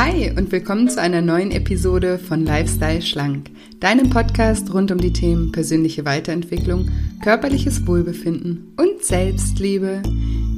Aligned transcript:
Hi 0.00 0.30
und 0.30 0.52
willkommen 0.52 0.88
zu 0.88 1.00
einer 1.00 1.22
neuen 1.22 1.50
Episode 1.50 2.20
von 2.20 2.44
Lifestyle 2.44 3.02
Schlank, 3.02 3.50
deinem 3.80 4.10
Podcast 4.10 4.72
rund 4.72 4.92
um 4.92 4.98
die 4.98 5.12
Themen 5.12 5.50
persönliche 5.50 6.04
Weiterentwicklung, 6.04 6.88
körperliches 7.20 7.84
Wohlbefinden 7.84 8.74
und 8.76 9.02
Selbstliebe. 9.02 10.04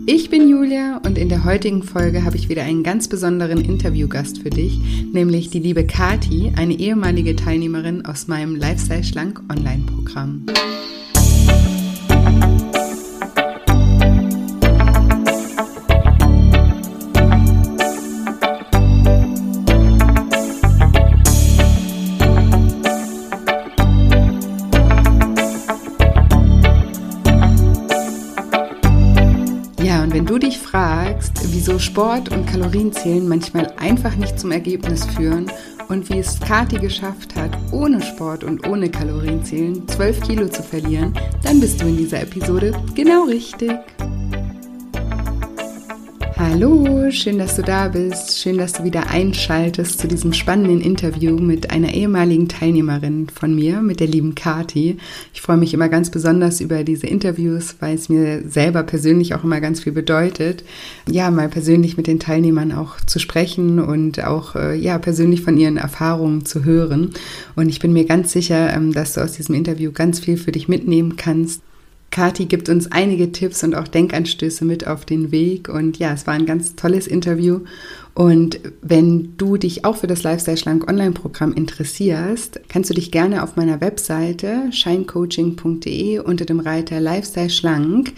Ich 0.04 0.28
bin 0.28 0.46
Julia 0.46 1.00
und 1.06 1.16
in 1.16 1.30
der 1.30 1.44
heutigen 1.44 1.82
Folge 1.82 2.22
habe 2.22 2.36
ich 2.36 2.50
wieder 2.50 2.64
einen 2.64 2.82
ganz 2.82 3.08
besonderen 3.08 3.64
Interviewgast 3.64 4.42
für 4.42 4.50
dich, 4.50 4.78
nämlich 5.10 5.48
die 5.48 5.60
liebe 5.60 5.86
Kati, 5.86 6.52
eine 6.56 6.74
ehemalige 6.74 7.34
Teilnehmerin 7.34 8.04
aus 8.04 8.28
meinem 8.28 8.56
Lifestyle 8.56 9.04
Schlank 9.04 9.40
Online-Programm. 9.50 10.44
Wieso 31.44 31.78
Sport 31.78 32.30
und 32.32 32.46
Kalorienzählen 32.46 33.28
manchmal 33.28 33.72
einfach 33.78 34.16
nicht 34.16 34.40
zum 34.40 34.50
Ergebnis 34.50 35.04
führen 35.04 35.50
und 35.88 36.08
wie 36.10 36.18
es 36.18 36.40
Kati 36.40 36.78
geschafft 36.78 37.36
hat, 37.36 37.56
ohne 37.70 38.02
Sport 38.02 38.42
und 38.42 38.66
ohne 38.66 38.90
Kalorienzählen 38.90 39.86
12 39.86 40.20
Kilo 40.22 40.48
zu 40.48 40.62
verlieren, 40.62 41.12
dann 41.42 41.60
bist 41.60 41.80
du 41.80 41.86
in 41.86 41.96
dieser 41.96 42.22
Episode 42.22 42.72
genau 42.94 43.24
richtig. 43.24 43.70
Hallo, 46.42 47.10
schön, 47.10 47.36
dass 47.36 47.56
du 47.56 47.62
da 47.62 47.88
bist. 47.88 48.38
Schön, 48.38 48.56
dass 48.56 48.72
du 48.72 48.82
wieder 48.82 49.10
einschaltest 49.10 49.98
zu 49.98 50.08
diesem 50.08 50.32
spannenden 50.32 50.80
Interview 50.80 51.36
mit 51.36 51.70
einer 51.70 51.92
ehemaligen 51.92 52.48
Teilnehmerin 52.48 53.28
von 53.28 53.54
mir, 53.54 53.82
mit 53.82 54.00
der 54.00 54.06
lieben 54.06 54.34
Kati. 54.34 54.96
Ich 55.34 55.42
freue 55.42 55.58
mich 55.58 55.74
immer 55.74 55.90
ganz 55.90 56.08
besonders 56.10 56.62
über 56.62 56.82
diese 56.82 57.06
Interviews, 57.06 57.76
weil 57.80 57.94
es 57.94 58.08
mir 58.08 58.48
selber 58.48 58.84
persönlich 58.84 59.34
auch 59.34 59.44
immer 59.44 59.60
ganz 59.60 59.80
viel 59.80 59.92
bedeutet, 59.92 60.64
ja, 61.06 61.30
mal 61.30 61.50
persönlich 61.50 61.98
mit 61.98 62.06
den 62.06 62.20
Teilnehmern 62.20 62.72
auch 62.72 62.96
zu 63.02 63.18
sprechen 63.18 63.78
und 63.78 64.24
auch, 64.24 64.56
äh, 64.56 64.74
ja, 64.76 64.96
persönlich 64.98 65.42
von 65.42 65.58
ihren 65.58 65.76
Erfahrungen 65.76 66.46
zu 66.46 66.64
hören. 66.64 67.10
Und 67.54 67.68
ich 67.68 67.80
bin 67.80 67.92
mir 67.92 68.06
ganz 68.06 68.32
sicher, 68.32 68.72
ähm, 68.72 68.94
dass 68.94 69.12
du 69.12 69.20
aus 69.20 69.32
diesem 69.32 69.56
Interview 69.56 69.92
ganz 69.92 70.20
viel 70.20 70.38
für 70.38 70.52
dich 70.52 70.68
mitnehmen 70.68 71.16
kannst 71.16 71.60
Kati 72.10 72.46
gibt 72.46 72.68
uns 72.68 72.90
einige 72.90 73.30
Tipps 73.30 73.62
und 73.62 73.74
auch 73.74 73.86
Denkanstöße 73.86 74.64
mit 74.64 74.86
auf 74.86 75.04
den 75.04 75.30
Weg. 75.30 75.68
Und 75.68 75.98
ja, 75.98 76.12
es 76.12 76.26
war 76.26 76.34
ein 76.34 76.46
ganz 76.46 76.74
tolles 76.74 77.06
Interview. 77.06 77.60
Und 78.14 78.58
wenn 78.82 79.36
du 79.36 79.56
dich 79.56 79.84
auch 79.84 79.96
für 79.96 80.08
das 80.08 80.24
Lifestyle 80.24 80.56
Schlank 80.56 80.88
Online-Programm 80.88 81.52
interessierst, 81.52 82.60
kannst 82.68 82.90
du 82.90 82.94
dich 82.94 83.12
gerne 83.12 83.42
auf 83.44 83.54
meiner 83.56 83.80
Webseite 83.80 84.72
shinecoaching.de 84.72 86.18
unter 86.18 86.44
dem 86.44 86.60
Reiter 86.60 87.00
Lifestyle 87.00 87.50
Schlank 87.50 88.12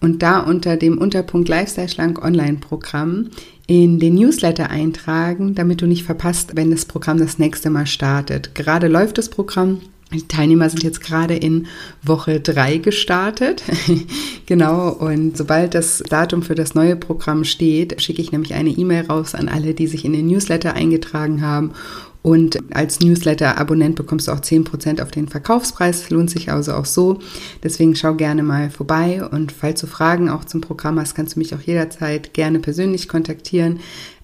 und 0.00 0.22
da 0.22 0.40
unter 0.40 0.76
dem 0.76 0.98
Unterpunkt 0.98 1.48
Lifestyle 1.48 1.88
Schlank 1.88 2.24
Online-Programm 2.24 3.30
in 3.68 4.00
den 4.00 4.14
Newsletter 4.14 4.70
eintragen, 4.70 5.54
damit 5.54 5.82
du 5.82 5.86
nicht 5.86 6.04
verpasst, 6.04 6.56
wenn 6.56 6.70
das 6.70 6.86
Programm 6.86 7.18
das 7.18 7.38
nächste 7.38 7.70
Mal 7.70 7.86
startet. 7.86 8.54
Gerade 8.54 8.88
läuft 8.88 9.18
das 9.18 9.28
Programm 9.28 9.80
die 10.12 10.26
Teilnehmer 10.26 10.70
sind 10.70 10.82
jetzt 10.82 11.02
gerade 11.02 11.34
in 11.34 11.66
Woche 12.02 12.40
drei 12.40 12.78
gestartet. 12.78 13.62
genau. 14.46 14.88
Und 14.88 15.36
sobald 15.36 15.74
das 15.74 16.02
Datum 16.08 16.42
für 16.42 16.54
das 16.54 16.74
neue 16.74 16.96
Programm 16.96 17.44
steht, 17.44 18.00
schicke 18.00 18.22
ich 18.22 18.32
nämlich 18.32 18.54
eine 18.54 18.70
E-Mail 18.70 19.04
raus 19.06 19.34
an 19.34 19.48
alle, 19.48 19.74
die 19.74 19.86
sich 19.86 20.06
in 20.06 20.14
den 20.14 20.26
Newsletter 20.26 20.72
eingetragen 20.72 21.42
haben. 21.42 21.74
Und 22.22 22.58
als 22.74 23.00
Newsletter-Abonnent 23.00 23.96
bekommst 23.96 24.28
du 24.28 24.32
auch 24.32 24.40
10% 24.40 25.02
auf 25.02 25.10
den 25.10 25.28
Verkaufspreis. 25.28 26.08
Lohnt 26.10 26.30
sich 26.30 26.50
also 26.50 26.72
auch 26.72 26.86
so. 26.86 27.18
Deswegen 27.62 27.94
schau 27.94 28.14
gerne 28.14 28.42
mal 28.42 28.70
vorbei. 28.70 29.22
Und 29.24 29.52
falls 29.52 29.80
du 29.80 29.86
Fragen 29.86 30.30
auch 30.30 30.44
zum 30.44 30.62
Programm 30.62 30.98
hast, 30.98 31.14
kannst 31.14 31.36
du 31.36 31.38
mich 31.38 31.54
auch 31.54 31.60
jederzeit 31.60 32.34
gerne 32.34 32.58
persönlich 32.60 33.08
kontaktieren. 33.08 33.80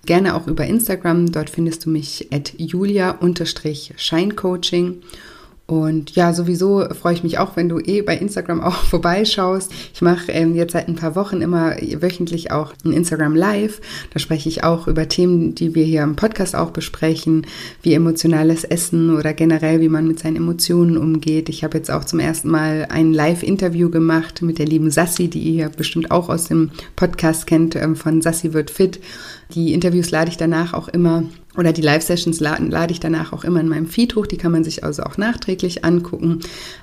Gerne 0.06 0.34
auch 0.34 0.48
über 0.48 0.66
Instagram. 0.66 1.30
Dort 1.30 1.50
findest 1.50 1.84
du 1.86 1.90
mich 1.90 2.32
at 2.32 2.54
julia-scheincoaching. 2.58 5.02
Und 5.66 6.14
ja, 6.14 6.34
sowieso 6.34 6.86
freue 6.90 7.14
ich 7.14 7.22
mich 7.22 7.38
auch, 7.38 7.56
wenn 7.56 7.70
du 7.70 7.78
eh 7.78 8.02
bei 8.02 8.18
Instagram 8.18 8.60
auch 8.60 8.74
vorbeischaust. 8.84 9.72
Ich 9.94 10.02
mache 10.02 10.30
ähm, 10.30 10.54
jetzt 10.54 10.72
seit 10.72 10.88
ein 10.88 10.94
paar 10.94 11.16
Wochen 11.16 11.40
immer 11.40 11.74
wöchentlich 12.00 12.52
auch 12.52 12.74
ein 12.84 12.92
Instagram 12.92 13.34
Live. 13.34 13.80
Da 14.12 14.18
spreche 14.18 14.48
ich 14.50 14.62
auch 14.62 14.88
über 14.88 15.08
Themen, 15.08 15.54
die 15.54 15.74
wir 15.74 15.84
hier 15.84 16.02
im 16.02 16.16
Podcast 16.16 16.54
auch 16.54 16.70
besprechen, 16.70 17.46
wie 17.80 17.94
emotionales 17.94 18.64
Essen 18.64 19.16
oder 19.16 19.32
generell, 19.32 19.80
wie 19.80 19.88
man 19.88 20.06
mit 20.06 20.18
seinen 20.18 20.36
Emotionen 20.36 20.98
umgeht. 20.98 21.48
Ich 21.48 21.64
habe 21.64 21.78
jetzt 21.78 21.90
auch 21.90 22.04
zum 22.04 22.18
ersten 22.18 22.50
Mal 22.50 22.88
ein 22.90 23.14
Live-Interview 23.14 23.88
gemacht 23.88 24.42
mit 24.42 24.58
der 24.58 24.66
lieben 24.66 24.90
Sassi, 24.90 25.28
die 25.28 25.40
ihr 25.40 25.70
bestimmt 25.70 26.10
auch 26.10 26.28
aus 26.28 26.44
dem 26.44 26.72
Podcast 26.94 27.46
kennt, 27.46 27.74
ähm, 27.74 27.96
von 27.96 28.20
Sassi 28.20 28.52
wird 28.52 28.70
fit. 28.70 29.00
Die 29.52 29.72
Interviews 29.72 30.10
lade 30.10 30.30
ich 30.30 30.36
danach 30.36 30.72
auch 30.72 30.88
immer 30.88 31.24
oder 31.56 31.72
die 31.72 31.82
Live-Sessions 31.82 32.40
lade, 32.40 32.64
lade 32.64 32.92
ich 32.92 32.98
danach 32.98 33.32
auch 33.32 33.44
immer 33.44 33.60
in 33.60 33.68
meinem 33.68 33.86
Feed 33.86 34.16
hoch. 34.16 34.26
Die 34.26 34.38
kann 34.38 34.50
man 34.50 34.64
sich 34.64 34.82
also 34.82 35.04
auch 35.04 35.16
nachträglich 35.18 35.84
angucken. 35.84 36.40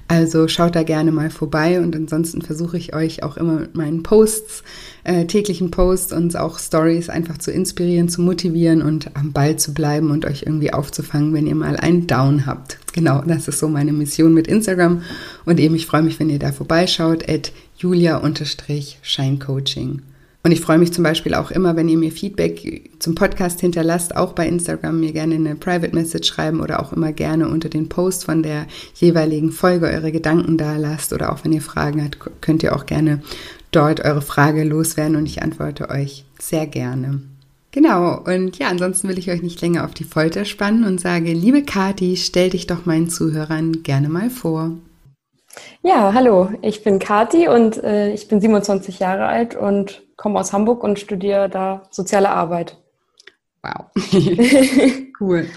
Also 0.08 0.48
schaut 0.48 0.76
da 0.76 0.84
gerne 0.84 1.12
mal 1.12 1.30
vorbei 1.30 1.82
und 1.82 1.94
ansonsten 1.96 2.42
versuche 2.42 2.78
ich 2.78 2.96
euch 2.96 3.24
auch 3.24 3.36
immer 3.36 3.60
mit 3.60 3.76
meinen 3.76 4.02
Posts, 4.04 4.64
äh, 5.04 5.26
täglichen 5.26 5.72
Posts 5.72 6.14
und 6.14 6.38
auch 6.38 6.58
Stories 6.60 7.10
einfach 7.10 7.38
zu 7.38 7.52
inspirieren, 7.52 8.08
zu 8.08 8.22
motivieren 8.22 8.82
und 8.82 9.14
am 9.16 9.34
Ball 9.34 9.58
zu 9.58 9.74
bleiben 9.74 10.10
und 10.12 10.24
euch 10.26 10.44
irgendwie 10.44 10.72
aufzufangen, 10.72 11.34
wenn 11.34 11.48
ihr 11.48 11.56
mal 11.56 11.76
einen 11.76 12.08
Down 12.08 12.46
habt. 12.46 12.78
Genau, 12.94 13.22
das 13.26 13.48
ist 13.48 13.60
so 13.60 13.68
meine 13.68 13.94
Mission 13.94 14.34
mit 14.34 14.48
Instagram 14.48 15.02
und 15.46 15.60
eben 15.60 15.76
ich 15.76 15.86
freue 15.86 16.04
mich, 16.04 16.18
wenn 16.20 16.30
ihr 16.30 16.40
da 16.40 16.54
vorbeischaut 16.54 17.30
at 17.30 17.52
julia-scheincoaching. 17.78 20.02
Und 20.44 20.52
ich 20.52 20.62
freue 20.62 20.80
mich 20.80 20.92
zum 20.92 21.04
Beispiel 21.04 21.36
auch 21.36 21.52
immer, 21.52 21.76
wenn 21.76 21.88
ihr 21.88 21.98
mir 21.98 22.12
Feedback 22.12 22.90
zum 22.98 23.14
Podcast 23.14 23.62
hinterlasst, 23.62 24.16
auch 24.16 24.34
bei 24.34 24.48
Instagram 24.48 25.00
mir 25.00 25.12
gerne 25.12 25.36
eine 25.36 25.56
Private 25.56 25.94
Message 25.94 26.28
schreiben 26.28 26.62
oder 26.62 26.82
auch 26.82 26.94
immer 26.94 27.12
gerne 27.12 27.48
unter 27.48 27.70
den 27.70 27.90
Post 27.90 28.26
von 28.26 28.42
der 28.42 28.66
jeweiligen 28.96 29.52
Folge 29.52 29.86
eure 29.86 30.12
Gedanken 30.12 30.58
da 30.58 30.78
lasst 30.78 31.14
oder 31.14 31.32
auch 31.32 31.44
wenn 31.44 31.52
ihr 31.52 31.62
Fragen 31.62 32.04
habt, 32.04 32.18
könnt 32.42 32.64
ihr 32.64 32.76
auch 32.76 32.88
gerne 32.88 33.22
dort 33.72 34.04
eure 34.04 34.24
Frage 34.24 34.64
loswerden 34.64 35.16
und 35.16 35.28
ich 35.28 35.44
antworte 35.44 35.90
euch 35.90 36.26
sehr 36.40 36.66
gerne. 36.66 37.22
Genau, 37.72 38.20
und 38.20 38.58
ja, 38.58 38.68
ansonsten 38.68 39.08
will 39.08 39.20
ich 39.20 39.32
euch 39.32 39.44
nicht 39.44 39.62
länger 39.62 39.86
auf 39.86 39.94
die 39.94 40.04
Folter 40.04 40.44
spannen 40.44 40.84
und 40.84 41.00
sage, 41.00 41.32
liebe 41.32 41.64
Kati, 41.64 42.18
stell 42.18 42.50
dich 42.50 42.68
doch 42.68 42.86
meinen 42.86 43.10
Zuhörern 43.10 43.84
gerne 43.84 44.10
mal 44.10 44.30
vor. 44.30 44.74
Ja, 45.84 46.14
hallo, 46.14 46.52
ich 46.62 46.84
bin 46.84 47.00
Kati 47.00 47.48
und 47.48 47.84
äh, 47.84 48.14
ich 48.14 48.28
bin 48.28 48.40
27 48.40 49.00
Jahre 49.00 49.26
alt 49.26 49.56
und 49.56 50.04
komme 50.16 50.40
aus 50.40 50.54
Hamburg 50.54 50.84
und 50.84 51.00
studiere 51.00 51.50
da 51.50 51.84
soziale 51.90 52.30
Arbeit. 52.30 52.78
Wow, 53.64 53.88
cool. 55.20 55.48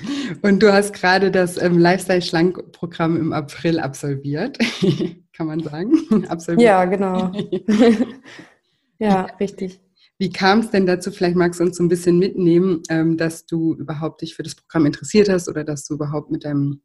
Und 0.43 0.63
du 0.63 0.73
hast 0.73 0.93
gerade 0.93 1.31
das 1.31 1.61
ähm, 1.61 1.79
Lifestyle-Schlank-Programm 1.79 3.17
im 3.17 3.33
April 3.33 3.79
absolviert, 3.81 4.59
kann 5.33 5.47
man 5.47 5.61
sagen? 5.61 5.93
Absolviert. 6.29 6.67
Ja, 6.67 6.85
genau. 6.85 7.33
ja, 8.99 9.27
richtig. 9.41 9.81
Wie 10.19 10.31
kam 10.31 10.61
es 10.61 10.71
denn 10.71 10.87
dazu? 10.87 11.11
Vielleicht 11.11 11.37
magst 11.37 11.61
du 11.61 11.65
uns 11.65 11.77
so 11.77 11.83
ein 11.83 11.89
bisschen 11.89 12.19
mitnehmen, 12.19 12.83
ähm, 12.89 13.17
dass 13.17 13.47
du 13.47 13.75
überhaupt 13.75 14.23
dich 14.23 14.35
für 14.35 14.43
das 14.43 14.55
Programm 14.55 14.87
interessiert 14.87 15.29
hast 15.29 15.49
oder 15.49 15.65
dass 15.65 15.87
du 15.87 15.95
überhaupt 15.95 16.31
mit 16.31 16.45
deinem 16.45 16.83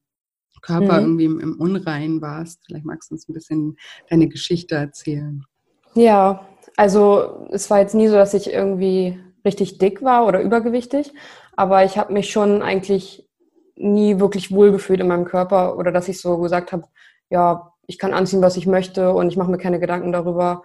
Körper 0.62 1.00
mhm. 1.00 1.06
irgendwie 1.06 1.26
im, 1.26 1.40
im 1.40 1.60
Unrein 1.60 2.22
warst. 2.22 2.62
Vielleicht 2.66 2.86
magst 2.86 3.10
du 3.10 3.16
uns 3.16 3.28
ein 3.28 3.34
bisschen 3.34 3.78
deine 4.10 4.28
Geschichte 4.28 4.76
erzählen. 4.76 5.44
Ja, 5.96 6.46
also 6.78 7.48
es 7.52 7.70
war 7.70 7.80
jetzt 7.80 7.96
nie 7.96 8.08
so, 8.08 8.16
dass 8.16 8.34
ich 8.34 8.52
irgendwie 8.54 9.20
richtig 9.46 9.78
dick 9.78 10.02
war 10.02 10.28
oder 10.28 10.42
übergewichtig, 10.42 11.14
aber 11.56 11.84
ich 11.84 11.98
habe 11.98 12.14
mich 12.14 12.30
schon 12.30 12.62
eigentlich 12.62 13.28
nie 13.76 14.20
wirklich 14.20 14.52
wohlgefühlt 14.52 15.00
in 15.00 15.08
meinem 15.08 15.26
Körper 15.26 15.78
oder 15.78 15.92
dass 15.92 16.10
ich 16.10 16.22
so 16.22 16.38
gesagt 16.38 16.72
habe, 16.72 16.84
ja, 17.30 17.74
ich 17.88 17.98
kann 17.98 18.14
anziehen, 18.14 18.42
was 18.42 18.58
ich 18.58 18.68
möchte 18.68 19.14
und 19.14 19.30
ich 19.30 19.38
mache 19.38 19.50
mir 19.50 19.58
keine 19.58 19.80
Gedanken 19.80 20.12
darüber. 20.12 20.64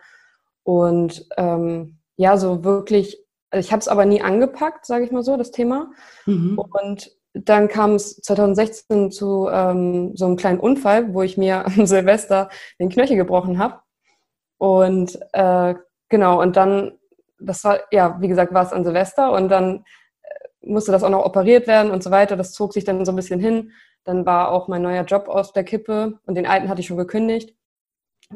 Und 0.62 1.26
ähm, 1.36 1.98
ja, 2.16 2.36
so 2.36 2.64
wirklich, 2.64 3.18
also 3.50 3.66
ich 3.66 3.72
habe 3.72 3.80
es 3.80 3.88
aber 3.88 4.04
nie 4.04 4.20
angepackt, 4.20 4.84
sage 4.84 5.04
ich 5.04 5.10
mal 5.10 5.22
so, 5.22 5.36
das 5.36 5.50
Thema. 5.50 5.90
Mhm. 6.26 6.58
Und 6.58 7.10
dann 7.34 7.66
kam 7.68 7.94
es 7.94 8.16
2016 8.22 9.10
zu 9.10 9.48
ähm, 9.50 10.16
so 10.16 10.24
einem 10.24 10.36
kleinen 10.36 10.60
Unfall, 10.60 11.12
wo 11.12 11.22
ich 11.22 11.36
mir 11.36 11.66
am 11.78 11.86
Silvester 11.86 12.48
den 12.78 12.88
Knöchel 12.88 13.16
gebrochen 13.16 13.58
habe. 13.58 13.80
Und 14.58 15.18
äh, 15.32 15.74
genau, 16.08 16.40
und 16.40 16.56
dann, 16.56 16.92
das 17.40 17.64
war, 17.64 17.80
ja, 17.90 18.20
wie 18.20 18.28
gesagt, 18.28 18.54
war 18.54 18.64
es 18.64 18.72
an 18.72 18.84
Silvester 18.84 19.32
und 19.32 19.48
dann 19.48 19.84
äh, 20.22 20.66
musste 20.66 20.92
das 20.92 21.02
auch 21.02 21.10
noch 21.10 21.24
operiert 21.24 21.66
werden 21.66 21.90
und 21.90 22.02
so 22.02 22.10
weiter. 22.10 22.36
Das 22.36 22.52
zog 22.52 22.72
sich 22.72 22.84
dann 22.84 23.04
so 23.04 23.12
ein 23.12 23.16
bisschen 23.16 23.40
hin. 23.40 23.72
Dann 24.04 24.24
war 24.26 24.50
auch 24.50 24.68
mein 24.68 24.82
neuer 24.82 25.04
Job 25.04 25.28
aus 25.28 25.52
der 25.52 25.64
Kippe 25.64 26.20
und 26.26 26.36
den 26.36 26.46
alten 26.46 26.68
hatte 26.68 26.80
ich 26.80 26.86
schon 26.86 26.96
gekündigt. 26.96 27.56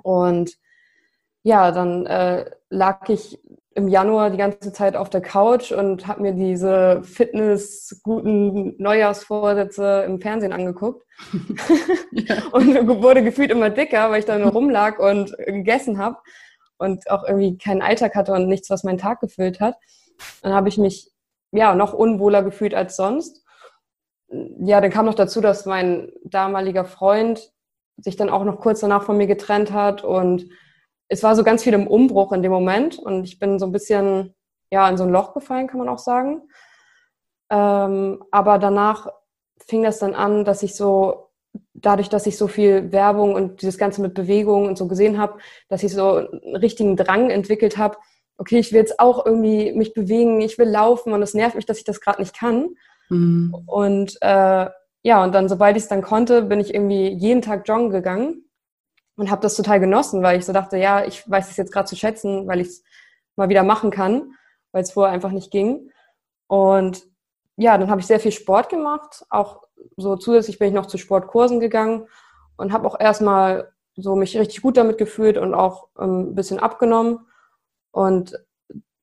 Und 0.02 0.58
ja, 1.42 1.70
dann 1.70 2.04
äh, 2.06 2.50
lag 2.68 3.08
ich 3.08 3.38
im 3.78 3.86
Januar 3.86 4.30
die 4.30 4.38
ganze 4.38 4.72
Zeit 4.72 4.96
auf 4.96 5.08
der 5.08 5.20
Couch 5.20 5.70
und 5.70 6.08
habe 6.08 6.22
mir 6.22 6.32
diese 6.32 7.00
Fitness, 7.04 8.00
guten 8.02 8.74
Neujahrsvorsätze 8.76 10.04
im 10.04 10.20
Fernsehen 10.20 10.52
angeguckt. 10.52 11.06
ja. 12.10 12.42
und 12.52 12.88
wurde 13.02 13.22
gefühlt 13.22 13.52
immer 13.52 13.70
dicker, 13.70 14.10
weil 14.10 14.18
ich 14.18 14.24
da 14.24 14.36
nur 14.36 14.50
rumlag 14.50 14.98
und 14.98 15.32
gegessen 15.38 15.98
habe 15.98 16.16
und 16.76 17.08
auch 17.08 17.22
irgendwie 17.22 17.56
keinen 17.56 17.80
Alltag 17.80 18.16
hatte 18.16 18.32
und 18.32 18.48
nichts, 18.48 18.68
was 18.68 18.82
meinen 18.82 18.98
Tag 18.98 19.20
gefüllt 19.20 19.60
hat. 19.60 19.76
Dann 20.42 20.54
habe 20.54 20.68
ich 20.68 20.76
mich 20.76 21.12
ja 21.52 21.76
noch 21.76 21.92
unwohler 21.92 22.42
gefühlt 22.42 22.74
als 22.74 22.96
sonst. 22.96 23.44
Ja, 24.28 24.80
dann 24.80 24.90
kam 24.90 25.06
noch 25.06 25.14
dazu, 25.14 25.40
dass 25.40 25.66
mein 25.66 26.10
damaliger 26.24 26.84
Freund 26.84 27.52
sich 27.96 28.16
dann 28.16 28.28
auch 28.28 28.42
noch 28.42 28.58
kurz 28.58 28.80
danach 28.80 29.04
von 29.04 29.16
mir 29.16 29.28
getrennt 29.28 29.72
hat 29.72 30.02
und 30.02 30.48
es 31.08 31.22
war 31.22 31.34
so 31.34 31.42
ganz 31.42 31.62
viel 31.62 31.74
im 31.74 31.86
Umbruch 31.86 32.32
in 32.32 32.42
dem 32.42 32.52
Moment 32.52 32.98
und 32.98 33.24
ich 33.24 33.38
bin 33.38 33.58
so 33.58 33.66
ein 33.66 33.72
bisschen 33.72 34.34
ja 34.70 34.88
in 34.88 34.96
so 34.96 35.04
ein 35.04 35.10
Loch 35.10 35.32
gefallen, 35.32 35.66
kann 35.66 35.78
man 35.78 35.88
auch 35.88 35.98
sagen. 35.98 36.42
Ähm, 37.50 38.22
aber 38.30 38.58
danach 38.58 39.08
fing 39.66 39.82
das 39.82 39.98
dann 39.98 40.14
an, 40.14 40.44
dass 40.44 40.62
ich 40.62 40.74
so 40.74 41.30
dadurch, 41.72 42.08
dass 42.10 42.26
ich 42.26 42.36
so 42.36 42.46
viel 42.46 42.92
Werbung 42.92 43.34
und 43.34 43.62
dieses 43.62 43.78
Ganze 43.78 44.02
mit 44.02 44.14
Bewegung 44.14 44.66
und 44.66 44.76
so 44.76 44.86
gesehen 44.86 45.18
habe, 45.18 45.38
dass 45.68 45.82
ich 45.82 45.92
so 45.92 46.16
einen 46.16 46.56
richtigen 46.56 46.96
Drang 46.96 47.30
entwickelt 47.30 47.78
habe. 47.78 47.96
Okay, 48.36 48.58
ich 48.58 48.72
will 48.72 48.80
jetzt 48.80 49.00
auch 49.00 49.24
irgendwie 49.24 49.72
mich 49.72 49.94
bewegen, 49.94 50.40
ich 50.40 50.58
will 50.58 50.68
laufen 50.68 51.12
und 51.12 51.22
es 51.22 51.34
nervt 51.34 51.56
mich, 51.56 51.66
dass 51.66 51.78
ich 51.78 51.84
das 51.84 52.00
gerade 52.00 52.20
nicht 52.20 52.36
kann. 52.36 52.74
Mhm. 53.08 53.54
Und 53.66 54.18
äh, 54.20 54.68
ja, 55.02 55.24
und 55.24 55.34
dann, 55.34 55.48
sobald 55.48 55.76
ich 55.76 55.84
es 55.84 55.88
dann 55.88 56.02
konnte, 56.02 56.42
bin 56.42 56.60
ich 56.60 56.74
irgendwie 56.74 57.08
jeden 57.08 57.40
Tag 57.40 57.66
joggen 57.66 57.90
gegangen 57.90 58.47
und 59.18 59.30
habe 59.30 59.42
das 59.42 59.56
total 59.56 59.80
genossen, 59.80 60.22
weil 60.22 60.38
ich 60.38 60.46
so 60.46 60.52
dachte, 60.52 60.78
ja, 60.78 61.04
ich 61.04 61.28
weiß 61.28 61.50
es 61.50 61.56
jetzt 61.56 61.72
gerade 61.72 61.88
zu 61.88 61.96
schätzen, 61.96 62.46
weil 62.46 62.60
ich 62.60 62.68
es 62.68 62.82
mal 63.36 63.48
wieder 63.48 63.64
machen 63.64 63.90
kann, 63.90 64.32
weil 64.72 64.82
es 64.82 64.92
vorher 64.92 65.12
einfach 65.12 65.32
nicht 65.32 65.50
ging. 65.50 65.90
Und 66.46 67.04
ja, 67.56 67.76
dann 67.76 67.90
habe 67.90 68.00
ich 68.00 68.06
sehr 68.06 68.20
viel 68.20 68.32
Sport 68.32 68.68
gemacht. 68.68 69.26
Auch 69.28 69.62
so 69.96 70.16
zusätzlich 70.16 70.58
bin 70.58 70.68
ich 70.68 70.74
noch 70.74 70.86
zu 70.86 70.98
Sportkursen 70.98 71.58
gegangen 71.58 72.06
und 72.56 72.72
habe 72.72 72.86
auch 72.86 72.98
erstmal 72.98 73.72
so 73.96 74.14
mich 74.14 74.38
richtig 74.38 74.62
gut 74.62 74.76
damit 74.76 74.98
gefühlt 74.98 75.36
und 75.36 75.52
auch 75.52 75.88
ähm, 75.98 76.30
ein 76.30 76.34
bisschen 76.36 76.60
abgenommen. 76.60 77.26
Und 77.90 78.38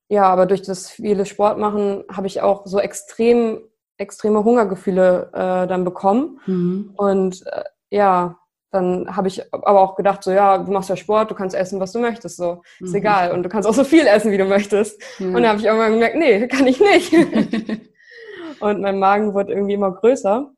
ja, 0.07 0.23
aber 0.23 0.45
durch 0.45 0.62
das 0.62 0.89
viele 0.89 1.25
Sport 1.25 1.57
machen 1.59 2.06
habe 2.09 2.27
ich 2.27 2.41
auch 2.41 2.65
so 2.65 2.79
extrem 2.79 3.62
extreme 3.97 4.44
Hungergefühle 4.44 5.29
äh, 5.33 5.67
dann 5.67 5.83
bekommen. 5.83 6.39
Mhm. 6.45 6.94
Und 6.95 7.45
äh, 7.47 7.63
ja, 7.89 8.39
dann 8.75 9.16
habe 9.16 9.27
ich 9.27 9.42
aber 9.54 9.80
auch 9.80 9.95
gedacht, 9.95 10.24
so 10.24 10.31
ja, 10.31 10.57
du 10.57 10.72
machst 10.72 10.89
ja 10.89 10.95
Sport, 10.95 11.31
du 11.31 11.36
kannst 11.36 11.56
essen, 11.56 11.80
was 11.80 11.94
du 11.94 12.00
möchtest, 12.00 12.38
so 12.38 12.62
ist 12.80 12.89
mhm. 12.92 12.95
egal 12.95 13.31
und 13.31 13.44
du 13.44 13.50
kannst 13.50 13.68
auch 13.68 13.74
so 13.74 13.83
viel 13.83 14.06
essen, 14.06 14.31
wie 14.31 14.38
du 14.38 14.45
möchtest. 14.45 15.01
Ja. 15.19 15.27
Und 15.27 15.33
dann 15.36 15.48
habe 15.48 15.60
ich 15.60 15.66
irgendwann 15.66 15.94
gemerkt, 15.94 16.16
nee, 16.18 16.48
kann 16.48 16.68
ich 16.68 16.80
nicht. 16.80 17.13
und 18.60 18.81
mein 18.81 19.00
Magen 19.00 19.33
wurde 19.33 19.54
irgendwie 19.54 19.74
immer 19.74 19.92
größer. 19.92 20.51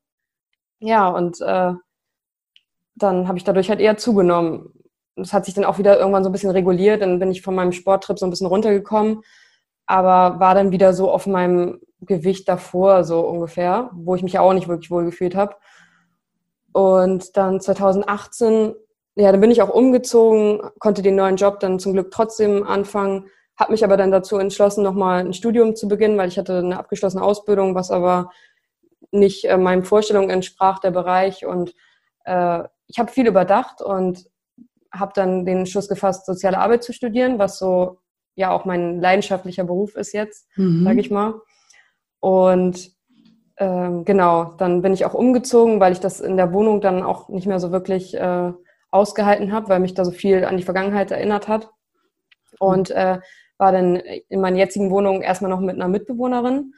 Ja, 0.80 1.08
und 1.10 1.40
äh, 1.42 1.74
dann 2.96 3.28
habe 3.28 3.38
ich 3.38 3.44
dadurch 3.44 3.70
halt 3.70 3.80
eher 3.80 3.98
zugenommen. 3.98 4.74
Das 5.16 5.34
hat 5.34 5.46
sich 5.46 5.54
dann 5.54 5.66
auch 5.66 5.78
wieder 5.78 6.00
irgendwann 6.00 6.24
so 6.24 6.30
ein 6.30 6.34
bisschen 6.34 6.52
reguliert. 6.52 7.02
Dann 7.02 7.20
bin 7.20 7.32
ich 7.32 7.42
von 7.42 7.56
meinem 7.56 7.72
Sporttrip 7.72 8.20
so 8.20 8.26
ein 8.26 8.30
bisschen 8.30 8.48
runtergekommen, 8.48 9.22
aber 9.86 10.40
war 10.40 10.56
dann 10.56 10.72
wieder 10.72 10.94
so 10.94 11.12
auf 11.12 11.28
meinem 11.28 11.80
Gewicht 12.02 12.48
davor, 12.48 13.04
so 13.04 13.22
ungefähr, 13.22 13.90
wo 13.94 14.16
ich 14.16 14.24
mich 14.24 14.34
ja 14.34 14.42
auch 14.42 14.54
nicht 14.54 14.68
wirklich 14.68 14.92
wohl 14.92 15.06
gefühlt 15.06 15.36
habe. 15.36 15.56
Und 16.78 17.36
dann 17.36 17.60
2018, 17.60 18.76
ja, 19.16 19.32
dann 19.32 19.42
bin 19.42 19.50
ich 19.50 19.64
auch 19.64 19.70
umgezogen, 19.70 20.62
konnte 20.78 21.02
den 21.02 21.16
neuen 21.16 21.36
Job 21.36 21.60
dann 21.60 21.80
zum 21.80 21.94
Glück 21.94 22.12
trotzdem 22.12 22.62
anfangen, 22.62 23.26
habe 23.58 23.72
mich 23.72 23.84
aber 23.84 23.98
dann 23.98 24.12
dazu 24.12 24.38
entschlossen, 24.38 24.84
nochmal 24.84 25.26
ein 25.26 25.34
Studium 25.34 25.76
zu 25.76 25.88
beginnen, 25.88 26.20
weil 26.20 26.28
ich 26.28 26.38
hatte 26.38 26.60
eine 26.60 26.78
abgeschlossene 26.78 27.24
Ausbildung, 27.24 27.74
was 27.74 27.90
aber 27.90 28.30
nicht 29.10 29.46
äh, 29.46 29.58
meinen 29.58 29.86
Vorstellungen 29.86 30.30
entsprach, 30.30 30.78
der 30.78 30.92
Bereich. 30.92 31.48
Und 31.48 31.74
äh, 32.26 32.62
ich 32.86 33.00
habe 33.00 33.12
viel 33.12 33.26
überdacht 33.26 33.82
und 33.82 34.28
habe 34.94 35.14
dann 35.16 35.48
den 35.48 35.66
Schluss 35.66 35.90
gefasst, 35.90 36.28
soziale 36.28 36.60
Arbeit 36.60 36.84
zu 36.84 36.94
studieren, 36.94 37.40
was 37.40 37.58
so 37.58 37.98
ja 38.36 38.52
auch 38.52 38.66
mein 38.66 39.02
leidenschaftlicher 39.02 39.64
Beruf 39.64 39.96
ist 39.96 40.14
jetzt, 40.14 40.48
mhm. 40.58 40.84
sage 40.84 41.00
ich 41.00 41.10
mal. 41.10 41.42
Und 42.20 42.97
ähm, 43.58 44.06
genau, 44.06 44.56
dann 44.58 44.82
bin 44.82 44.94
ich 44.94 45.06
auch 45.06 45.14
umgezogen, 45.14 45.80
weil 45.80 45.92
ich 45.92 46.00
das 46.00 46.20
in 46.20 46.38
der 46.38 46.54
Wohnung 46.54 46.82
dann 46.82 47.04
auch 47.04 47.30
nicht 47.30 47.48
mehr 47.48 47.60
so 47.60 47.72
wirklich 47.72 48.16
äh, 48.16 48.54
ausgehalten 48.92 49.52
habe, 49.52 49.70
weil 49.70 49.80
mich 49.80 49.94
da 49.94 50.06
so 50.06 50.12
viel 50.12 50.46
an 50.46 50.58
die 50.58 50.64
Vergangenheit 50.64 51.12
erinnert 51.12 51.48
hat. 51.48 51.72
Und 52.60 52.92
äh, 52.92 53.20
war 53.58 53.72
dann 53.72 53.96
in 53.96 54.42
meiner 54.42 54.58
jetzigen 54.58 54.92
Wohnung 54.92 55.22
erstmal 55.22 55.50
noch 55.50 55.60
mit 55.60 55.76
einer 55.76 55.88
Mitbewohnerin. 55.88 56.74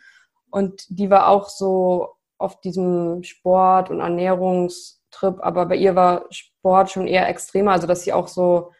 Und 0.49 0.85
die 0.89 1.09
war 1.09 1.27
auch 1.27 1.49
so 1.49 2.09
auf 2.37 2.61
diesem 2.61 3.23
Sport- 3.23 3.89
und 3.89 3.99
Ernährungstrip, 3.99 5.39
aber 5.41 5.65
bei 5.65 5.75
ihr 5.75 5.95
war 5.95 6.25
Sport 6.31 6.89
schon 6.89 7.07
eher 7.07 7.27
extremer, 7.27 7.73
also 7.73 7.85
dass 7.85 8.03
sie 8.03 8.13
auch 8.13 8.27
so 8.27 8.71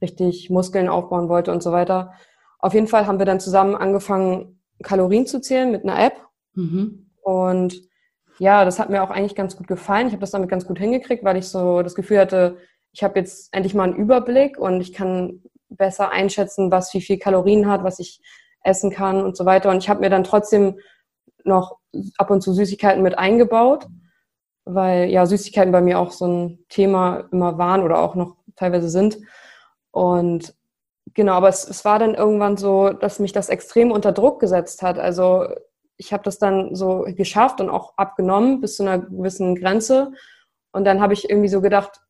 richtig 0.00 0.50
Muskeln 0.50 0.88
aufbauen 0.88 1.28
wollte 1.28 1.52
und 1.52 1.62
so 1.62 1.70
weiter. 1.70 2.12
Auf 2.58 2.74
jeden 2.74 2.88
Fall 2.88 3.06
haben 3.06 3.18
wir 3.18 3.26
dann 3.26 3.40
zusammen 3.40 3.74
angefangen, 3.76 4.60
Kalorien 4.82 5.26
zu 5.26 5.40
zählen 5.40 5.70
mit 5.70 5.84
einer 5.84 6.02
App. 6.02 6.14
Mhm. 6.54 7.01
Und 7.22 7.80
ja, 8.38 8.64
das 8.64 8.78
hat 8.78 8.90
mir 8.90 9.02
auch 9.02 9.10
eigentlich 9.10 9.34
ganz 9.34 9.56
gut 9.56 9.68
gefallen. 9.68 10.08
Ich 10.08 10.12
habe 10.12 10.20
das 10.20 10.32
damit 10.32 10.48
ganz 10.50 10.66
gut 10.66 10.78
hingekriegt, 10.78 11.24
weil 11.24 11.36
ich 11.36 11.48
so 11.48 11.82
das 11.82 11.94
Gefühl 11.94 12.18
hatte, 12.18 12.56
ich 12.92 13.02
habe 13.02 13.18
jetzt 13.18 13.54
endlich 13.54 13.74
mal 13.74 13.84
einen 13.84 13.96
Überblick 13.96 14.58
und 14.58 14.80
ich 14.80 14.92
kann 14.92 15.42
besser 15.68 16.10
einschätzen, 16.10 16.70
was 16.70 16.92
wie 16.92 17.00
viel 17.00 17.18
Kalorien 17.18 17.68
hat, 17.68 17.84
was 17.84 17.98
ich 17.98 18.20
essen 18.62 18.90
kann 18.90 19.22
und 19.22 19.36
so 19.36 19.46
weiter. 19.46 19.70
Und 19.70 19.78
ich 19.78 19.88
habe 19.88 20.00
mir 20.00 20.10
dann 20.10 20.24
trotzdem 20.24 20.78
noch 21.44 21.78
ab 22.18 22.30
und 22.30 22.42
zu 22.42 22.52
Süßigkeiten 22.52 23.02
mit 23.02 23.18
eingebaut, 23.18 23.86
weil 24.64 25.08
ja 25.10 25.26
Süßigkeiten 25.26 25.72
bei 25.72 25.80
mir 25.80 25.98
auch 25.98 26.10
so 26.12 26.26
ein 26.26 26.64
Thema 26.68 27.28
immer 27.32 27.58
waren 27.58 27.82
oder 27.82 28.00
auch 28.00 28.14
noch 28.14 28.36
teilweise 28.56 28.88
sind. 28.88 29.18
Und 29.90 30.54
genau, 31.14 31.34
aber 31.34 31.48
es, 31.48 31.68
es 31.68 31.84
war 31.84 31.98
dann 31.98 32.14
irgendwann 32.14 32.56
so, 32.56 32.90
dass 32.90 33.18
mich 33.18 33.32
das 33.32 33.48
extrem 33.48 33.90
unter 33.90 34.12
Druck 34.12 34.40
gesetzt 34.40 34.82
hat. 34.82 34.98
Also 34.98 35.46
ich 36.02 36.12
habe 36.12 36.24
das 36.24 36.38
dann 36.38 36.74
so 36.74 37.04
geschafft 37.06 37.60
und 37.60 37.70
auch 37.70 37.94
abgenommen 37.96 38.60
bis 38.60 38.76
zu 38.76 38.82
einer 38.82 38.98
gewissen 38.98 39.54
Grenze. 39.54 40.12
Und 40.72 40.84
dann 40.84 41.00
habe 41.00 41.12
ich 41.12 41.30
irgendwie 41.30 41.48
so 41.48 41.60
gedacht, 41.60 42.00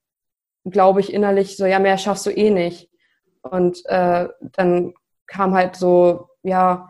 glaube 0.65 1.01
ich 1.01 1.13
innerlich 1.13 1.59
so, 1.59 1.67
ja, 1.67 1.79
mehr 1.79 1.99
schaffst 1.99 2.25
du 2.25 2.31
eh 2.31 2.49
nicht. 2.49 2.89
Und 3.43 3.85
äh, 3.87 4.29
dann 4.41 4.95
kam 5.27 5.53
halt 5.53 5.77
so, 5.77 6.31
ja, 6.43 6.89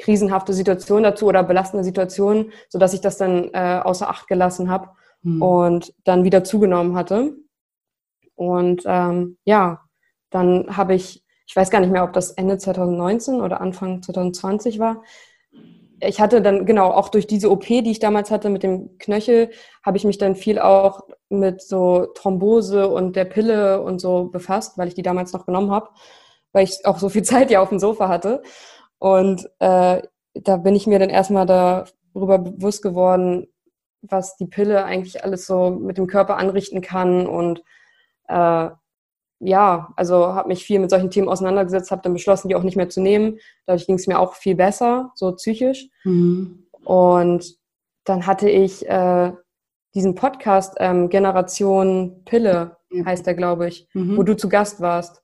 krisenhafte 0.00 0.54
Situationen 0.54 1.04
dazu 1.04 1.26
oder 1.26 1.42
belastende 1.42 1.84
Situationen, 1.84 2.52
sodass 2.70 2.94
ich 2.94 3.02
das 3.02 3.18
dann 3.18 3.50
äh, 3.52 3.82
außer 3.84 4.08
Acht 4.08 4.26
gelassen 4.26 4.70
habe 4.70 4.88
hm. 5.24 5.42
und 5.42 5.92
dann 6.04 6.24
wieder 6.24 6.44
zugenommen 6.44 6.96
hatte. 6.96 7.34
Und 8.36 8.84
ähm, 8.86 9.36
ja, 9.44 9.82
dann 10.30 10.78
habe 10.78 10.94
ich, 10.94 11.22
ich 11.46 11.54
weiß 11.54 11.68
gar 11.68 11.80
nicht 11.80 11.92
mehr, 11.92 12.04
ob 12.04 12.14
das 12.14 12.30
Ende 12.30 12.56
2019 12.56 13.42
oder 13.42 13.60
Anfang 13.60 14.02
2020 14.02 14.78
war, 14.78 15.02
ich 16.00 16.20
hatte 16.20 16.42
dann, 16.42 16.66
genau, 16.66 16.90
auch 16.90 17.08
durch 17.08 17.26
diese 17.26 17.50
OP, 17.50 17.66
die 17.66 17.90
ich 17.90 17.98
damals 17.98 18.30
hatte 18.30 18.50
mit 18.50 18.62
dem 18.62 18.98
Knöchel, 18.98 19.50
habe 19.84 19.96
ich 19.96 20.04
mich 20.04 20.18
dann 20.18 20.36
viel 20.36 20.58
auch 20.58 21.02
mit 21.28 21.62
so 21.62 22.06
Thrombose 22.14 22.88
und 22.88 23.16
der 23.16 23.24
Pille 23.24 23.82
und 23.82 24.00
so 24.00 24.24
befasst, 24.24 24.78
weil 24.78 24.88
ich 24.88 24.94
die 24.94 25.02
damals 25.02 25.32
noch 25.32 25.46
genommen 25.46 25.70
habe, 25.70 25.90
weil 26.52 26.64
ich 26.64 26.84
auch 26.84 26.98
so 26.98 27.08
viel 27.08 27.22
Zeit 27.24 27.50
ja 27.50 27.60
auf 27.60 27.70
dem 27.70 27.78
Sofa 27.78 28.08
hatte. 28.08 28.42
Und 28.98 29.48
äh, 29.60 30.02
da 30.34 30.56
bin 30.56 30.74
ich 30.74 30.86
mir 30.86 30.98
dann 30.98 31.10
erstmal 31.10 31.46
darüber 31.46 32.38
bewusst 32.38 32.82
geworden, 32.82 33.46
was 34.02 34.36
die 34.36 34.46
Pille 34.46 34.84
eigentlich 34.84 35.24
alles 35.24 35.46
so 35.46 35.70
mit 35.70 35.98
dem 35.98 36.06
Körper 36.06 36.36
anrichten 36.36 36.80
kann 36.80 37.26
und 37.26 37.62
äh, 38.28 38.70
ja, 39.40 39.92
also 39.96 40.34
habe 40.34 40.48
mich 40.48 40.64
viel 40.64 40.80
mit 40.80 40.90
solchen 40.90 41.10
Themen 41.10 41.28
auseinandergesetzt, 41.28 41.90
habe 41.90 42.02
dann 42.02 42.12
beschlossen, 42.12 42.48
die 42.48 42.56
auch 42.56 42.62
nicht 42.62 42.76
mehr 42.76 42.88
zu 42.88 43.00
nehmen. 43.00 43.38
Dadurch 43.66 43.86
ging 43.86 43.96
es 43.96 44.06
mir 44.06 44.18
auch 44.18 44.34
viel 44.34 44.56
besser, 44.56 45.12
so 45.14 45.32
psychisch. 45.32 45.88
Mhm. 46.04 46.66
Und 46.84 47.56
dann 48.04 48.26
hatte 48.26 48.50
ich 48.50 48.88
äh, 48.88 49.32
diesen 49.94 50.14
Podcast 50.14 50.76
ähm, 50.78 51.08
Generation 51.08 52.22
Pille, 52.24 52.76
ja. 52.90 53.04
heißt 53.04 53.26
der, 53.26 53.34
glaube 53.34 53.68
ich, 53.68 53.88
mhm. 53.94 54.16
wo 54.16 54.22
du 54.22 54.36
zu 54.36 54.48
Gast 54.48 54.80
warst. 54.80 55.22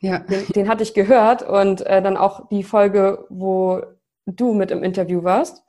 Ja. 0.00 0.20
Den, 0.20 0.46
den 0.48 0.68
hatte 0.68 0.82
ich 0.82 0.94
gehört 0.94 1.42
und 1.42 1.80
äh, 1.86 2.02
dann 2.02 2.16
auch 2.16 2.48
die 2.48 2.62
Folge, 2.62 3.26
wo 3.30 3.82
du 4.26 4.52
mit 4.52 4.70
im 4.70 4.82
Interview 4.82 5.24
warst. 5.24 5.62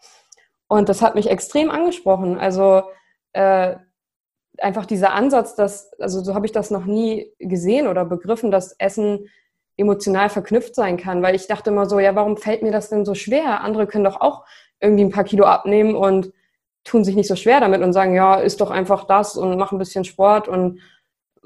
Und 0.67 0.89
das 0.89 1.01
hat 1.01 1.15
mich 1.15 1.29
extrem 1.29 1.69
angesprochen. 1.69 2.37
Also 2.37 2.83
äh, 3.33 3.75
einfach 4.59 4.85
dieser 4.85 5.13
Ansatz, 5.13 5.55
dass, 5.55 5.91
also 5.99 6.23
so 6.23 6.33
habe 6.35 6.45
ich 6.45 6.51
das 6.51 6.71
noch 6.71 6.85
nie 6.85 7.31
gesehen 7.39 7.87
oder 7.87 8.05
begriffen, 8.05 8.51
dass 8.51 8.73
Essen 8.79 9.29
emotional 9.77 10.29
verknüpft 10.29 10.75
sein 10.75 10.97
kann, 10.97 11.21
weil 11.21 11.35
ich 11.35 11.47
dachte 11.47 11.69
immer 11.69 11.87
so, 11.87 11.99
ja, 11.99 12.15
warum 12.15 12.37
fällt 12.37 12.63
mir 12.63 12.71
das 12.71 12.89
denn 12.89 13.05
so 13.05 13.13
schwer? 13.13 13.61
Andere 13.61 13.85
können 13.87 14.03
doch 14.03 14.19
auch 14.19 14.45
irgendwie 14.79 15.03
ein 15.03 15.11
paar 15.11 15.23
Kilo 15.23 15.45
abnehmen 15.45 15.95
und 15.95 16.31
tun 16.83 17.03
sich 17.03 17.15
nicht 17.15 17.27
so 17.27 17.35
schwer 17.35 17.59
damit 17.59 17.81
und 17.81 17.93
sagen, 17.93 18.15
ja, 18.15 18.35
ist 18.35 18.61
doch 18.61 18.71
einfach 18.71 19.03
das 19.03 19.35
und 19.35 19.57
mach 19.57 19.71
ein 19.71 19.77
bisschen 19.77 20.05
Sport 20.05 20.47
und 20.47 20.79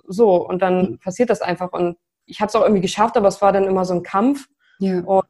so. 0.07 0.35
Und 0.47 0.61
dann 0.61 0.99
passiert 0.99 1.29
das 1.29 1.41
einfach. 1.41 1.73
Und 1.73 1.97
ich 2.25 2.39
habe 2.39 2.49
es 2.49 2.55
auch 2.55 2.61
irgendwie 2.61 2.81
geschafft, 2.81 3.17
aber 3.17 3.27
es 3.27 3.41
war 3.41 3.51
dann 3.51 3.65
immer 3.65 3.83
so 3.85 3.93
ein 3.93 4.03
Kampf. 4.03 4.47
Ja. 4.79 4.99
Und 5.01 5.25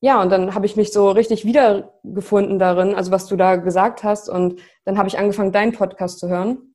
ja, 0.00 0.22
und 0.22 0.30
dann 0.30 0.54
habe 0.54 0.64
ich 0.64 0.76
mich 0.76 0.92
so 0.92 1.10
richtig 1.10 1.44
wiedergefunden 1.44 2.60
darin, 2.60 2.94
also 2.94 3.10
was 3.10 3.26
du 3.26 3.36
da 3.36 3.56
gesagt 3.56 4.04
hast. 4.04 4.28
Und 4.28 4.60
dann 4.84 4.96
habe 4.96 5.08
ich 5.08 5.18
angefangen, 5.18 5.50
deinen 5.50 5.72
Podcast 5.72 6.20
zu 6.20 6.28
hören. 6.28 6.74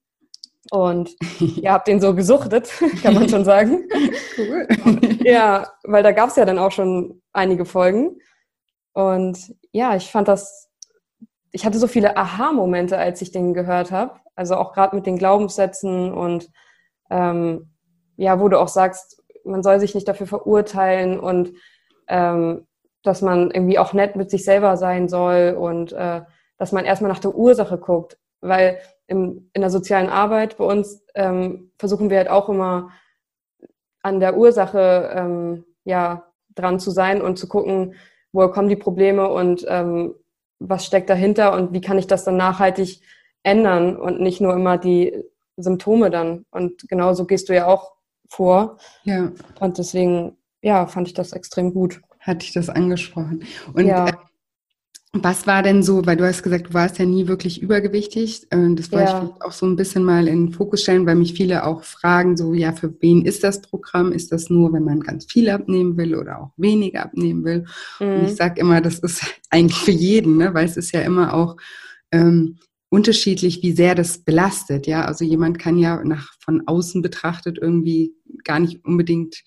Und 0.71 1.15
ihr 1.39 1.71
habt 1.71 1.87
den 1.87 1.99
so 2.01 2.15
gesuchtet, 2.15 2.71
kann 3.03 3.13
man 3.13 3.29
schon 3.29 3.45
sagen. 3.45 3.87
Cool. 4.35 4.67
Ja, 5.23 5.67
weil 5.83 6.01
da 6.01 6.11
gab 6.11 6.29
es 6.29 6.37
ja 6.37 6.45
dann 6.45 6.57
auch 6.57 6.71
schon 6.71 7.21
einige 7.33 7.65
Folgen. 7.65 8.17
Und 8.93 9.53
ja, 9.71 9.95
ich 9.95 10.09
fand 10.09 10.27
das, 10.27 10.71
ich 11.51 11.67
hatte 11.67 11.77
so 11.77 11.85
viele 11.85 12.17
Aha-Momente, 12.17 12.97
als 12.97 13.21
ich 13.21 13.31
den 13.31 13.53
gehört 13.53 13.91
habe. 13.91 14.19
Also 14.35 14.55
auch 14.55 14.73
gerade 14.73 14.95
mit 14.95 15.05
den 15.05 15.19
Glaubenssätzen 15.19 16.11
und 16.11 16.49
ähm, 17.11 17.75
ja, 18.17 18.39
wo 18.39 18.49
du 18.49 18.59
auch 18.59 18.67
sagst, 18.67 19.21
man 19.45 19.61
soll 19.61 19.79
sich 19.79 19.93
nicht 19.93 20.07
dafür 20.07 20.25
verurteilen 20.25 21.19
und 21.19 21.53
ähm, 22.07 22.65
dass 23.03 23.21
man 23.21 23.51
irgendwie 23.51 23.77
auch 23.77 23.93
nett 23.93 24.15
mit 24.15 24.31
sich 24.31 24.43
selber 24.43 24.77
sein 24.77 25.09
soll 25.09 25.55
und 25.59 25.93
äh, 25.93 26.21
dass 26.57 26.71
man 26.71 26.85
erstmal 26.85 27.11
nach 27.11 27.19
der 27.19 27.35
Ursache 27.35 27.77
guckt. 27.77 28.17
Weil 28.41 28.79
im, 29.07 29.49
in 29.53 29.61
der 29.61 29.69
sozialen 29.69 30.09
Arbeit 30.09 30.57
bei 30.57 30.65
uns 30.65 31.03
ähm, 31.15 31.71
versuchen 31.77 32.09
wir 32.09 32.17
halt 32.17 32.29
auch 32.29 32.49
immer 32.49 32.91
an 34.01 34.19
der 34.19 34.37
Ursache 34.37 35.11
ähm, 35.15 35.65
ja, 35.85 36.27
dran 36.55 36.79
zu 36.79 36.91
sein 36.91 37.21
und 37.21 37.37
zu 37.37 37.47
gucken, 37.47 37.95
woher 38.31 38.49
kommen 38.49 38.69
die 38.69 38.75
Probleme 38.75 39.29
und 39.29 39.65
ähm, 39.67 40.15
was 40.59 40.85
steckt 40.85 41.09
dahinter 41.09 41.53
und 41.53 41.73
wie 41.73 41.81
kann 41.81 41.97
ich 41.97 42.07
das 42.07 42.23
dann 42.23 42.37
nachhaltig 42.37 43.01
ändern 43.43 43.97
und 43.97 44.19
nicht 44.21 44.41
nur 44.41 44.53
immer 44.53 44.77
die 44.77 45.23
Symptome 45.57 46.09
dann. 46.09 46.45
Und 46.51 46.87
genauso 46.87 47.25
gehst 47.25 47.49
du 47.49 47.55
ja 47.55 47.67
auch 47.67 47.93
vor. 48.29 48.77
Ja. 49.03 49.31
Und 49.59 49.77
deswegen, 49.77 50.37
ja, 50.61 50.87
fand 50.87 51.07
ich 51.07 51.13
das 51.13 51.33
extrem 51.33 51.73
gut. 51.73 52.01
Hatte 52.19 52.45
ich 52.45 52.53
das 52.53 52.69
angesprochen. 52.69 53.43
Und 53.73 53.85
ja. 53.85 54.07
äh, 54.07 54.13
was 55.15 55.45
war 55.45 55.61
denn 55.61 55.83
so, 55.83 56.05
weil 56.07 56.17
du 56.17 56.25
hast 56.25 56.41
gesagt, 56.41 56.69
du 56.69 56.73
warst 56.73 56.97
ja 56.97 57.05
nie 57.05 57.27
wirklich 57.27 57.61
übergewichtig. 57.61 58.47
Äh, 58.49 58.73
das 58.73 58.91
wollte 58.91 59.11
ja. 59.11 59.31
ich 59.35 59.41
auch 59.43 59.51
so 59.51 59.67
ein 59.67 59.75
bisschen 59.75 60.03
mal 60.03 60.27
in 60.27 60.47
den 60.47 60.53
Fokus 60.53 60.81
stellen, 60.81 61.05
weil 61.05 61.15
mich 61.15 61.33
viele 61.33 61.65
auch 61.65 61.83
fragen, 61.83 62.35
so, 62.35 62.53
ja, 62.53 62.71
für 62.73 62.91
wen 62.99 63.23
ist 63.23 63.43
das 63.43 63.61
Programm? 63.61 64.11
Ist 64.11 64.31
das 64.31 64.49
nur, 64.49 64.73
wenn 64.73 64.83
man 64.83 65.01
ganz 65.01 65.25
viel 65.25 65.49
abnehmen 65.51 65.97
will 65.97 66.15
oder 66.15 66.41
auch 66.41 66.51
weniger 66.57 67.03
abnehmen 67.03 67.45
will? 67.45 67.65
Mhm. 67.99 68.07
Und 68.07 68.23
ich 68.23 68.31
mhm. 68.31 68.35
sage 68.35 68.59
immer, 68.59 68.81
das 68.81 68.99
ist 68.99 69.23
eigentlich 69.51 69.79
für 69.79 69.91
jeden, 69.91 70.37
ne? 70.37 70.53
weil 70.55 70.65
es 70.65 70.77
ist 70.77 70.91
ja 70.91 71.01
immer 71.01 71.35
auch 71.35 71.57
ähm, 72.11 72.57
unterschiedlich, 72.89 73.61
wie 73.61 73.73
sehr 73.73 73.93
das 73.93 74.17
belastet. 74.17 74.87
Ja, 74.87 75.05
also 75.05 75.23
jemand 75.23 75.59
kann 75.59 75.77
ja 75.77 76.03
nach 76.03 76.33
von 76.39 76.63
außen 76.65 77.03
betrachtet 77.03 77.59
irgendwie 77.61 78.15
gar 78.43 78.59
nicht 78.59 78.83
unbedingt 78.83 79.43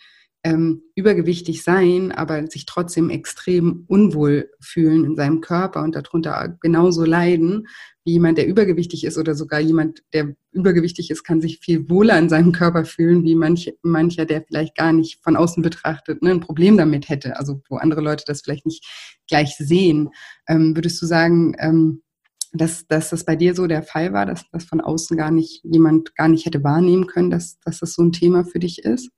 ähm, 0.47 0.85
übergewichtig 0.95 1.65
sein, 1.65 2.12
aber 2.12 2.47
sich 2.47 2.67
trotzdem 2.67 3.11
extrem 3.11 3.85
unwohl 3.88 4.49
fühlen 4.61 5.05
in 5.05 5.17
seinem 5.17 5.41
Körper 5.41 5.83
und 5.83 5.97
darunter 5.97 6.57
genauso 6.61 7.05
leiden 7.05 7.67
wie 8.05 8.12
jemand, 8.12 8.38
der 8.38 8.47
übergewichtig 8.47 9.03
ist 9.03 9.19
oder 9.19 9.35
sogar 9.35 9.59
jemand, 9.59 10.05
der 10.12 10.37
übergewichtig 10.53 11.11
ist, 11.11 11.25
kann 11.25 11.41
sich 11.41 11.59
viel 11.59 11.91
wohler 11.91 12.17
in 12.17 12.29
seinem 12.29 12.53
Körper 12.53 12.85
fühlen, 12.85 13.25
wie 13.25 13.35
manch, 13.35 13.75
mancher, 13.83 14.25
der 14.25 14.45
vielleicht 14.47 14.76
gar 14.76 14.93
nicht 14.93 15.19
von 15.25 15.35
außen 15.35 15.65
betrachtet 15.65 16.23
ne, 16.23 16.31
ein 16.31 16.41
Problem 16.41 16.76
damit 16.76 17.09
hätte, 17.09 17.37
also 17.37 17.61
wo 17.69 17.79
andere 17.79 18.00
Leute 18.00 18.23
das 18.25 18.43
vielleicht 18.43 18.67
nicht 18.67 18.87
gleich 19.26 19.57
sehen. 19.57 20.11
Ähm, 20.47 20.76
würdest 20.76 21.03
du 21.03 21.07
sagen, 21.07 21.57
ähm, 21.59 22.03
dass, 22.53 22.87
dass 22.87 23.11
das 23.11 23.25
bei 23.25 23.35
dir 23.35 23.57
so 23.57 23.67
der 23.67 23.83
Fall 23.83 24.12
war, 24.12 24.26
dass 24.26 24.45
das 24.53 24.65
von 24.65 24.81
außen 24.81 25.17
gar 25.17 25.33
nicht 25.33 25.65
jemand 25.65 26.15
gar 26.15 26.29
nicht 26.29 26.47
hätte 26.47 26.62
wahrnehmen 26.62 27.09
können, 27.09 27.31
dass, 27.31 27.59
dass 27.65 27.81
das 27.81 27.95
so 27.95 28.05
ein 28.05 28.12
Thema 28.12 28.45
für 28.45 28.61
dich 28.61 28.85
ist? 28.85 29.11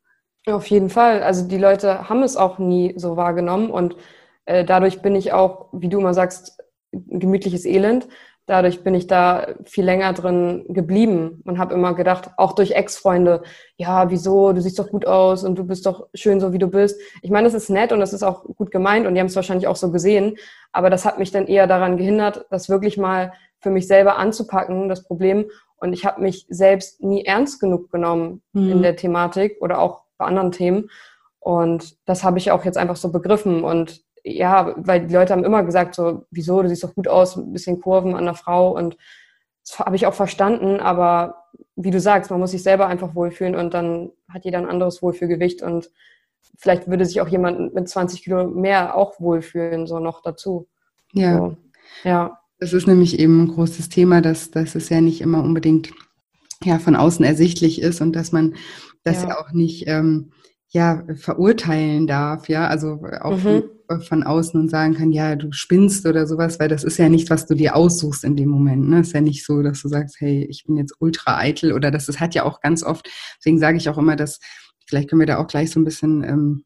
Auf 0.46 0.66
jeden 0.68 0.90
Fall. 0.90 1.22
Also 1.22 1.46
die 1.46 1.58
Leute 1.58 2.08
haben 2.08 2.22
es 2.22 2.36
auch 2.36 2.58
nie 2.58 2.94
so 2.96 3.16
wahrgenommen 3.16 3.70
und 3.70 3.96
äh, 4.46 4.64
dadurch 4.64 5.02
bin 5.02 5.14
ich 5.14 5.32
auch, 5.32 5.66
wie 5.72 5.88
du 5.88 5.98
immer 5.98 6.14
sagst, 6.14 6.58
gemütliches 6.92 7.66
Elend. 7.66 8.08
Dadurch 8.46 8.82
bin 8.82 8.94
ich 8.94 9.06
da 9.06 9.48
viel 9.66 9.84
länger 9.84 10.14
drin 10.14 10.64
geblieben 10.68 11.42
und 11.44 11.58
habe 11.58 11.74
immer 11.74 11.94
gedacht, 11.94 12.30
auch 12.38 12.52
durch 12.52 12.70
Ex-Freunde, 12.70 13.42
ja, 13.76 14.10
wieso, 14.10 14.54
du 14.54 14.62
siehst 14.62 14.78
doch 14.78 14.88
gut 14.88 15.06
aus 15.06 15.44
und 15.44 15.56
du 15.56 15.64
bist 15.64 15.84
doch 15.84 16.08
schön 16.14 16.40
so, 16.40 16.54
wie 16.54 16.58
du 16.58 16.68
bist. 16.68 16.98
Ich 17.20 17.30
meine, 17.30 17.46
das 17.46 17.52
ist 17.52 17.68
nett 17.68 17.92
und 17.92 18.00
das 18.00 18.14
ist 18.14 18.22
auch 18.22 18.44
gut 18.44 18.70
gemeint 18.70 19.06
und 19.06 19.14
die 19.14 19.20
haben 19.20 19.26
es 19.26 19.36
wahrscheinlich 19.36 19.66
auch 19.66 19.76
so 19.76 19.92
gesehen, 19.92 20.38
aber 20.72 20.88
das 20.88 21.04
hat 21.04 21.18
mich 21.18 21.30
dann 21.30 21.46
eher 21.46 21.66
daran 21.66 21.98
gehindert, 21.98 22.46
das 22.48 22.70
wirklich 22.70 22.96
mal 22.96 23.34
für 23.60 23.68
mich 23.68 23.86
selber 23.86 24.16
anzupacken, 24.16 24.88
das 24.88 25.04
Problem. 25.04 25.50
Und 25.76 25.92
ich 25.92 26.06
habe 26.06 26.22
mich 26.22 26.46
selbst 26.48 27.02
nie 27.02 27.26
ernst 27.26 27.60
genug 27.60 27.90
genommen 27.92 28.40
mhm. 28.54 28.70
in 28.70 28.82
der 28.82 28.96
Thematik 28.96 29.58
oder 29.60 29.78
auch 29.78 30.04
bei 30.18 30.26
anderen 30.26 30.52
Themen. 30.52 30.90
Und 31.40 31.96
das 32.06 32.24
habe 32.24 32.38
ich 32.38 32.50
auch 32.50 32.64
jetzt 32.64 32.76
einfach 32.76 32.96
so 32.96 33.10
begriffen. 33.10 33.64
Und 33.64 34.02
ja, 34.24 34.74
weil 34.76 35.06
die 35.06 35.14
Leute 35.14 35.32
haben 35.32 35.44
immer 35.44 35.62
gesagt, 35.62 35.94
so, 35.94 36.26
wieso, 36.30 36.62
du 36.62 36.68
siehst 36.68 36.84
doch 36.84 36.94
gut 36.94 37.08
aus, 37.08 37.36
ein 37.36 37.52
bisschen 37.52 37.80
Kurven 37.80 38.14
an 38.14 38.24
der 38.24 38.34
Frau. 38.34 38.76
Und 38.76 38.96
das 39.64 39.78
habe 39.78 39.96
ich 39.96 40.06
auch 40.06 40.14
verstanden. 40.14 40.80
Aber 40.80 41.44
wie 41.76 41.90
du 41.90 42.00
sagst, 42.00 42.30
man 42.30 42.40
muss 42.40 42.50
sich 42.50 42.62
selber 42.62 42.86
einfach 42.86 43.14
wohlfühlen 43.14 43.54
und 43.54 43.72
dann 43.72 44.10
hat 44.28 44.44
jeder 44.44 44.58
ein 44.58 44.68
anderes 44.68 45.02
Wohlfühlgewicht. 45.02 45.62
Und 45.62 45.90
vielleicht 46.58 46.88
würde 46.88 47.06
sich 47.06 47.20
auch 47.20 47.28
jemand 47.28 47.74
mit 47.74 47.88
20 47.88 48.22
Kilo 48.22 48.48
mehr 48.48 48.96
auch 48.96 49.20
wohlfühlen, 49.20 49.86
so 49.86 50.00
noch 50.00 50.22
dazu. 50.22 50.68
Ja. 51.12 51.38
So, 51.38 51.56
ja. 52.04 52.38
Das 52.60 52.72
ist 52.72 52.88
nämlich 52.88 53.18
eben 53.18 53.44
ein 53.44 53.48
großes 53.48 53.88
Thema, 53.88 54.20
dass, 54.20 54.50
dass 54.50 54.74
es 54.74 54.88
ja 54.88 55.00
nicht 55.00 55.20
immer 55.20 55.42
unbedingt 55.42 55.92
ja 56.64 56.78
von 56.80 56.96
außen 56.96 57.24
ersichtlich 57.24 57.80
ist 57.80 58.00
und 58.00 58.14
dass 58.14 58.32
man 58.32 58.56
das 59.08 59.22
ja, 59.22 59.30
ja 59.30 59.40
auch 59.40 59.52
nicht 59.52 59.84
ähm, 59.86 60.32
ja 60.70 61.02
verurteilen 61.16 62.06
darf, 62.06 62.48
ja, 62.48 62.66
also 62.66 63.00
auch 63.20 63.36
mhm. 63.42 63.64
von, 63.88 64.00
von, 64.02 64.22
außen 64.22 64.60
und 64.60 64.68
sagen 64.68 64.94
kann, 64.94 65.12
ja, 65.12 65.34
du 65.34 65.50
spinnst 65.50 66.06
oder 66.06 66.26
sowas, 66.26 66.60
weil 66.60 66.68
das 66.68 66.84
ist 66.84 66.98
ja 66.98 67.08
nicht, 67.08 67.30
was 67.30 67.46
du 67.46 67.54
dir 67.54 67.74
aussuchst 67.74 68.22
in 68.24 68.36
dem 68.36 68.50
Moment. 68.50 68.88
Ne? 68.88 69.00
Ist 69.00 69.14
ja 69.14 69.22
nicht 69.22 69.46
so, 69.46 69.62
dass 69.62 69.80
du 69.80 69.88
sagst, 69.88 70.16
hey, 70.20 70.46
ich 70.50 70.64
bin 70.66 70.76
jetzt 70.76 70.94
ultra 70.98 71.38
eitel 71.38 71.72
oder 71.72 71.90
das, 71.90 72.06
das 72.06 72.20
hat 72.20 72.34
ja 72.34 72.44
auch 72.44 72.60
ganz 72.60 72.82
oft, 72.82 73.08
deswegen 73.38 73.58
sage 73.58 73.78
ich 73.78 73.88
auch 73.88 73.96
immer, 73.96 74.16
dass, 74.16 74.40
vielleicht 74.86 75.08
können 75.08 75.20
wir 75.20 75.26
da 75.26 75.38
auch 75.38 75.46
gleich 75.46 75.70
so 75.70 75.80
ein 75.80 75.84
bisschen 75.84 76.22
ähm, 76.22 76.64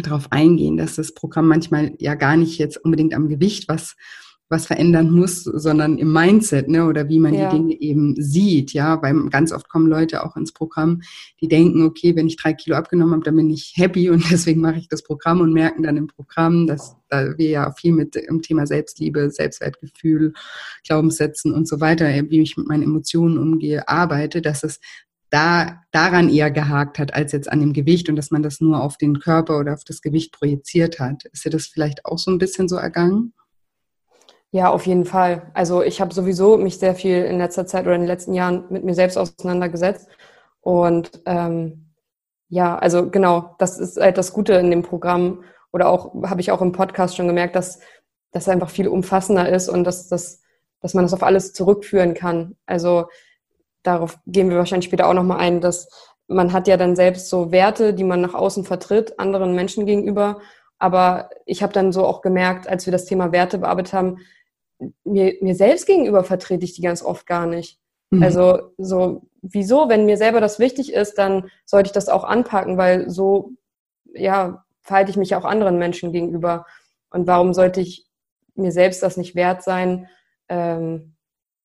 drauf 0.00 0.28
eingehen, 0.30 0.76
dass 0.76 0.94
das 0.94 1.12
Programm 1.12 1.48
manchmal 1.48 1.92
ja 1.98 2.14
gar 2.14 2.36
nicht 2.36 2.58
jetzt 2.58 2.78
unbedingt 2.78 3.12
am 3.12 3.28
Gewicht 3.28 3.68
was 3.68 3.96
was 4.52 4.66
verändern 4.66 5.10
muss, 5.10 5.42
sondern 5.42 5.98
im 5.98 6.12
Mindset, 6.12 6.68
ne, 6.68 6.86
oder 6.86 7.08
wie 7.08 7.18
man 7.18 7.34
ja. 7.34 7.50
die 7.50 7.56
Dinge 7.56 7.80
eben 7.80 8.14
sieht, 8.16 8.72
ja, 8.72 9.02
weil 9.02 9.28
ganz 9.30 9.50
oft 9.50 9.68
kommen 9.68 9.88
Leute 9.88 10.24
auch 10.24 10.36
ins 10.36 10.52
Programm, 10.52 11.02
die 11.40 11.48
denken, 11.48 11.82
okay, 11.82 12.14
wenn 12.14 12.28
ich 12.28 12.36
drei 12.36 12.52
Kilo 12.52 12.76
abgenommen 12.76 13.14
habe, 13.14 13.24
dann 13.24 13.34
bin 13.34 13.50
ich 13.50 13.72
happy 13.76 14.10
und 14.10 14.30
deswegen 14.30 14.60
mache 14.60 14.78
ich 14.78 14.88
das 14.88 15.02
Programm 15.02 15.40
und 15.40 15.52
merken 15.52 15.82
dann 15.82 15.96
im 15.96 16.06
Programm, 16.06 16.68
dass 16.68 16.94
da 17.08 17.36
wir 17.36 17.48
ja 17.48 17.72
viel 17.72 17.92
mit 17.92 18.14
dem 18.14 18.40
Thema 18.42 18.66
Selbstliebe, 18.66 19.30
Selbstwertgefühl, 19.30 20.32
Glaubenssätzen 20.86 21.52
und 21.52 21.66
so 21.66 21.80
weiter, 21.80 22.06
wie 22.06 22.40
ich 22.40 22.56
mit 22.56 22.68
meinen 22.68 22.84
Emotionen 22.84 23.38
umgehe, 23.38 23.88
arbeite, 23.88 24.40
dass 24.40 24.62
es 24.62 24.78
da 25.32 25.80
daran 25.92 26.28
eher 26.28 26.50
gehakt 26.50 26.98
hat 26.98 27.14
als 27.14 27.32
jetzt 27.32 27.50
an 27.50 27.60
dem 27.60 27.72
Gewicht 27.72 28.10
und 28.10 28.16
dass 28.16 28.30
man 28.30 28.42
das 28.42 28.60
nur 28.60 28.82
auf 28.82 28.98
den 28.98 29.18
Körper 29.18 29.58
oder 29.58 29.72
auf 29.72 29.84
das 29.84 30.02
Gewicht 30.02 30.32
projiziert 30.32 31.00
hat. 31.00 31.24
Ist 31.32 31.46
dir 31.46 31.50
das 31.50 31.66
vielleicht 31.66 32.04
auch 32.04 32.18
so 32.18 32.30
ein 32.30 32.36
bisschen 32.36 32.68
so 32.68 32.76
ergangen? 32.76 33.32
Ja, 34.54 34.70
auf 34.70 34.86
jeden 34.86 35.06
Fall. 35.06 35.50
Also 35.54 35.82
ich 35.82 36.02
habe 36.02 36.12
sowieso 36.12 36.58
mich 36.58 36.78
sehr 36.78 36.94
viel 36.94 37.24
in 37.24 37.38
letzter 37.38 37.66
Zeit 37.66 37.86
oder 37.86 37.94
in 37.94 38.02
den 38.02 38.06
letzten 38.08 38.34
Jahren 38.34 38.66
mit 38.68 38.84
mir 38.84 38.94
selbst 38.94 39.16
auseinandergesetzt. 39.16 40.08
Und 40.60 41.22
ähm, 41.24 41.94
ja, 42.50 42.76
also 42.78 43.08
genau, 43.08 43.54
das 43.58 43.78
ist 43.78 43.98
halt 43.98 44.18
das 44.18 44.34
Gute 44.34 44.52
in 44.54 44.70
dem 44.70 44.82
Programm. 44.82 45.42
Oder 45.72 45.88
auch, 45.88 46.14
habe 46.24 46.42
ich 46.42 46.52
auch 46.52 46.60
im 46.60 46.72
Podcast 46.72 47.16
schon 47.16 47.28
gemerkt, 47.28 47.56
dass 47.56 47.80
das 48.30 48.46
einfach 48.46 48.68
viel 48.68 48.88
umfassender 48.88 49.48
ist 49.48 49.70
und 49.70 49.84
dass, 49.84 50.08
dass, 50.08 50.42
dass 50.80 50.92
man 50.92 51.04
das 51.04 51.14
auf 51.14 51.22
alles 51.22 51.54
zurückführen 51.54 52.12
kann. 52.12 52.54
Also 52.66 53.06
darauf 53.82 54.18
gehen 54.26 54.50
wir 54.50 54.58
wahrscheinlich 54.58 54.86
später 54.86 55.08
auch 55.08 55.14
nochmal 55.14 55.38
ein, 55.38 55.62
dass 55.62 55.88
man 56.28 56.52
hat 56.52 56.68
ja 56.68 56.76
dann 56.76 56.94
selbst 56.94 57.30
so 57.30 57.52
Werte, 57.52 57.94
die 57.94 58.04
man 58.04 58.20
nach 58.20 58.34
außen 58.34 58.64
vertritt, 58.64 59.18
anderen 59.18 59.54
Menschen 59.54 59.86
gegenüber. 59.86 60.40
Aber 60.78 61.30
ich 61.46 61.62
habe 61.62 61.72
dann 61.72 61.90
so 61.90 62.04
auch 62.04 62.20
gemerkt, 62.20 62.68
als 62.68 62.84
wir 62.86 62.92
das 62.92 63.06
Thema 63.06 63.32
Werte 63.32 63.56
bearbeitet 63.56 63.94
haben, 63.94 64.18
mir, 65.04 65.34
mir 65.40 65.54
selbst 65.54 65.86
gegenüber 65.86 66.24
vertrete 66.24 66.64
ich 66.64 66.74
die 66.74 66.82
ganz 66.82 67.02
oft 67.02 67.26
gar 67.26 67.46
nicht. 67.46 67.78
Mhm. 68.10 68.22
Also 68.22 68.72
so, 68.78 69.22
wieso, 69.42 69.88
wenn 69.88 70.06
mir 70.06 70.16
selber 70.16 70.40
das 70.40 70.58
wichtig 70.58 70.92
ist, 70.92 71.14
dann 71.14 71.50
sollte 71.64 71.88
ich 71.88 71.92
das 71.92 72.08
auch 72.08 72.24
anpacken, 72.24 72.76
weil 72.76 73.10
so, 73.10 73.52
ja, 74.14 74.64
verhalte 74.82 75.10
ich 75.10 75.16
mich 75.16 75.34
auch 75.34 75.44
anderen 75.44 75.78
Menschen 75.78 76.12
gegenüber. 76.12 76.66
Und 77.10 77.26
warum 77.26 77.54
sollte 77.54 77.80
ich 77.80 78.06
mir 78.54 78.72
selbst 78.72 79.02
das 79.02 79.16
nicht 79.16 79.34
wert 79.34 79.62
sein, 79.62 80.08
ähm, 80.48 81.14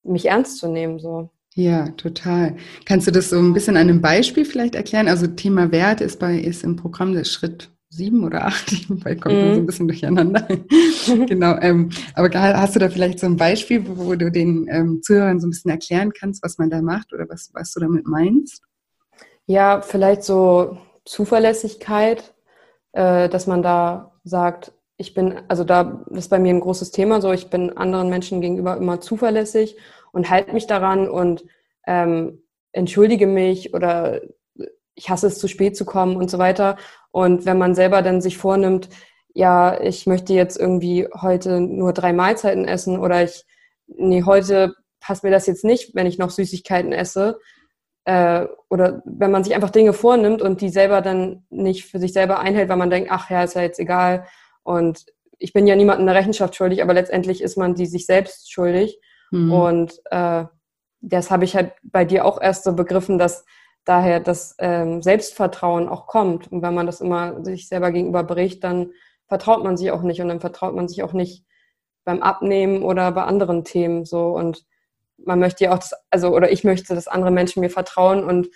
mich 0.03 0.27
ernst 0.27 0.57
zu 0.57 0.67
nehmen, 0.69 0.99
so. 0.99 1.29
Ja, 1.55 1.89
total. 1.91 2.55
Kannst 2.85 3.07
du 3.07 3.11
das 3.11 3.31
so 3.31 3.39
ein 3.39 3.53
bisschen 3.53 3.77
an 3.77 3.89
einem 3.89 4.01
Beispiel 4.01 4.45
vielleicht 4.45 4.75
erklären? 4.75 5.07
Also 5.07 5.25
Thema 5.25 5.71
Wert 5.71 6.01
ist 6.01 6.19
bei 6.19 6.35
ist 6.37 6.63
im 6.63 6.75
Programm 6.75 7.13
der 7.13 7.23
Schritt 7.23 7.71
sieben 7.89 8.23
oder 8.23 8.45
acht, 8.45 8.89
weil 9.03 9.17
kommt 9.17 9.35
mhm. 9.35 9.53
so 9.53 9.59
ein 9.61 9.65
bisschen 9.65 9.87
durcheinander. 9.87 10.47
genau. 11.27 11.57
Ähm, 11.61 11.89
aber 12.13 12.29
hast 12.33 12.75
du 12.75 12.79
da 12.79 12.89
vielleicht 12.89 13.19
so 13.19 13.27
ein 13.27 13.37
Beispiel, 13.37 13.87
wo, 13.87 14.05
wo 14.05 14.15
du 14.15 14.31
den 14.31 14.67
ähm, 14.69 15.01
Zuhörern 15.01 15.39
so 15.39 15.47
ein 15.47 15.51
bisschen 15.51 15.71
erklären 15.71 16.11
kannst, 16.13 16.43
was 16.43 16.57
man 16.57 16.69
da 16.69 16.81
macht 16.81 17.13
oder 17.13 17.27
was, 17.29 17.51
was 17.53 17.73
du 17.73 17.79
damit 17.79 18.05
meinst? 18.05 18.63
Ja, 19.45 19.81
vielleicht 19.81 20.23
so 20.23 20.77
Zuverlässigkeit, 21.05 22.33
äh, 22.91 23.29
dass 23.29 23.47
man 23.47 23.63
da 23.63 24.11
sagt, 24.23 24.73
ich 24.97 25.13
bin, 25.13 25.39
also 25.47 25.63
da 25.63 26.03
das 26.09 26.25
ist 26.25 26.29
bei 26.29 26.39
mir 26.39 26.53
ein 26.53 26.59
großes 26.59 26.91
Thema, 26.91 27.21
so 27.21 27.31
ich 27.31 27.49
bin 27.49 27.77
anderen 27.77 28.09
Menschen 28.09 28.41
gegenüber 28.41 28.75
immer 28.75 28.99
zuverlässig 28.99 29.77
und 30.11 30.29
halte 30.29 30.53
mich 30.53 30.67
daran 30.67 31.07
und 31.07 31.45
ähm, 31.85 32.41
entschuldige 32.71 33.27
mich 33.27 33.73
oder 33.73 34.21
ich 34.97 35.09
hasse 35.09 35.27
es, 35.27 35.39
zu 35.39 35.47
spät 35.47 35.77
zu 35.77 35.85
kommen 35.85 36.17
und 36.17 36.29
so 36.29 36.39
weiter. 36.39 36.75
Und 37.11 37.45
wenn 37.45 37.57
man 37.57 37.75
selber 37.75 38.01
dann 38.01 38.19
sich 38.19 38.37
vornimmt, 38.37 38.89
ja, 39.33 39.79
ich 39.79 40.07
möchte 40.07 40.33
jetzt 40.33 40.59
irgendwie 40.59 41.07
heute 41.13 41.61
nur 41.61 41.93
drei 41.93 42.11
Mahlzeiten 42.11 42.65
essen 42.65 42.99
oder 42.99 43.23
ich, 43.23 43.45
nee, 43.85 44.23
heute 44.23 44.73
passt 44.99 45.23
mir 45.23 45.29
das 45.29 45.45
jetzt 45.45 45.63
nicht, 45.63 45.93
wenn 45.93 46.07
ich 46.07 46.17
noch 46.17 46.31
Süßigkeiten 46.31 46.91
esse. 46.91 47.39
Äh, 48.05 48.47
oder 48.69 49.03
wenn 49.05 49.31
man 49.31 49.43
sich 49.43 49.53
einfach 49.53 49.69
Dinge 49.69 49.93
vornimmt 49.93 50.41
und 50.41 50.61
die 50.61 50.69
selber 50.69 51.01
dann 51.01 51.45
nicht 51.51 51.85
für 51.85 51.99
sich 51.99 52.13
selber 52.13 52.39
einhält, 52.39 52.67
weil 52.67 52.77
man 52.77 52.89
denkt, 52.89 53.11
ach 53.11 53.29
ja, 53.29 53.43
ist 53.43 53.53
ja 53.53 53.61
jetzt 53.61 53.79
egal. 53.79 54.25
Und 54.63 55.05
ich 55.37 55.53
bin 55.53 55.67
ja 55.67 55.75
niemandem 55.75 56.07
eine 56.07 56.17
Rechenschaft 56.17 56.55
schuldig, 56.55 56.81
aber 56.81 56.95
letztendlich 56.95 57.41
ist 57.43 57.57
man 57.57 57.75
die 57.75 57.85
sich 57.85 58.07
selbst 58.07 58.51
schuldig. 58.51 58.99
Mhm. 59.29 59.51
Und 59.51 59.93
äh, 60.09 60.45
das 61.01 61.29
habe 61.29 61.45
ich 61.45 61.55
halt 61.55 61.73
bei 61.83 62.05
dir 62.05 62.25
auch 62.25 62.41
erst 62.41 62.63
so 62.63 62.73
begriffen, 62.73 63.19
dass 63.19 63.45
daher 63.87 64.19
das 64.19 64.55
ähm, 64.59 65.01
Selbstvertrauen 65.01 65.87
auch 65.87 66.07
kommt. 66.07 66.51
Und 66.51 66.61
wenn 66.61 66.73
man 66.73 66.85
das 66.85 67.01
immer 67.01 67.43
sich 67.43 67.67
selber 67.67 67.91
gegenüber 67.91 68.23
bricht, 68.23 68.63
dann 68.63 68.91
vertraut 69.27 69.63
man 69.63 69.77
sich 69.77 69.91
auch 69.91 70.01
nicht 70.01 70.21
und 70.21 70.27
dann 70.27 70.39
vertraut 70.39 70.75
man 70.75 70.87
sich 70.87 71.03
auch 71.03 71.13
nicht 71.13 71.45
beim 72.03 72.21
Abnehmen 72.21 72.83
oder 72.83 73.11
bei 73.11 73.23
anderen 73.23 73.63
Themen 73.63 74.05
so 74.05 74.29
und 74.29 74.65
man 75.17 75.39
möchte 75.39 75.65
ja 75.65 75.73
auch 75.73 75.79
das, 75.79 75.93
also 76.09 76.29
oder 76.29 76.51
ich 76.51 76.63
möchte, 76.63 76.95
dass 76.95 77.07
andere 77.07 77.31
Menschen 77.31 77.61
mir 77.61 77.69
vertrauen 77.69 78.23
und 78.23 78.47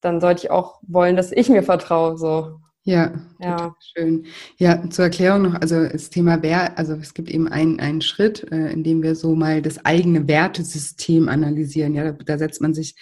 dann 0.00 0.20
sollte 0.20 0.44
ich 0.44 0.50
auch 0.50 0.80
wollen, 0.86 1.16
dass 1.16 1.32
ich 1.32 1.48
mir 1.48 1.62
vertraue 1.62 2.18
so. 2.18 2.60
Ja, 2.86 3.14
ja. 3.40 3.74
schön. 3.80 4.26
Ja, 4.58 4.90
zur 4.90 5.06
Erklärung 5.06 5.42
noch, 5.42 5.54
also 5.54 5.88
das 5.88 6.10
Thema 6.10 6.42
Wert, 6.42 6.76
also 6.76 6.92
es 6.92 7.14
gibt 7.14 7.30
eben 7.30 7.48
einen, 7.48 7.80
einen 7.80 8.02
Schritt, 8.02 8.46
äh, 8.52 8.70
in 8.70 8.84
dem 8.84 9.02
wir 9.02 9.14
so 9.14 9.34
mal 9.34 9.62
das 9.62 9.86
eigene 9.86 10.28
Wertesystem 10.28 11.30
analysieren. 11.30 11.94
Ja, 11.94 12.12
da, 12.12 12.12
da 12.12 12.36
setzt 12.36 12.60
man 12.60 12.74
sich 12.74 12.94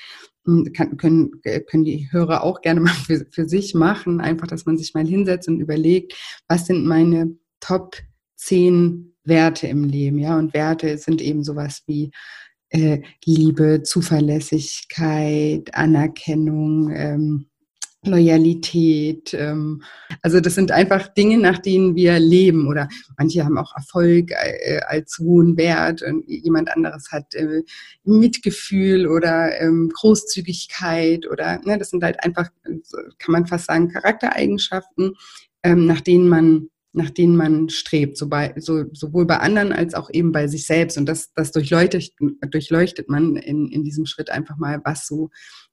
kann, 0.45 0.97
können, 0.97 1.41
äh, 1.45 1.61
können 1.61 1.85
die 1.85 2.09
Hörer 2.11 2.43
auch 2.43 2.61
gerne 2.61 2.81
mal 2.81 2.95
für, 3.07 3.27
für 3.31 3.49
sich 3.49 3.75
machen. 3.75 4.21
Einfach, 4.21 4.47
dass 4.47 4.67
man 4.67 4.77
sich 4.77 4.95
mal 4.95 5.07
hinsetzt 5.07 5.49
und 5.49 5.61
überlegt, 5.61 6.15
was 6.49 6.67
sind 6.67 6.85
meine 6.87 7.37
Top 7.61 7.97
10 8.37 9.15
Werte 9.25 9.69
im 9.69 9.85
Leben, 9.85 10.19
ja? 10.19 10.37
Und 10.39 10.53
Werte 10.53 10.99
sind 10.99 11.23
eben 11.23 11.45
sowas 11.45 11.83
wie 11.87 12.11
äh, 12.71 13.03
Liebe, 13.25 13.83
Zuverlässigkeit, 13.83 15.75
Anerkennung, 15.75 16.91
ähm, 16.91 17.47
Loyalität. 18.05 19.33
Ähm, 19.35 19.83
also 20.23 20.41
das 20.41 20.55
sind 20.55 20.73
einfach 20.73 21.09
Dinge, 21.09 21.39
nach 21.39 21.59
denen 21.59 21.95
wir 21.95 22.19
leben. 22.19 22.67
Oder 22.69 22.89
manche 23.17 23.45
haben 23.45 23.59
auch 23.59 23.75
Erfolg 23.77 24.33
äh, 24.33 24.81
als 24.87 25.19
hohen 25.19 25.57
Wert 25.57 26.03
und 26.03 26.29
jemand 26.29 26.71
anderes 26.71 27.11
hat 27.13 27.35
äh, 27.35 27.63
Mitgefühl 28.05 29.07
oder 29.07 29.61
ähm, 29.61 29.91
Großzügigkeit 29.95 31.29
oder 31.31 31.61
ne, 31.65 31.79
das 31.79 31.91
sind 31.91 32.03
halt 32.03 32.23
einfach, 32.25 32.49
kann 33.19 33.33
man 33.33 33.47
fast 33.47 33.67
sagen, 33.67 33.89
Charaktereigenschaften, 33.89 35.15
ähm, 35.63 35.87
nach 35.87 36.01
denen 36.01 36.29
man 36.29 36.69
nach 36.95 37.11
denen 37.11 37.37
man 37.37 37.71
strebt, 37.71 38.19
so 38.19 38.29
bei, 38.29 38.53
so, 38.59 38.85
sowohl 38.93 39.27
bei 39.27 39.39
anderen 39.39 39.73
als 39.73 39.95
auch 39.95 40.11
eben 40.13 40.31
bei 40.31 40.47
sich 40.47 40.67
selbst. 40.67 40.99
Und 40.99 41.07
das, 41.07 41.33
das 41.33 41.51
durchleuchtet, 41.51 42.13
durchleuchtet 42.51 43.09
man 43.09 43.37
in, 43.37 43.69
in 43.69 43.83
diesem 43.83 44.05
Schritt 44.05 44.29
einfach 44.29 44.59
mal, 44.59 44.81
was 44.85 45.07
so, 45.07 45.31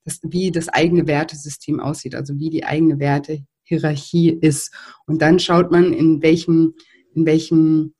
das, 0.09 0.19
wie 0.23 0.51
das 0.51 0.69
eigene 0.69 1.07
Wertesystem 1.07 1.79
aussieht, 1.79 2.15
also 2.15 2.37
wie 2.37 2.49
die 2.49 2.65
eigene 2.65 2.99
Wertehierarchie 2.99 4.29
ist. 4.29 4.73
Und 5.05 5.21
dann 5.21 5.39
schaut 5.39 5.71
man, 5.71 5.93
in 5.93 6.21
welchem, 6.21 6.73
in 7.13 7.25
welchem 7.25 7.93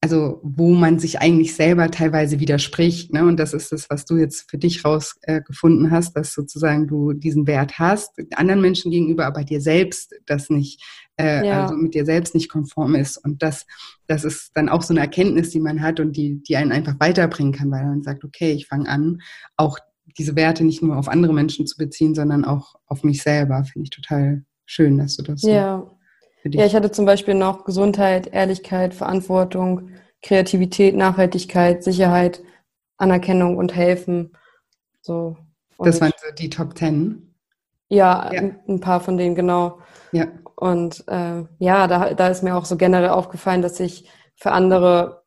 also 0.00 0.40
wo 0.44 0.74
man 0.74 1.00
sich 1.00 1.20
eigentlich 1.20 1.56
selber 1.56 1.90
teilweise 1.90 2.38
widerspricht. 2.38 3.12
Ne? 3.12 3.24
Und 3.24 3.36
das 3.38 3.52
ist 3.52 3.72
das, 3.72 3.90
was 3.90 4.04
du 4.04 4.16
jetzt 4.16 4.48
für 4.48 4.58
dich 4.58 4.84
rausgefunden 4.84 5.86
äh, 5.86 5.90
hast, 5.90 6.14
dass 6.16 6.34
sozusagen 6.34 6.86
du 6.86 7.12
diesen 7.12 7.48
Wert 7.48 7.80
hast, 7.80 8.12
anderen 8.36 8.60
Menschen 8.60 8.92
gegenüber, 8.92 9.26
aber 9.26 9.42
dir 9.42 9.60
selbst 9.60 10.14
das 10.26 10.50
nicht, 10.50 10.80
äh, 11.18 11.44
ja. 11.44 11.62
also 11.64 11.74
mit 11.74 11.94
dir 11.94 12.04
selbst 12.04 12.34
nicht 12.34 12.48
konform 12.48 12.94
ist. 12.94 13.16
Und 13.16 13.42
das, 13.42 13.66
das 14.06 14.22
ist 14.22 14.52
dann 14.54 14.68
auch 14.68 14.82
so 14.82 14.92
eine 14.94 15.00
Erkenntnis, 15.00 15.50
die 15.50 15.60
man 15.60 15.82
hat 15.82 15.98
und 15.98 16.16
die, 16.16 16.40
die 16.44 16.56
einen 16.56 16.70
einfach 16.70 16.94
weiterbringen 17.00 17.52
kann, 17.52 17.70
weil 17.72 17.84
man 17.84 18.02
sagt, 18.02 18.24
okay, 18.24 18.52
ich 18.52 18.68
fange 18.68 18.88
an, 18.88 19.20
auch 19.56 19.80
diese 20.18 20.36
Werte 20.36 20.64
nicht 20.64 20.82
nur 20.82 20.96
auf 20.96 21.08
andere 21.08 21.32
Menschen 21.32 21.66
zu 21.66 21.76
beziehen, 21.76 22.14
sondern 22.14 22.44
auch 22.44 22.74
auf 22.86 23.04
mich 23.04 23.22
selber. 23.22 23.64
Finde 23.64 23.84
ich 23.84 23.90
total 23.90 24.44
schön, 24.66 24.98
dass 24.98 25.16
du 25.16 25.22
das 25.22 25.42
ja. 25.42 25.78
so 25.78 25.98
für 26.42 26.50
dich? 26.50 26.60
Ja, 26.60 26.66
ich 26.66 26.74
hatte 26.74 26.90
zum 26.90 27.06
Beispiel 27.06 27.34
noch 27.34 27.64
Gesundheit, 27.64 28.26
Ehrlichkeit, 28.26 28.94
Verantwortung, 28.94 29.90
Kreativität, 30.22 30.96
Nachhaltigkeit, 30.96 31.84
Sicherheit, 31.84 32.42
Anerkennung 32.96 33.56
und 33.56 33.74
Helfen. 33.74 34.36
So. 35.00 35.36
Und 35.76 35.86
das 35.86 36.00
waren 36.00 36.12
so 36.16 36.34
die 36.34 36.50
Top 36.50 36.74
Ten? 36.74 37.34
Ja, 37.88 38.30
ja. 38.32 38.42
ein 38.68 38.80
paar 38.80 39.00
von 39.00 39.16
denen, 39.16 39.34
genau. 39.34 39.78
Ja. 40.12 40.26
Und 40.56 41.04
äh, 41.06 41.44
ja, 41.58 41.86
da, 41.86 42.14
da 42.14 42.28
ist 42.28 42.42
mir 42.42 42.56
auch 42.56 42.64
so 42.64 42.76
generell 42.76 43.10
aufgefallen, 43.10 43.62
dass 43.62 43.78
ich 43.80 44.10
für 44.34 44.52
andere, 44.52 45.17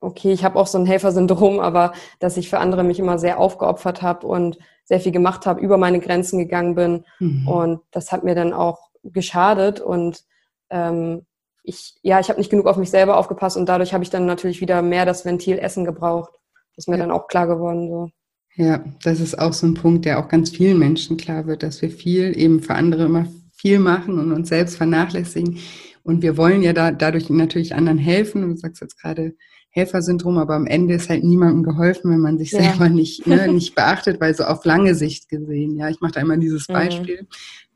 okay, 0.00 0.32
ich 0.32 0.44
habe 0.44 0.58
auch 0.58 0.66
so 0.66 0.78
ein 0.78 0.86
Helfersyndrom, 0.86 1.60
aber 1.60 1.92
dass 2.18 2.36
ich 2.36 2.48
für 2.48 2.58
andere 2.58 2.84
mich 2.84 2.98
immer 2.98 3.18
sehr 3.18 3.38
aufgeopfert 3.38 4.02
habe 4.02 4.26
und 4.26 4.58
sehr 4.84 5.00
viel 5.00 5.12
gemacht 5.12 5.46
habe, 5.46 5.60
über 5.60 5.76
meine 5.76 6.00
Grenzen 6.00 6.38
gegangen 6.38 6.74
bin. 6.74 7.04
Mhm. 7.18 7.46
Und 7.46 7.80
das 7.90 8.10
hat 8.10 8.24
mir 8.24 8.34
dann 8.34 8.52
auch 8.52 8.90
geschadet 9.04 9.80
und 9.80 10.24
ähm, 10.70 11.26
ich, 11.62 11.96
ja, 12.02 12.20
ich 12.20 12.28
habe 12.28 12.38
nicht 12.38 12.50
genug 12.50 12.66
auf 12.66 12.76
mich 12.76 12.90
selber 12.90 13.16
aufgepasst 13.18 13.56
und 13.56 13.68
dadurch 13.68 13.92
habe 13.92 14.02
ich 14.02 14.10
dann 14.10 14.26
natürlich 14.26 14.60
wieder 14.60 14.82
mehr 14.82 15.04
das 15.04 15.24
Ventil 15.24 15.58
Essen 15.58 15.84
gebraucht. 15.84 16.32
Das 16.74 16.84
ist 16.84 16.88
mir 16.88 16.96
ja. 16.96 17.02
dann 17.02 17.10
auch 17.10 17.28
klar 17.28 17.46
geworden. 17.46 17.88
So. 17.88 18.10
Ja, 18.56 18.82
das 19.02 19.20
ist 19.20 19.38
auch 19.38 19.52
so 19.52 19.66
ein 19.66 19.74
Punkt, 19.74 20.04
der 20.04 20.18
auch 20.18 20.28
ganz 20.28 20.50
vielen 20.50 20.78
Menschen 20.78 21.16
klar 21.16 21.46
wird, 21.46 21.62
dass 21.62 21.82
wir 21.82 21.90
viel 21.90 22.36
eben 22.36 22.60
für 22.60 22.74
andere 22.74 23.04
immer 23.04 23.26
viel 23.52 23.78
machen 23.78 24.18
und 24.18 24.32
uns 24.32 24.48
selbst 24.48 24.76
vernachlässigen. 24.76 25.58
Und 26.02 26.22
wir 26.22 26.36
wollen 26.36 26.62
ja 26.62 26.72
da, 26.72 26.90
dadurch 26.90 27.28
natürlich 27.28 27.74
anderen 27.74 27.98
helfen. 27.98 28.42
Du 28.42 28.56
sagst 28.56 28.80
jetzt 28.80 29.00
gerade 29.00 29.34
Helfersyndrom, 29.70 30.38
aber 30.38 30.54
am 30.54 30.66
Ende 30.66 30.94
ist 30.94 31.08
halt 31.08 31.22
niemandem 31.22 31.62
geholfen, 31.62 32.10
wenn 32.10 32.20
man 32.20 32.38
sich 32.38 32.50
ja. 32.52 32.62
selber 32.62 32.88
nicht, 32.88 33.26
ne, 33.26 33.48
nicht 33.52 33.74
beachtet, 33.74 34.20
weil 34.20 34.34
so 34.34 34.44
auf 34.44 34.64
lange 34.64 34.94
Sicht 34.94 35.28
gesehen, 35.28 35.76
ja, 35.76 35.88
ich 35.88 36.00
mache 36.00 36.12
da 36.12 36.20
immer 36.20 36.36
dieses 36.36 36.68
mhm. 36.68 36.72
Beispiel. 36.72 37.22
Mhm 37.22 37.28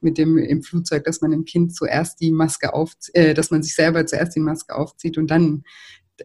mit 0.04 0.18
dem 0.18 0.38
im 0.38 0.62
Flugzeug, 0.62 1.02
dass 1.04 1.20
man 1.20 1.32
dem 1.32 1.44
Kind 1.44 1.74
zuerst 1.74 2.20
die 2.20 2.30
Maske 2.30 2.74
aufzieht, 2.74 3.14
äh, 3.16 3.34
dass 3.34 3.50
man 3.50 3.62
sich 3.62 3.74
selber 3.74 4.06
zuerst 4.06 4.36
die 4.36 4.40
Maske 4.40 4.76
aufzieht 4.76 5.18
und 5.18 5.30
dann 5.30 5.64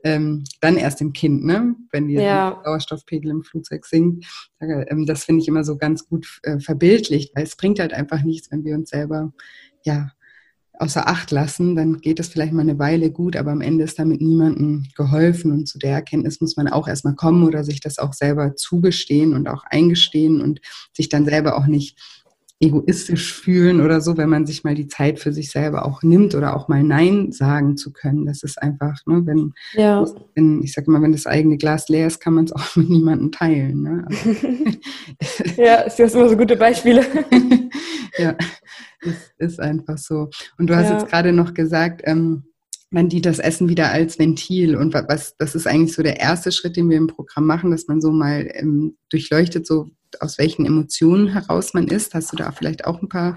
ähm, 0.03 0.43
dann 0.61 0.77
erst 0.77 0.99
dem 0.99 1.13
Kind, 1.13 1.43
ne? 1.43 1.75
wenn 1.91 2.07
die 2.07 2.15
ja. 2.15 2.61
Sauerstoffpegel 2.63 3.31
im 3.31 3.43
Flugzeug 3.43 3.87
sinkt. 3.87 4.25
Ähm, 4.59 5.07
das 5.07 5.23
finde 5.23 5.41
ich 5.41 5.47
immer 5.47 5.63
so 5.63 5.77
ganz 5.77 6.07
gut 6.07 6.39
äh, 6.43 6.59
verbildlicht, 6.59 7.35
weil 7.35 7.43
es 7.43 7.55
bringt 7.55 7.79
halt 7.79 7.93
einfach 7.93 8.21
nichts, 8.21 8.51
wenn 8.51 8.63
wir 8.63 8.75
uns 8.75 8.91
selber 8.91 9.33
ja 9.83 10.11
außer 10.79 11.07
Acht 11.07 11.31
lassen, 11.31 11.75
dann 11.75 11.99
geht 11.99 12.19
es 12.19 12.29
vielleicht 12.29 12.53
mal 12.53 12.61
eine 12.61 12.79
Weile 12.79 13.11
gut, 13.11 13.35
aber 13.35 13.51
am 13.51 13.61
Ende 13.61 13.83
ist 13.83 13.99
damit 13.99 14.21
niemandem 14.21 14.87
geholfen 14.95 15.51
und 15.51 15.67
zu 15.67 15.77
der 15.77 15.91
Erkenntnis 15.91 16.41
muss 16.41 16.55
man 16.55 16.69
auch 16.69 16.87
erstmal 16.87 17.15
kommen 17.15 17.43
oder 17.43 17.63
sich 17.63 17.81
das 17.81 17.99
auch 17.99 18.13
selber 18.13 18.55
zugestehen 18.55 19.33
und 19.33 19.47
auch 19.49 19.63
eingestehen 19.65 20.41
und 20.41 20.61
sich 20.93 21.09
dann 21.09 21.25
selber 21.25 21.57
auch 21.57 21.67
nicht 21.67 21.97
egoistisch 22.61 23.33
fühlen 23.33 23.79
oder 23.79 24.01
so, 24.01 24.17
wenn 24.17 24.29
man 24.29 24.45
sich 24.45 24.63
mal 24.65 24.75
die 24.75 24.87
Zeit 24.87 25.19
für 25.19 25.31
sich 25.31 25.49
selber 25.49 25.85
auch 25.85 26.03
nimmt 26.03 26.35
oder 26.35 26.55
auch 26.55 26.67
mal 26.67 26.83
Nein 26.83 27.31
sagen 27.31 27.77
zu 27.77 27.93
können. 27.93 28.25
Das 28.25 28.43
ist 28.43 28.61
einfach, 28.61 29.05
ne, 29.05 29.25
wenn, 29.25 29.53
ja. 29.73 30.05
wenn 30.35 30.61
ich 30.61 30.73
sage 30.73 30.91
mal, 30.91 31.01
wenn 31.01 31.13
das 31.13 31.25
eigene 31.25 31.57
Glas 31.57 31.87
leer 31.87 32.07
ist, 32.07 32.19
kann 32.19 32.33
man 32.33 32.45
es 32.45 32.51
auch 32.51 32.63
mit 32.75 32.89
niemandem 32.89 33.31
teilen. 33.31 33.83
Ne? 33.83 34.07
Ja, 35.57 35.83
du 35.83 36.03
hast 36.03 36.15
immer 36.15 36.29
so 36.29 36.37
gute 36.37 36.55
Beispiele. 36.55 37.05
ja, 38.17 38.35
es 39.01 39.33
ist 39.37 39.59
einfach 39.59 39.97
so. 39.97 40.29
Und 40.57 40.69
du 40.69 40.75
hast 40.75 40.89
ja. 40.89 40.97
jetzt 40.97 41.09
gerade 41.09 41.31
noch 41.31 41.53
gesagt, 41.53 42.01
ähm, 42.05 42.43
man 42.91 43.09
dient 43.09 43.25
das 43.25 43.39
Essen 43.39 43.69
wieder 43.69 43.91
als 43.91 44.17
Ventil. 44.17 44.75
Und 44.75 44.93
was, 44.93 45.35
das 45.37 45.55
ist 45.55 45.67
eigentlich 45.67 45.93
so 45.93 46.01
der 46.03 46.19
erste 46.19 46.51
Schritt, 46.51 46.75
den 46.75 46.89
wir 46.89 46.97
im 46.97 47.07
Programm 47.07 47.45
machen, 47.45 47.71
dass 47.71 47.87
man 47.87 48.01
so 48.01 48.11
mal 48.11 48.49
ähm, 48.53 48.97
durchleuchtet, 49.09 49.67
so 49.67 49.89
aus 50.19 50.39
welchen 50.39 50.65
Emotionen 50.65 51.27
heraus 51.27 51.73
man 51.73 51.87
ist. 51.87 52.13
Hast 52.15 52.31
du 52.31 52.35
da 52.35 52.51
vielleicht 52.51 52.85
auch 52.85 53.01
ein 53.01 53.09
paar 53.09 53.35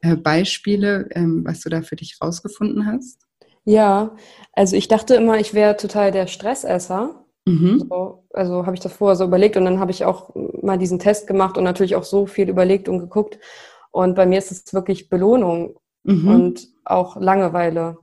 äh, 0.00 0.16
Beispiele, 0.16 1.08
ähm, 1.10 1.42
was 1.44 1.60
du 1.60 1.68
da 1.68 1.82
für 1.82 1.96
dich 1.96 2.16
rausgefunden 2.22 2.86
hast? 2.86 3.20
Ja, 3.64 4.16
also 4.52 4.76
ich 4.76 4.88
dachte 4.88 5.14
immer, 5.14 5.38
ich 5.38 5.54
wäre 5.54 5.76
total 5.76 6.10
der 6.10 6.26
Stressesser. 6.26 7.24
Mhm. 7.46 7.86
So, 7.90 8.24
also 8.32 8.64
habe 8.64 8.74
ich 8.74 8.80
das 8.80 8.94
vorher 8.94 9.16
so 9.16 9.24
überlegt 9.24 9.56
und 9.56 9.66
dann 9.66 9.80
habe 9.80 9.90
ich 9.90 10.04
auch 10.04 10.34
mal 10.62 10.78
diesen 10.78 10.98
Test 10.98 11.26
gemacht 11.26 11.58
und 11.58 11.64
natürlich 11.64 11.94
auch 11.94 12.04
so 12.04 12.26
viel 12.26 12.48
überlegt 12.48 12.88
und 12.88 13.00
geguckt. 13.00 13.38
Und 13.94 14.16
bei 14.16 14.26
mir 14.26 14.38
ist 14.38 14.50
es 14.50 14.74
wirklich 14.74 15.08
Belohnung 15.08 15.76
mhm. 16.02 16.28
und 16.28 16.68
auch 16.84 17.14
Langeweile. 17.14 17.96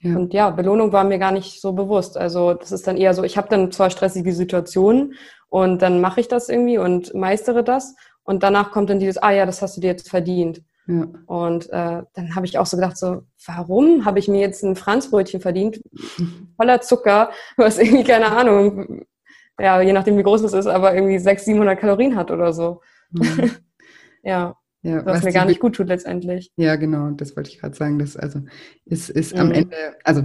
Ja. 0.00 0.14
Und 0.14 0.34
ja, 0.34 0.50
Belohnung 0.50 0.92
war 0.92 1.02
mir 1.02 1.18
gar 1.18 1.32
nicht 1.32 1.62
so 1.62 1.72
bewusst. 1.72 2.18
Also 2.18 2.52
das 2.52 2.72
ist 2.72 2.86
dann 2.86 2.98
eher 2.98 3.14
so, 3.14 3.24
ich 3.24 3.38
habe 3.38 3.48
dann 3.48 3.72
zwar 3.72 3.88
stressige 3.88 4.34
Situationen 4.34 5.14
und 5.48 5.80
dann 5.80 6.02
mache 6.02 6.20
ich 6.20 6.28
das 6.28 6.50
irgendwie 6.50 6.76
und 6.76 7.14
meistere 7.14 7.64
das 7.64 7.96
und 8.22 8.42
danach 8.42 8.70
kommt 8.70 8.90
dann 8.90 9.00
dieses, 9.00 9.16
ah 9.16 9.30
ja, 9.30 9.46
das 9.46 9.62
hast 9.62 9.78
du 9.78 9.80
dir 9.80 9.86
jetzt 9.86 10.10
verdient. 10.10 10.62
Ja. 10.86 11.06
Und 11.24 11.70
äh, 11.70 12.02
dann 12.12 12.34
habe 12.34 12.44
ich 12.44 12.58
auch 12.58 12.66
so 12.66 12.76
gedacht, 12.76 12.98
so, 12.98 13.22
warum 13.46 14.04
habe 14.04 14.18
ich 14.18 14.28
mir 14.28 14.40
jetzt 14.40 14.62
ein 14.62 14.76
Franzbrötchen 14.76 15.40
verdient, 15.40 15.80
voller 16.56 16.82
Zucker, 16.82 17.30
was 17.56 17.78
irgendwie, 17.78 18.04
keine 18.04 18.30
Ahnung, 18.30 19.06
ja, 19.58 19.80
je 19.80 19.94
nachdem 19.94 20.18
wie 20.18 20.22
groß 20.22 20.42
es 20.42 20.52
ist, 20.52 20.66
aber 20.66 20.94
irgendwie 20.94 21.18
600, 21.18 21.40
700 21.46 21.80
Kalorien 21.80 22.14
hat 22.14 22.30
oder 22.30 22.52
so. 22.52 22.82
Mhm. 23.12 23.52
ja. 24.22 24.59
Ja, 24.82 25.04
was, 25.04 25.18
was 25.18 25.24
mir 25.24 25.32
gar 25.32 25.44
nicht 25.44 25.60
gut 25.60 25.76
tut 25.76 25.88
letztendlich. 25.88 26.50
Ja, 26.56 26.76
genau, 26.76 27.10
das 27.10 27.36
wollte 27.36 27.50
ich 27.50 27.58
gerade 27.58 27.76
sagen. 27.76 27.98
Das 27.98 28.16
also 28.16 28.40
ist, 28.86 29.10
ist 29.10 29.34
mhm. 29.34 29.40
am 29.40 29.52
Ende, 29.52 29.76
also 30.04 30.24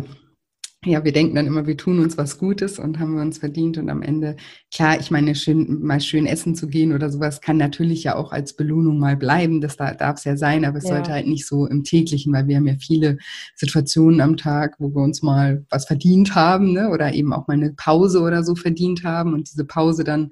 ja, 0.86 1.04
wir 1.04 1.12
denken 1.12 1.36
dann 1.36 1.48
immer, 1.48 1.66
wir 1.66 1.78
tun 1.78 2.00
uns 2.00 2.18
was 2.18 2.38
Gutes 2.38 2.78
und 2.78 3.00
haben 3.00 3.16
wir 3.16 3.22
uns 3.22 3.40
verdient 3.40 3.78
und 3.78 3.90
am 3.90 4.04
Ende, 4.04 4.36
klar, 4.72 5.00
ich 5.00 5.10
meine, 5.10 5.34
schön, 5.34 5.82
mal 5.82 6.00
schön 6.00 6.28
essen 6.28 6.56
zu 6.56 6.68
gehen 6.68 6.94
oder 6.94 7.10
sowas 7.10 7.42
kann 7.42 7.58
natürlich 7.58 8.04
ja 8.04 8.16
auch 8.16 8.32
als 8.32 8.54
Belohnung 8.54 9.00
mal 9.00 9.18
bleiben, 9.18 9.62
das 9.62 9.78
da, 9.78 9.94
darf 9.94 10.18
es 10.18 10.26
ja 10.26 10.38
sein, 10.38 10.64
aber 10.64 10.78
es 10.78 10.84
ja. 10.84 10.92
sollte 10.92 11.12
halt 11.12 11.28
nicht 11.28 11.48
so 11.48 11.66
im 11.66 11.84
täglichen, 11.84 12.32
weil 12.34 12.48
wir 12.48 12.58
haben 12.58 12.68
ja 12.68 12.76
viele 12.80 13.18
Situationen 13.56 14.22
am 14.22 14.38
Tag, 14.38 14.76
wo 14.78 14.94
wir 14.94 15.02
uns 15.02 15.24
mal 15.24 15.66
was 15.70 15.86
verdient 15.86 16.36
haben 16.36 16.74
ne? 16.74 16.90
oder 16.90 17.14
eben 17.14 17.34
auch 17.34 17.48
mal 17.48 17.56
eine 17.56 17.74
Pause 17.74 18.22
oder 18.22 18.44
so 18.44 18.56
verdient 18.56 19.04
haben 19.04 19.34
und 19.34 19.50
diese 19.52 19.66
Pause 19.66 20.04
dann 20.04 20.30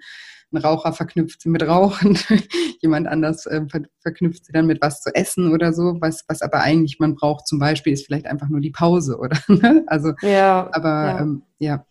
ein 0.53 0.61
Raucher 0.61 0.93
verknüpft 0.93 1.41
sie 1.41 1.49
mit 1.49 1.67
Rauchen, 1.67 2.17
jemand 2.81 3.07
anders 3.07 3.45
äh, 3.45 3.61
ver 3.67 3.81
verknüpft 3.99 4.45
sie 4.45 4.53
dann 4.53 4.67
mit 4.67 4.81
was 4.81 5.01
zu 5.01 5.13
essen 5.13 5.51
oder 5.51 5.73
so, 5.73 5.97
was, 5.99 6.23
was 6.27 6.41
aber 6.41 6.61
eigentlich 6.61 6.99
man 6.99 7.15
braucht 7.15 7.47
zum 7.47 7.59
Beispiel 7.59 7.93
ist 7.93 8.05
vielleicht 8.05 8.25
einfach 8.25 8.49
nur 8.49 8.61
die 8.61 8.71
Pause 8.71 9.17
oder 9.19 9.37
ne? 9.47 9.83
also 9.87 10.13
ja, 10.21 10.69
aber 10.71 10.89
ja. 10.89 11.19
Ähm, 11.19 11.43
ja. 11.59 11.85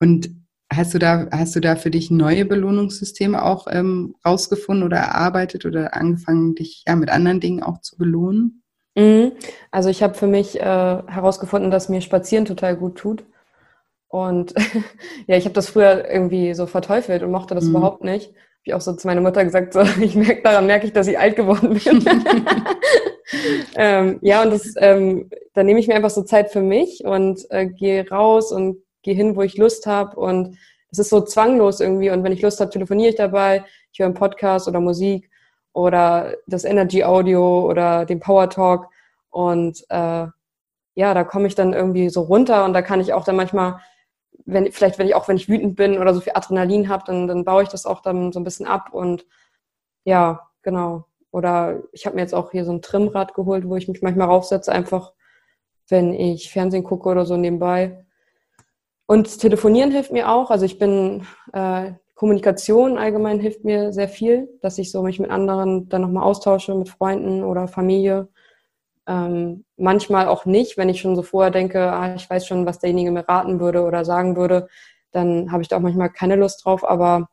und 0.00 0.30
hast 0.70 0.94
du 0.94 0.98
da 0.98 1.28
hast 1.30 1.56
du 1.56 1.60
da 1.60 1.76
für 1.76 1.90
dich 1.90 2.10
neue 2.10 2.44
Belohnungssysteme 2.44 3.42
auch 3.42 3.66
ähm, 3.70 4.14
rausgefunden 4.26 4.84
oder 4.84 4.98
erarbeitet 4.98 5.64
oder 5.64 5.94
angefangen 5.94 6.54
dich 6.54 6.84
ja 6.86 6.96
mit 6.96 7.10
anderen 7.10 7.40
Dingen 7.40 7.62
auch 7.62 7.80
zu 7.80 7.96
belohnen? 7.96 8.62
Mhm. 8.98 9.32
Also 9.70 9.88
ich 9.88 10.02
habe 10.02 10.14
für 10.14 10.26
mich 10.26 10.58
äh, 10.58 10.62
herausgefunden, 10.62 11.70
dass 11.70 11.88
mir 11.88 12.00
Spazieren 12.00 12.44
total 12.44 12.76
gut 12.76 12.96
tut. 12.98 13.24
Und 14.08 14.54
ja, 15.26 15.36
ich 15.36 15.44
habe 15.44 15.54
das 15.54 15.68
früher 15.68 16.10
irgendwie 16.10 16.54
so 16.54 16.66
verteufelt 16.66 17.22
und 17.22 17.30
mochte 17.30 17.54
das 17.54 17.64
mhm. 17.64 17.70
überhaupt 17.70 18.04
nicht. 18.04 18.28
Habe 18.28 18.64
ich 18.64 18.74
auch 18.74 18.80
so 18.80 18.94
zu 18.94 19.06
meiner 19.06 19.20
Mutter 19.20 19.44
gesagt, 19.44 19.74
so, 19.74 19.80
ich 20.00 20.14
merke 20.14 20.42
daran 20.42 20.66
merke 20.66 20.86
ich, 20.86 20.92
dass 20.92 21.06
ich 21.06 21.18
alt 21.18 21.36
geworden 21.36 21.74
bin. 21.74 22.04
ähm, 23.76 24.18
ja, 24.22 24.42
und 24.42 24.50
das, 24.50 24.74
ähm, 24.78 25.30
dann 25.54 25.66
nehme 25.66 25.80
ich 25.80 25.88
mir 25.88 25.94
einfach 25.94 26.10
so 26.10 26.22
Zeit 26.22 26.50
für 26.50 26.62
mich 26.62 27.04
und 27.04 27.46
äh, 27.50 27.66
gehe 27.66 28.08
raus 28.08 28.50
und 28.50 28.78
gehe 29.02 29.14
hin, 29.14 29.36
wo 29.36 29.42
ich 29.42 29.56
Lust 29.56 29.86
habe. 29.86 30.18
Und 30.18 30.56
es 30.90 30.98
ist 30.98 31.10
so 31.10 31.20
zwanglos 31.20 31.80
irgendwie. 31.80 32.10
Und 32.10 32.24
wenn 32.24 32.32
ich 32.32 32.42
Lust 32.42 32.60
habe, 32.60 32.70
telefoniere 32.70 33.10
ich 33.10 33.16
dabei. 33.16 33.64
Ich 33.92 33.98
höre 33.98 34.06
einen 34.06 34.14
Podcast 34.14 34.68
oder 34.68 34.80
Musik 34.80 35.30
oder 35.72 36.34
das 36.46 36.64
Energy 36.64 37.04
Audio 37.04 37.68
oder 37.68 38.06
den 38.06 38.20
Power 38.20 38.48
Talk. 38.48 38.88
Und 39.30 39.84
äh, 39.90 40.26
ja, 40.94 41.14
da 41.14 41.24
komme 41.24 41.46
ich 41.46 41.54
dann 41.54 41.74
irgendwie 41.74 42.08
so 42.08 42.22
runter 42.22 42.64
und 42.64 42.72
da 42.72 42.82
kann 42.82 43.00
ich 43.00 43.12
auch 43.12 43.24
dann 43.24 43.36
manchmal 43.36 43.78
wenn, 44.48 44.72
vielleicht, 44.72 44.98
wenn 44.98 45.06
ich 45.06 45.14
auch, 45.14 45.28
wenn 45.28 45.36
ich 45.36 45.48
wütend 45.48 45.76
bin 45.76 45.98
oder 45.98 46.14
so 46.14 46.20
viel 46.20 46.32
Adrenalin 46.34 46.88
habe, 46.88 47.04
dann, 47.06 47.28
dann 47.28 47.44
baue 47.44 47.62
ich 47.62 47.68
das 47.68 47.84
auch 47.84 48.00
dann 48.00 48.32
so 48.32 48.40
ein 48.40 48.44
bisschen 48.44 48.66
ab 48.66 48.88
und 48.92 49.26
ja, 50.04 50.48
genau. 50.62 51.04
Oder 51.30 51.82
ich 51.92 52.06
habe 52.06 52.16
mir 52.16 52.22
jetzt 52.22 52.34
auch 52.34 52.50
hier 52.50 52.64
so 52.64 52.72
ein 52.72 52.80
Trimmrad 52.80 53.34
geholt, 53.34 53.68
wo 53.68 53.76
ich 53.76 53.88
mich 53.88 54.00
manchmal 54.00 54.28
raufsetze, 54.28 54.72
einfach 54.72 55.12
wenn 55.88 56.14
ich 56.14 56.50
Fernsehen 56.50 56.84
gucke 56.84 57.08
oder 57.08 57.26
so 57.26 57.36
nebenbei. 57.36 58.06
Und 59.06 59.38
telefonieren 59.38 59.90
hilft 59.90 60.12
mir 60.12 60.30
auch. 60.30 60.50
Also 60.50 60.64
ich 60.64 60.78
bin, 60.78 61.26
äh, 61.52 61.92
Kommunikation 62.14 62.98
allgemein 62.98 63.40
hilft 63.40 63.64
mir 63.64 63.92
sehr 63.92 64.08
viel, 64.08 64.48
dass 64.62 64.78
ich 64.78 64.90
so 64.90 65.02
mich 65.02 65.20
mit 65.20 65.30
anderen 65.30 65.88
dann 65.90 66.02
nochmal 66.02 66.24
austausche, 66.24 66.74
mit 66.74 66.88
Freunden 66.88 67.44
oder 67.44 67.68
Familie. 67.68 68.28
Ähm, 69.08 69.64
manchmal 69.78 70.28
auch 70.28 70.44
nicht, 70.44 70.76
wenn 70.76 70.90
ich 70.90 71.00
schon 71.00 71.16
so 71.16 71.22
vorher 71.22 71.50
denke, 71.50 71.90
ah, 71.90 72.14
ich 72.14 72.28
weiß 72.28 72.46
schon, 72.46 72.66
was 72.66 72.78
derjenige 72.78 73.10
mir 73.10 73.26
raten 73.26 73.58
würde 73.58 73.82
oder 73.82 74.04
sagen 74.04 74.36
würde, 74.36 74.68
dann 75.12 75.50
habe 75.50 75.62
ich 75.62 75.68
da 75.68 75.78
auch 75.78 75.80
manchmal 75.80 76.10
keine 76.10 76.36
Lust 76.36 76.64
drauf, 76.64 76.88
aber 76.88 77.30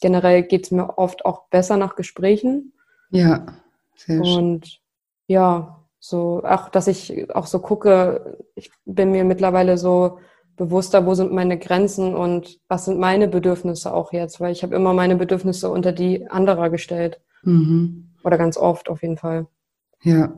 generell 0.00 0.42
geht 0.42 0.64
es 0.64 0.70
mir 0.72 0.98
oft 0.98 1.24
auch 1.24 1.48
besser 1.48 1.76
nach 1.76 1.94
Gesprächen. 1.94 2.72
Ja, 3.10 3.46
sehr 3.94 4.24
schön. 4.24 4.36
Und 4.36 4.80
ja, 5.28 5.78
so 6.00 6.42
auch, 6.44 6.68
dass 6.68 6.88
ich 6.88 7.32
auch 7.32 7.46
so 7.46 7.60
gucke, 7.60 8.38
ich 8.56 8.72
bin 8.84 9.12
mir 9.12 9.22
mittlerweile 9.22 9.78
so 9.78 10.18
bewusster, 10.56 11.06
wo 11.06 11.14
sind 11.14 11.32
meine 11.32 11.56
Grenzen 11.56 12.16
und 12.16 12.58
was 12.66 12.86
sind 12.86 12.98
meine 12.98 13.28
Bedürfnisse 13.28 13.94
auch 13.94 14.12
jetzt, 14.12 14.40
weil 14.40 14.50
ich 14.50 14.64
habe 14.64 14.74
immer 14.74 14.92
meine 14.92 15.14
Bedürfnisse 15.14 15.70
unter 15.70 15.92
die 15.92 16.28
anderer 16.28 16.68
gestellt. 16.68 17.20
Mhm. 17.44 18.10
Oder 18.24 18.38
ganz 18.38 18.56
oft 18.56 18.88
auf 18.90 19.02
jeden 19.02 19.16
Fall. 19.16 19.46
Ja, 20.02 20.32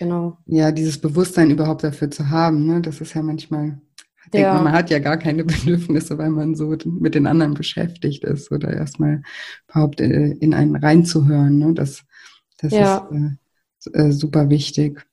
Genau. 0.00 0.38
Ja, 0.46 0.72
dieses 0.72 0.98
Bewusstsein 0.98 1.50
überhaupt 1.50 1.84
dafür 1.84 2.10
zu 2.10 2.30
haben, 2.30 2.64
ne? 2.64 2.80
das 2.80 3.02
ist 3.02 3.12
ja 3.12 3.22
manchmal, 3.22 3.82
denkt 4.32 4.46
ja. 4.46 4.54
man, 4.54 4.64
man 4.64 4.72
hat 4.72 4.88
ja 4.88 4.98
gar 4.98 5.18
keine 5.18 5.44
Bedürfnisse, 5.44 6.16
weil 6.16 6.30
man 6.30 6.54
so 6.54 6.74
mit 6.86 7.14
den 7.14 7.26
anderen 7.26 7.52
beschäftigt 7.52 8.24
ist 8.24 8.50
oder 8.50 8.72
erstmal 8.72 9.22
überhaupt 9.68 10.00
äh, 10.00 10.30
in 10.40 10.54
einen 10.54 10.74
reinzuhören. 10.74 11.58
Ne? 11.58 11.74
Das, 11.74 12.04
das 12.56 12.72
ja. 12.72 13.10
ist 13.76 13.94
äh, 13.94 14.08
äh, 14.08 14.12
super 14.12 14.48
wichtig. 14.48 15.06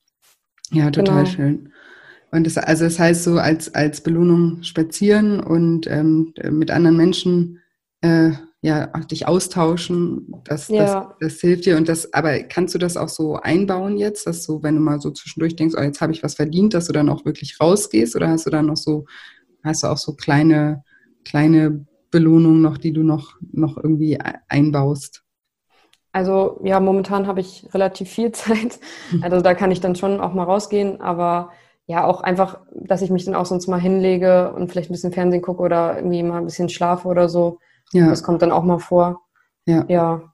Ja, 0.71 0.89
total 0.89 1.25
genau. 1.25 1.35
schön. 1.35 1.73
Und 2.31 2.45
das, 2.45 2.57
also 2.57 2.85
das 2.85 2.97
heißt 2.97 3.25
so 3.25 3.39
als, 3.39 3.75
als 3.75 3.99
Belohnung 3.99 4.63
spazieren 4.63 5.41
und 5.41 5.85
ähm, 5.87 6.33
mit 6.49 6.71
anderen 6.71 6.95
Menschen 6.95 7.59
äh, 7.99 8.31
ja, 8.61 8.87
dich 8.87 9.27
austauschen, 9.27 10.33
das, 10.43 10.67
ja. 10.67 11.15
das, 11.19 11.33
das 11.33 11.41
hilft 11.41 11.65
dir. 11.65 11.77
Und 11.77 11.87
das, 11.87 12.13
aber 12.13 12.39
kannst 12.39 12.73
du 12.73 12.79
das 12.79 12.97
auch 12.97 13.09
so 13.09 13.35
einbauen 13.35 13.97
jetzt, 13.97 14.25
dass 14.25 14.45
du, 14.45 14.63
wenn 14.63 14.75
du 14.75 14.81
mal 14.81 14.99
so 14.99 15.11
zwischendurch 15.11 15.55
denkst, 15.55 15.75
oh, 15.77 15.83
jetzt 15.83 16.01
habe 16.01 16.11
ich 16.11 16.23
was 16.23 16.35
verdient, 16.35 16.73
dass 16.73 16.87
du 16.87 16.93
dann 16.93 17.09
auch 17.09 17.23
wirklich 17.23 17.59
rausgehst? 17.61 18.15
Oder 18.15 18.29
hast 18.29 18.45
du 18.45 18.49
dann 18.49 18.65
noch 18.65 18.77
so, 18.77 19.05
hast 19.63 19.83
du 19.83 19.87
auch 19.87 19.97
so 19.97 20.15
kleine, 20.15 20.83
kleine 21.23 21.85
Belohnungen 22.09 22.61
noch, 22.61 22.77
die 22.77 22.93
du 22.93 23.03
noch, 23.03 23.35
noch 23.51 23.77
irgendwie 23.77 24.17
einbaust? 24.47 25.23
Also 26.11 26.59
ja, 26.63 26.79
momentan 26.79 27.27
habe 27.27 27.41
ich 27.41 27.67
relativ 27.75 28.09
viel 28.09 28.31
Zeit. 28.33 28.79
Also 29.21 29.41
da 29.41 29.53
kann 29.53 29.71
ich 29.71 29.81
dann 29.81 29.95
schon 29.95 30.19
auch 30.19 30.33
mal 30.33 30.45
rausgehen, 30.45 30.99
aber 30.99 31.51
ja, 31.85 32.05
auch 32.05 32.21
einfach, 32.21 32.59
dass 32.73 33.01
ich 33.03 33.11
mich 33.11 33.25
dann 33.25 33.35
auch 33.35 33.45
sonst 33.45 33.67
mal 33.67 33.79
hinlege 33.79 34.51
und 34.53 34.69
vielleicht 34.69 34.89
ein 34.89 34.93
bisschen 34.93 35.13
Fernsehen 35.13 35.41
gucke 35.41 35.61
oder 35.61 35.95
irgendwie 35.95 36.23
mal 36.23 36.39
ein 36.39 36.45
bisschen 36.45 36.69
schlafe 36.69 37.07
oder 37.07 37.29
so. 37.29 37.59
Ja. 37.93 38.09
Das 38.09 38.23
kommt 38.23 38.41
dann 38.41 38.51
auch 38.51 38.63
mal 38.63 38.79
vor. 38.79 39.21
Ja. 39.65 39.85
Ja. 39.87 40.33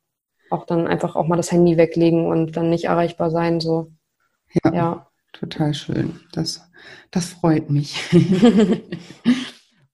Auch 0.49 0.65
dann 0.65 0.87
einfach 0.87 1.15
auch 1.15 1.27
mal 1.27 1.37
das 1.37 1.51
Handy 1.51 1.77
weglegen 1.77 2.27
und 2.27 2.55
dann 2.55 2.69
nicht 2.69 2.85
erreichbar 2.85 3.31
sein, 3.31 3.59
so. 3.59 3.91
Ja. 4.63 4.73
ja. 4.73 5.07
Total 5.33 5.73
schön. 5.73 6.19
Das, 6.31 6.69
das 7.09 7.29
freut 7.29 7.69
mich. 7.69 7.97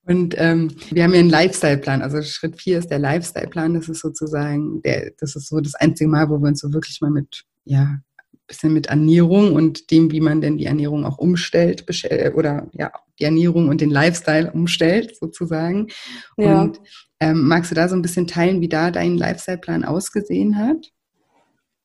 Und 0.10 0.34
ähm, 0.40 0.76
wir 0.90 1.04
haben 1.04 1.14
ja 1.14 1.20
einen 1.20 1.30
Lifestyle-Plan. 1.30 2.02
Also 2.02 2.24
Schritt 2.24 2.60
vier 2.60 2.80
ist 2.80 2.90
der 2.90 2.98
Lifestyle-Plan. 2.98 3.76
Das 3.76 3.88
ist 3.90 4.02
sozusagen, 4.02 4.82
der, 4.82 5.12
das 5.20 5.36
ist 5.36 5.48
so 5.48 5.60
das 5.60 5.76
einzige 5.76 6.10
Mal, 6.10 6.30
wo 6.30 6.40
wir 6.40 6.48
uns 6.48 6.62
so 6.62 6.74
wirklich 6.74 7.00
mal 7.00 7.12
mit, 7.12 7.44
ja, 7.64 8.00
bisschen 8.48 8.74
mit 8.74 8.88
Ernährung 8.88 9.54
und 9.54 9.92
dem, 9.92 10.12
wie 10.12 10.20
man 10.20 10.42
denn 10.42 10.58
die 10.58 10.66
Ernährung 10.66 11.06
auch 11.06 11.20
umstellt 11.20 11.86
oder 12.34 12.68
ja, 12.74 12.92
die 13.20 13.24
Ernährung 13.24 13.70
und 13.70 13.82
den 13.82 13.92
Lifestyle 13.92 14.52
umstellt 14.52 15.16
sozusagen. 15.16 15.88
Ja. 16.38 16.64
Und 16.64 16.82
ähm, 17.20 17.48
magst 17.48 17.72
du 17.72 17.76
da 17.76 17.88
so 17.88 17.96
ein 17.96 18.02
bisschen 18.02 18.28
teilen, 18.28 18.62
wie 18.62 18.70
da 18.70 18.92
dein 18.92 19.18
Lifestyle-Plan 19.18 19.84
ausgesehen 19.84 20.58
hat? 20.58 20.92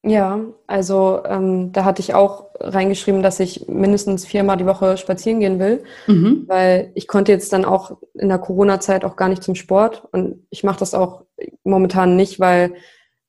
Ja, 0.07 0.41
also 0.67 1.23
ähm, 1.25 1.73
da 1.73 1.85
hatte 1.85 2.01
ich 2.01 2.13
auch 2.13 2.51
reingeschrieben, 2.61 3.23
dass 3.23 3.41
ich 3.41 3.69
mindestens 3.69 4.27
viermal 4.27 4.59
die 4.59 4.67
Woche 4.67 4.99
spazieren 4.99 5.41
gehen 5.41 5.59
will, 5.59 5.83
mhm. 6.07 6.45
weil 6.47 6.93
ich 6.95 7.09
konnte 7.09 7.33
jetzt 7.33 7.55
dann 7.55 7.65
auch 7.65 7.97
in 8.13 8.29
der 8.29 8.39
Corona-Zeit 8.39 9.05
auch 9.05 9.17
gar 9.17 9.31
nicht 9.31 9.43
zum 9.43 9.55
Sport 9.55 10.07
und 10.13 10.47
ich 10.51 10.63
mache 10.63 10.79
das 10.79 10.93
auch 10.93 11.25
momentan 11.65 12.17
nicht, 12.17 12.39
weil 12.39 12.75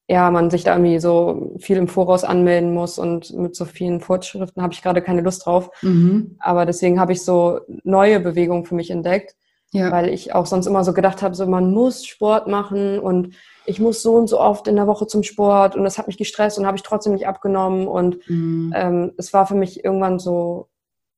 ja 0.10 0.30
man 0.30 0.50
sich 0.50 0.66
da 0.66 0.76
irgendwie 0.76 1.00
so 1.00 1.56
viel 1.60 1.78
im 1.78 1.88
Voraus 1.88 2.26
anmelden 2.26 2.74
muss 2.74 3.00
und 3.00 3.34
mit 3.34 3.56
so 3.56 3.64
vielen 3.64 4.02
Fortschriften 4.02 4.62
habe 4.62 4.74
ich 4.74 4.84
gerade 4.84 5.02
keine 5.02 5.22
Lust 5.22 5.46
drauf. 5.46 5.72
Mhm. 5.82 6.36
Aber 6.40 6.66
deswegen 6.66 7.00
habe 7.00 7.14
ich 7.14 7.24
so 7.24 7.62
neue 7.84 8.20
Bewegungen 8.20 8.66
für 8.66 8.76
mich 8.76 8.92
entdeckt 8.92 9.36
ja. 9.76 9.92
Weil 9.92 10.10
ich 10.10 10.34
auch 10.34 10.46
sonst 10.46 10.68
immer 10.68 10.84
so 10.84 10.94
gedacht 10.94 11.22
habe, 11.22 11.36
so 11.36 11.46
man 11.46 11.72
muss 11.72 12.06
Sport 12.06 12.48
machen 12.48 13.00
und 13.00 13.36
ich 13.66 13.80
muss 13.80 14.02
so 14.02 14.16
und 14.16 14.28
so 14.28 14.40
oft 14.40 14.68
in 14.68 14.76
der 14.76 14.88
Woche 14.88 15.08
zum 15.08 15.24
Sport 15.24 15.76
und 15.76 15.84
das 15.84 15.98
hat 15.98 16.08
mich 16.08 16.18
gestresst 16.18 16.58
und 16.58 16.66
habe 16.66 16.78
ich 16.78 16.84
trotzdem 16.84 17.14
nicht 17.14 17.28
abgenommen. 17.28 17.88
Und 17.88 18.18
mhm. 18.30 18.74
ähm, 18.76 19.14
es 19.18 19.34
war 19.34 19.48
für 19.48 19.56
mich 19.56 19.84
irgendwann 19.84 20.20
so, 20.20 20.70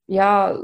ja, 0.07 0.59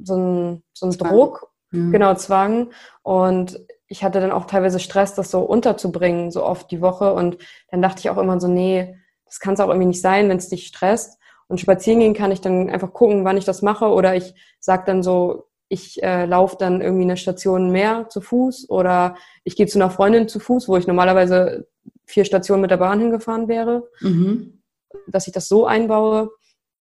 so 0.00 0.16
ein, 0.16 0.62
so 0.72 0.86
ein 0.86 0.92
Druck, 0.92 1.50
ja. 1.72 1.90
genau, 1.90 2.14
Zwang. 2.14 2.70
Und 3.02 3.58
ich 3.88 4.04
hatte 4.04 4.20
dann 4.20 4.32
auch 4.32 4.46
teilweise 4.46 4.78
Stress, 4.78 5.14
das 5.14 5.30
so 5.30 5.40
unterzubringen, 5.40 6.30
so 6.30 6.44
oft 6.44 6.70
die 6.70 6.80
Woche. 6.80 7.12
Und 7.12 7.38
dann 7.70 7.82
dachte 7.82 8.00
ich 8.00 8.10
auch 8.10 8.18
immer 8.18 8.38
so, 8.40 8.48
nee, 8.48 8.96
das 9.24 9.40
kann 9.40 9.54
es 9.54 9.60
auch 9.60 9.68
irgendwie 9.68 9.88
nicht 9.88 10.02
sein, 10.02 10.28
wenn 10.28 10.36
es 10.38 10.48
dich 10.48 10.66
stresst. 10.66 11.18
Und 11.48 11.60
spazieren 11.60 12.00
gehen 12.00 12.14
kann 12.14 12.32
ich 12.32 12.40
dann 12.40 12.68
einfach 12.68 12.92
gucken, 12.92 13.24
wann 13.24 13.36
ich 13.36 13.44
das 13.44 13.62
mache. 13.62 13.86
Oder 13.86 14.16
ich 14.16 14.34
sage 14.60 14.84
dann 14.86 15.02
so, 15.02 15.46
ich 15.68 16.02
äh, 16.02 16.26
laufe 16.26 16.56
dann 16.58 16.80
irgendwie 16.80 17.04
eine 17.04 17.16
Station 17.16 17.70
mehr 17.70 18.08
zu 18.08 18.20
Fuß 18.20 18.70
oder 18.70 19.16
ich 19.44 19.56
gehe 19.56 19.66
zu 19.66 19.78
einer 19.78 19.90
Freundin 19.90 20.28
zu 20.28 20.38
Fuß, 20.38 20.68
wo 20.68 20.76
ich 20.76 20.86
normalerweise 20.86 21.66
vier 22.06 22.24
Stationen 22.24 22.62
mit 22.62 22.70
der 22.70 22.76
Bahn 22.76 23.00
hingefahren 23.00 23.48
wäre. 23.48 23.88
Mhm. 24.00 24.62
dass 25.08 25.26
ich 25.26 25.32
das 25.32 25.48
so 25.48 25.66
einbaue. 25.66 26.30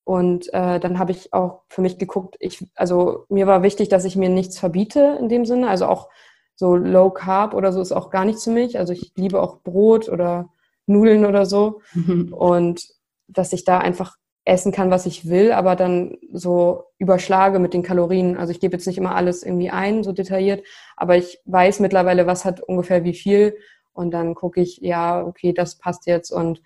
Und 0.04 0.54
äh, 0.54 0.80
dann 0.80 1.00
habe 1.00 1.12
ich 1.12 1.34
auch 1.34 1.64
für 1.68 1.82
mich 1.82 1.98
geguckt, 1.98 2.36
ich, 2.40 2.64
also 2.76 3.26
mir 3.30 3.48
war 3.48 3.64
wichtig, 3.64 3.90
dass 3.90 4.06
ich 4.06 4.16
mir 4.16 4.30
nichts 4.30 4.60
verbiete 4.60 5.18
in 5.20 5.30
dem 5.30 5.46
Sinne. 5.46 5.68
Also 5.68 5.88
auch 5.88 6.10
so 6.56 6.76
Low 6.76 7.10
Carb 7.10 7.54
oder 7.54 7.74
so 7.74 7.82
ist 7.82 7.92
auch 7.92 8.12
gar 8.12 8.24
nichts 8.24 8.44
für 8.44 8.52
mich. 8.52 8.78
Also 8.78 8.94
ich 8.94 9.14
liebe 9.16 9.42
auch 9.42 9.62
Brot 9.64 10.08
oder 10.08 10.50
Nudeln 10.86 11.26
oder 11.26 11.46
so. 11.46 11.82
Mhm. 11.94 12.32
Und 12.34 12.88
dass 13.28 13.52
ich 13.52 13.66
da 13.66 13.80
einfach 13.80 14.16
essen 14.46 14.72
kann, 14.72 14.92
was 14.92 15.06
ich 15.06 15.28
will, 15.28 15.52
aber 15.52 15.76
dann 15.76 16.18
so 16.32 16.86
überschlage 17.00 17.60
mit 17.60 17.74
den 17.74 17.84
Kalorien. 17.84 18.38
Also 18.38 18.52
ich 18.52 18.60
gebe 18.60 18.76
jetzt 18.76 18.86
nicht 18.86 18.98
immer 18.98 19.16
alles 19.16 19.44
irgendwie 19.44 19.72
ein, 19.72 20.04
so 20.04 20.12
detailliert, 20.12 20.66
aber 20.96 21.18
ich 21.18 21.40
weiß 21.46 21.80
mittlerweile, 21.80 22.28
was 22.28 22.46
hat 22.46 22.62
ungefähr 22.62 23.04
wie 23.04 23.16
viel. 23.16 23.58
Und 23.94 24.12
dann 24.12 24.36
gucke 24.36 24.62
ich, 24.62 24.78
ja, 24.78 25.26
okay, 25.26 25.54
das 25.54 25.78
passt 25.78 26.06
jetzt. 26.06 26.32
Und 26.32 26.62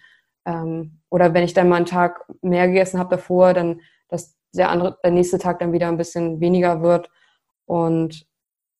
ähm, 0.45 0.99
oder 1.09 1.33
wenn 1.33 1.43
ich 1.43 1.53
dann 1.53 1.69
mal 1.69 1.77
einen 1.77 1.85
Tag 1.85 2.25
mehr 2.41 2.67
gegessen 2.67 2.99
habe 2.99 3.15
davor, 3.15 3.53
dann 3.53 3.81
dass 4.09 4.35
der 4.53 4.69
andere, 4.69 4.97
der 5.03 5.11
nächste 5.11 5.39
Tag 5.39 5.59
dann 5.59 5.71
wieder 5.71 5.87
ein 5.87 5.97
bisschen 5.97 6.41
weniger 6.41 6.81
wird. 6.81 7.09
Und 7.65 8.27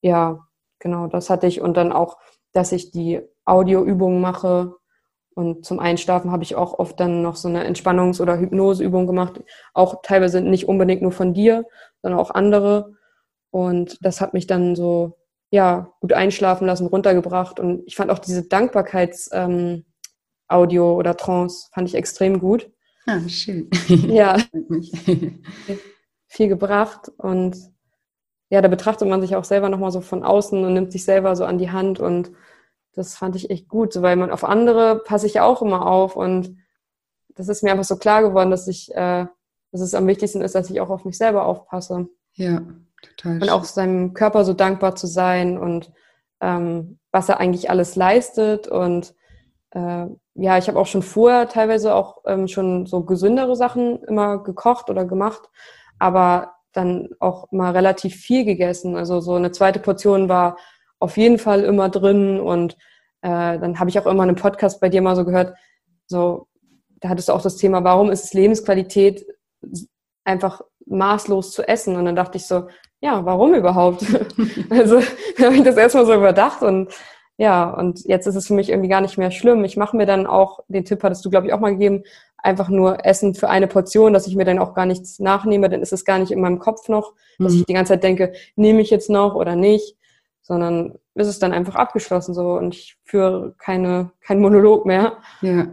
ja, 0.01 0.47
genau, 0.79 1.07
das 1.07 1.29
hatte 1.29 1.47
ich. 1.47 1.62
Und 1.62 1.77
dann 1.77 1.91
auch, 1.91 2.17
dass 2.51 2.71
ich 2.71 2.91
die 2.91 3.21
Audioübungen 3.45 4.19
mache, 4.19 4.75
und 5.39 5.65
zum 5.65 5.80
Einschlafen 5.80 6.32
habe 6.32 6.43
ich 6.43 6.56
auch 6.58 6.80
oft 6.80 6.99
dann 6.99 7.21
noch 7.21 7.38
so 7.38 7.47
eine 7.47 7.65
Entspannungs- 7.65 8.19
oder 8.19 8.38
Hypnoseübung 8.38 9.08
gemacht. 9.08 9.41
Auch 9.73 10.02
teilweise 10.04 10.41
nicht 10.41 10.67
unbedingt 10.67 11.02
nur 11.02 11.13
von 11.13 11.34
dir, 11.34 11.63
sondern 12.02 12.19
auch 12.19 12.32
andere. 12.32 12.91
Und 13.49 13.97
das 14.02 14.19
hat 14.19 14.34
mich 14.34 14.47
dann 14.47 14.75
so, 14.75 15.17
ja, 15.49 15.93
gut 16.02 16.12
einschlafen 16.12 16.67
lassen, 16.67 16.88
runtergebracht. 16.88 17.58
Und 17.58 17.84
ich 17.88 17.95
fand 17.95 18.12
auch 18.12 18.19
diese 18.19 18.49
Dankbarkeits-Audio 18.49 19.84
ähm, 20.52 20.97
oder 20.97 21.15
Trance 21.15 21.69
fand 21.71 21.88
ich 21.88 21.95
extrem 21.95 22.41
gut. 22.41 22.69
Ah, 23.08 23.21
schön. 23.30 23.69
Ja. 23.88 24.36
viel 26.28 26.49
gebracht 26.49 27.10
und 27.17 27.56
ja, 28.49 28.62
da 28.62 28.67
betrachtet 28.67 29.08
man 29.08 29.21
sich 29.21 29.38
auch 29.38 29.45
selber 29.45 29.69
nochmal 29.69 29.91
so 29.91 30.02
von 30.02 30.23
außen 30.23 30.65
und 30.65 30.73
nimmt 30.73 30.91
sich 30.91 31.06
selber 31.06 31.38
so 31.38 31.45
an 31.45 31.58
die 31.60 31.71
Hand 31.71 32.02
und 32.02 32.32
das 32.93 33.15
fand 33.15 33.36
ich 33.36 33.49
echt 33.49 33.67
gut, 33.67 33.93
so, 33.93 34.02
weil 34.02 34.15
man 34.15 34.32
auf 34.32 34.43
andere 34.43 34.99
passe 34.99 35.25
ich 35.25 35.36
ja 35.36 35.45
auch 35.45 35.62
immer 35.62 35.86
auf 35.86 36.15
und 36.15 36.58
das 37.36 37.47
ist 37.47 37.63
mir 37.63 37.71
einfach 37.71 37.86
so 37.86 37.97
klar 37.97 38.21
geworden, 38.21 38.52
dass 38.52 38.67
ich, 38.67 38.93
äh, 38.93 39.25
dass 39.71 39.82
es 39.82 39.93
am 39.93 40.08
wichtigsten 40.08 40.41
ist, 40.41 40.56
dass 40.56 40.69
ich 40.69 40.82
auch 40.82 40.89
auf 40.89 41.06
mich 41.06 41.17
selber 41.17 41.45
aufpasse. 41.45 42.08
Ja, 42.34 42.62
total. 43.02 43.41
Und 43.41 43.49
auch 43.49 43.63
seinem 43.63 44.13
Körper 44.13 44.43
so 44.43 44.54
dankbar 44.54 44.95
zu 44.95 45.08
sein 45.08 45.58
und 45.58 45.91
ähm, 46.41 46.99
was 47.12 47.30
er 47.30 47.39
eigentlich 47.39 47.69
alles 47.69 47.95
leistet 47.95 48.67
und 48.67 49.13
äh, 49.71 50.06
ja, 50.36 50.58
ich 50.58 50.67
habe 50.67 50.80
auch 50.80 50.88
schon 50.88 51.02
vorher 51.02 51.47
teilweise 51.47 51.93
auch 51.93 52.21
ähm, 52.25 52.47
schon 52.47 52.86
so 52.86 53.04
gesündere 53.04 53.56
Sachen 53.56 54.04
immer 54.04 54.41
gekocht 54.41 54.89
oder 54.89 55.06
gemacht, 55.06 55.49
aber 55.99 56.56
dann 56.71 57.10
auch 57.19 57.52
mal 57.52 57.71
relativ 57.71 58.15
viel 58.15 58.45
gegessen. 58.45 58.95
Also 58.95 59.21
so 59.21 59.36
eine 59.36 59.52
zweite 59.52 59.80
Portion 59.80 60.30
war 60.30 60.58
auf 60.99 61.17
jeden 61.17 61.39
Fall 61.39 61.63
immer 61.63 61.89
drin. 61.89 62.39
Und 62.39 62.73
äh, 63.21 63.57
dann 63.59 63.79
habe 63.79 63.89
ich 63.89 63.99
auch 63.99 64.05
immer 64.05 64.23
einen 64.23 64.35
Podcast 64.35 64.79
bei 64.79 64.89
dir 64.89 65.01
mal 65.01 65.15
so 65.15 65.25
gehört, 65.25 65.55
so, 66.05 66.47
da 66.99 67.09
hattest 67.09 67.29
du 67.29 67.33
auch 67.33 67.41
das 67.41 67.57
Thema, 67.57 67.83
warum 67.83 68.12
ist 68.12 68.25
es 68.25 68.33
Lebensqualität, 68.33 69.25
einfach 70.25 70.62
maßlos 70.85 71.51
zu 71.51 71.67
essen? 71.67 71.95
Und 71.95 72.05
dann 72.05 72.15
dachte 72.15 72.38
ich 72.38 72.45
so, 72.45 72.67
ja, 73.01 73.23
warum 73.25 73.53
überhaupt? 73.53 74.05
also 74.69 75.01
habe 75.39 75.55
ich 75.55 75.63
das 75.63 75.77
erstmal 75.77 76.05
so 76.05 76.13
überdacht 76.13 76.62
und 76.62 76.91
ja, 77.38 77.69
und 77.69 78.03
jetzt 78.03 78.27
ist 78.27 78.35
es 78.35 78.47
für 78.47 78.53
mich 78.53 78.69
irgendwie 78.69 78.89
gar 78.89 78.99
nicht 78.99 79.17
mehr 79.17 79.31
schlimm. 79.31 79.63
Ich 79.63 79.77
mache 79.77 79.95
mir 79.95 80.05
dann 80.05 80.27
auch, 80.27 80.59
den 80.67 80.83
Tipp 80.83 81.01
hattest 81.01 81.23
du, 81.23 81.29
glaube 81.29 81.47
ich, 81.47 81.53
auch 81.53 81.62
mal 81.62 81.71
gegeben, 81.71 82.03
einfach 82.38 82.67
nur 82.67 83.05
Essen 83.05 83.33
für 83.33 83.49
eine 83.49 83.67
Portion, 83.67 84.12
dass 84.12 84.27
ich 84.27 84.35
mir 84.35 84.43
dann 84.43 84.59
auch 84.59 84.73
gar 84.73 84.85
nichts 84.85 85.19
nachnehme, 85.19 85.69
dann 85.69 85.81
ist 85.81 85.93
es 85.93 86.03
gar 86.03 86.19
nicht 86.19 86.31
in 86.31 86.41
meinem 86.41 86.59
Kopf 86.59 86.89
noch, 86.89 87.13
dass 87.38 87.53
mhm. 87.53 87.59
ich 87.59 87.65
die 87.65 87.73
ganze 87.73 87.93
Zeit 87.93 88.03
denke, 88.03 88.33
nehme 88.57 88.81
ich 88.81 88.89
jetzt 88.89 89.09
noch 89.09 89.35
oder 89.35 89.55
nicht 89.55 89.95
sondern 90.49 90.95
ist 91.13 91.27
es 91.27 91.39
dann 91.39 91.53
einfach 91.53 91.75
abgeschlossen 91.75 92.33
so 92.33 92.53
und 92.53 92.73
ich 92.75 92.97
führe 93.05 93.55
keine, 93.59 94.12
kein 94.19 94.41
Monolog 94.41 94.85
mehr. 94.85 95.19
Ja. 95.41 95.67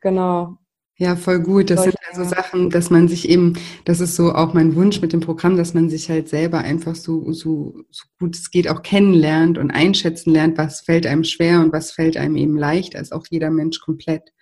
Genau. 0.00 0.56
Ja, 0.96 1.16
voll 1.16 1.40
gut. 1.40 1.70
Das 1.70 1.82
sind 1.82 1.94
ja 2.08 2.16
so 2.16 2.28
Sachen, 2.28 2.70
dass 2.70 2.88
man 2.88 3.06
sich 3.08 3.28
eben, 3.28 3.54
das 3.84 4.00
ist 4.00 4.16
so 4.16 4.32
auch 4.32 4.54
mein 4.54 4.76
Wunsch 4.76 5.02
mit 5.02 5.12
dem 5.12 5.20
Programm, 5.20 5.56
dass 5.56 5.74
man 5.74 5.90
sich 5.90 6.08
halt 6.08 6.28
selber 6.28 6.58
einfach 6.58 6.94
so, 6.94 7.32
so, 7.32 7.74
so 7.90 8.04
gut 8.18 8.36
es 8.36 8.50
geht 8.50 8.68
auch 8.68 8.82
kennenlernt 8.82 9.58
und 9.58 9.72
einschätzen 9.72 10.32
lernt, 10.32 10.56
was 10.56 10.80
fällt 10.80 11.06
einem 11.06 11.24
schwer 11.24 11.60
und 11.60 11.72
was 11.72 11.90
fällt 11.90 12.16
einem 12.16 12.36
eben 12.36 12.56
leicht. 12.56 12.94
Ist 12.94 13.12
auch 13.12 13.26
jeder 13.28 13.50
Mensch 13.50 13.80
komplett 13.80 14.32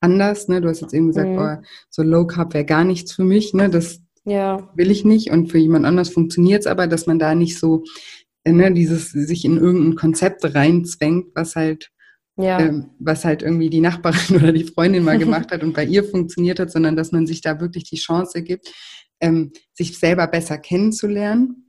anders. 0.00 0.48
Ne? 0.48 0.60
Du 0.60 0.68
hast 0.68 0.80
jetzt 0.80 0.94
eben 0.94 1.08
gesagt, 1.08 1.28
mhm. 1.28 1.38
oh, 1.38 1.56
so 1.90 2.02
Low 2.02 2.26
Carb 2.26 2.54
wäre 2.54 2.64
gar 2.64 2.84
nichts 2.84 3.12
für 3.12 3.24
mich. 3.24 3.52
Ne? 3.52 3.68
Das 3.68 4.00
ja. 4.24 4.68
will 4.74 4.90
ich 4.90 5.04
nicht. 5.04 5.30
Und 5.30 5.50
für 5.50 5.58
jemand 5.58 5.84
anders 5.84 6.08
funktioniert 6.08 6.60
es 6.60 6.66
aber, 6.66 6.86
dass 6.86 7.06
man 7.06 7.18
da 7.18 7.34
nicht 7.34 7.58
so 7.58 7.84
ne, 8.52 8.72
dieses 8.72 9.10
sich 9.10 9.44
in 9.44 9.56
irgendein 9.56 9.96
Konzept 9.96 10.44
reinzwängt, 10.54 11.28
was 11.34 11.56
halt 11.56 11.90
ja. 12.36 12.60
ähm, 12.60 12.90
was 12.98 13.24
halt 13.24 13.42
irgendwie 13.42 13.70
die 13.70 13.80
Nachbarin 13.80 14.36
oder 14.36 14.52
die 14.52 14.64
Freundin 14.64 15.04
mal 15.04 15.18
gemacht 15.18 15.50
hat 15.50 15.62
und 15.62 15.74
bei 15.74 15.84
ihr 15.84 16.04
funktioniert 16.04 16.60
hat, 16.60 16.70
sondern 16.70 16.96
dass 16.96 17.12
man 17.12 17.26
sich 17.26 17.40
da 17.40 17.60
wirklich 17.60 17.84
die 17.84 17.96
Chance 17.96 18.42
gibt, 18.42 18.72
ähm, 19.20 19.52
sich 19.74 19.98
selber 19.98 20.26
besser 20.28 20.58
kennenzulernen 20.58 21.68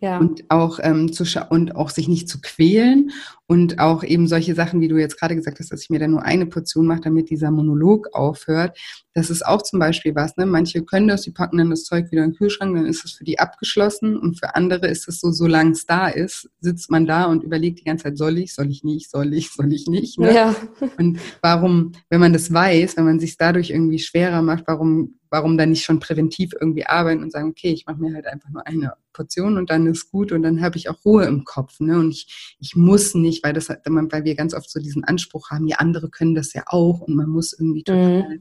ja. 0.00 0.18
Und 0.18 0.44
auch 0.48 0.78
ähm, 0.82 1.12
zu 1.12 1.24
und 1.50 1.74
auch 1.74 1.90
sich 1.90 2.08
nicht 2.08 2.28
zu 2.28 2.40
quälen 2.40 3.10
und 3.50 3.78
auch 3.78 4.04
eben 4.04 4.28
solche 4.28 4.54
Sachen, 4.54 4.82
wie 4.82 4.88
du 4.88 4.98
jetzt 4.98 5.18
gerade 5.18 5.34
gesagt 5.34 5.58
hast, 5.58 5.72
dass 5.72 5.82
ich 5.82 5.88
mir 5.88 5.98
da 5.98 6.06
nur 6.06 6.22
eine 6.22 6.44
Portion 6.44 6.86
mache, 6.86 7.00
damit 7.00 7.30
dieser 7.30 7.50
Monolog 7.50 8.08
aufhört. 8.12 8.78
Das 9.14 9.30
ist 9.30 9.44
auch 9.44 9.62
zum 9.62 9.78
Beispiel 9.78 10.14
was. 10.14 10.36
Ne? 10.36 10.44
Manche 10.44 10.84
können 10.84 11.08
das, 11.08 11.22
die 11.22 11.30
packen 11.30 11.56
dann 11.56 11.70
das 11.70 11.84
Zeug 11.84 12.10
wieder 12.10 12.24
in 12.24 12.32
den 12.32 12.36
Kühlschrank, 12.36 12.76
dann 12.76 12.84
ist 12.84 13.06
es 13.06 13.12
für 13.12 13.24
die 13.24 13.38
abgeschlossen 13.38 14.18
und 14.18 14.38
für 14.38 14.54
andere 14.54 14.86
ist 14.88 15.08
es 15.08 15.20
so, 15.20 15.32
solange 15.32 15.70
es 15.70 15.86
da 15.86 16.08
ist, 16.08 16.50
sitzt 16.60 16.90
man 16.90 17.06
da 17.06 17.24
und 17.24 17.42
überlegt 17.42 17.80
die 17.80 17.84
ganze 17.84 18.04
Zeit, 18.04 18.18
soll 18.18 18.36
ich, 18.36 18.54
soll 18.54 18.70
ich 18.70 18.84
nicht, 18.84 19.10
soll 19.10 19.32
ich, 19.32 19.50
soll 19.50 19.72
ich 19.72 19.86
nicht. 19.86 20.18
Ne? 20.18 20.34
Ja. 20.34 20.54
Und 20.98 21.18
warum, 21.40 21.92
wenn 22.10 22.20
man 22.20 22.34
das 22.34 22.52
weiß, 22.52 22.98
wenn 22.98 23.06
man 23.06 23.18
sich 23.18 23.38
dadurch 23.38 23.70
irgendwie 23.70 23.98
schwerer 23.98 24.42
macht, 24.42 24.64
warum 24.66 25.18
warum 25.30 25.58
dann 25.58 25.70
nicht 25.70 25.84
schon 25.84 26.00
präventiv 26.00 26.52
irgendwie 26.58 26.86
arbeiten 26.86 27.22
und 27.22 27.32
sagen, 27.32 27.50
okay, 27.50 27.72
ich 27.72 27.86
mache 27.86 28.00
mir 28.00 28.14
halt 28.14 28.26
einfach 28.26 28.48
nur 28.50 28.66
eine 28.66 28.94
Portion 29.12 29.58
und 29.58 29.70
dann 29.70 29.86
ist 29.86 30.10
gut 30.10 30.32
und 30.32 30.42
dann 30.42 30.62
habe 30.62 30.76
ich 30.76 30.88
auch 30.88 31.04
Ruhe 31.04 31.24
im 31.24 31.44
Kopf. 31.44 31.80
Ne? 31.80 31.98
Und 31.98 32.10
ich, 32.10 32.56
ich 32.60 32.76
muss 32.76 33.14
nicht, 33.14 33.37
weil 33.42 33.52
das 33.52 33.68
weil 33.68 34.24
wir 34.24 34.34
ganz 34.34 34.54
oft 34.54 34.70
so 34.70 34.80
diesen 34.80 35.04
Anspruch 35.04 35.50
haben, 35.50 35.66
die 35.66 35.74
andere 35.74 36.10
können 36.10 36.34
das 36.34 36.52
ja 36.52 36.64
auch 36.66 37.00
und 37.00 37.14
man 37.14 37.28
muss 37.28 37.52
irgendwie 37.52 37.82
total 37.82 38.40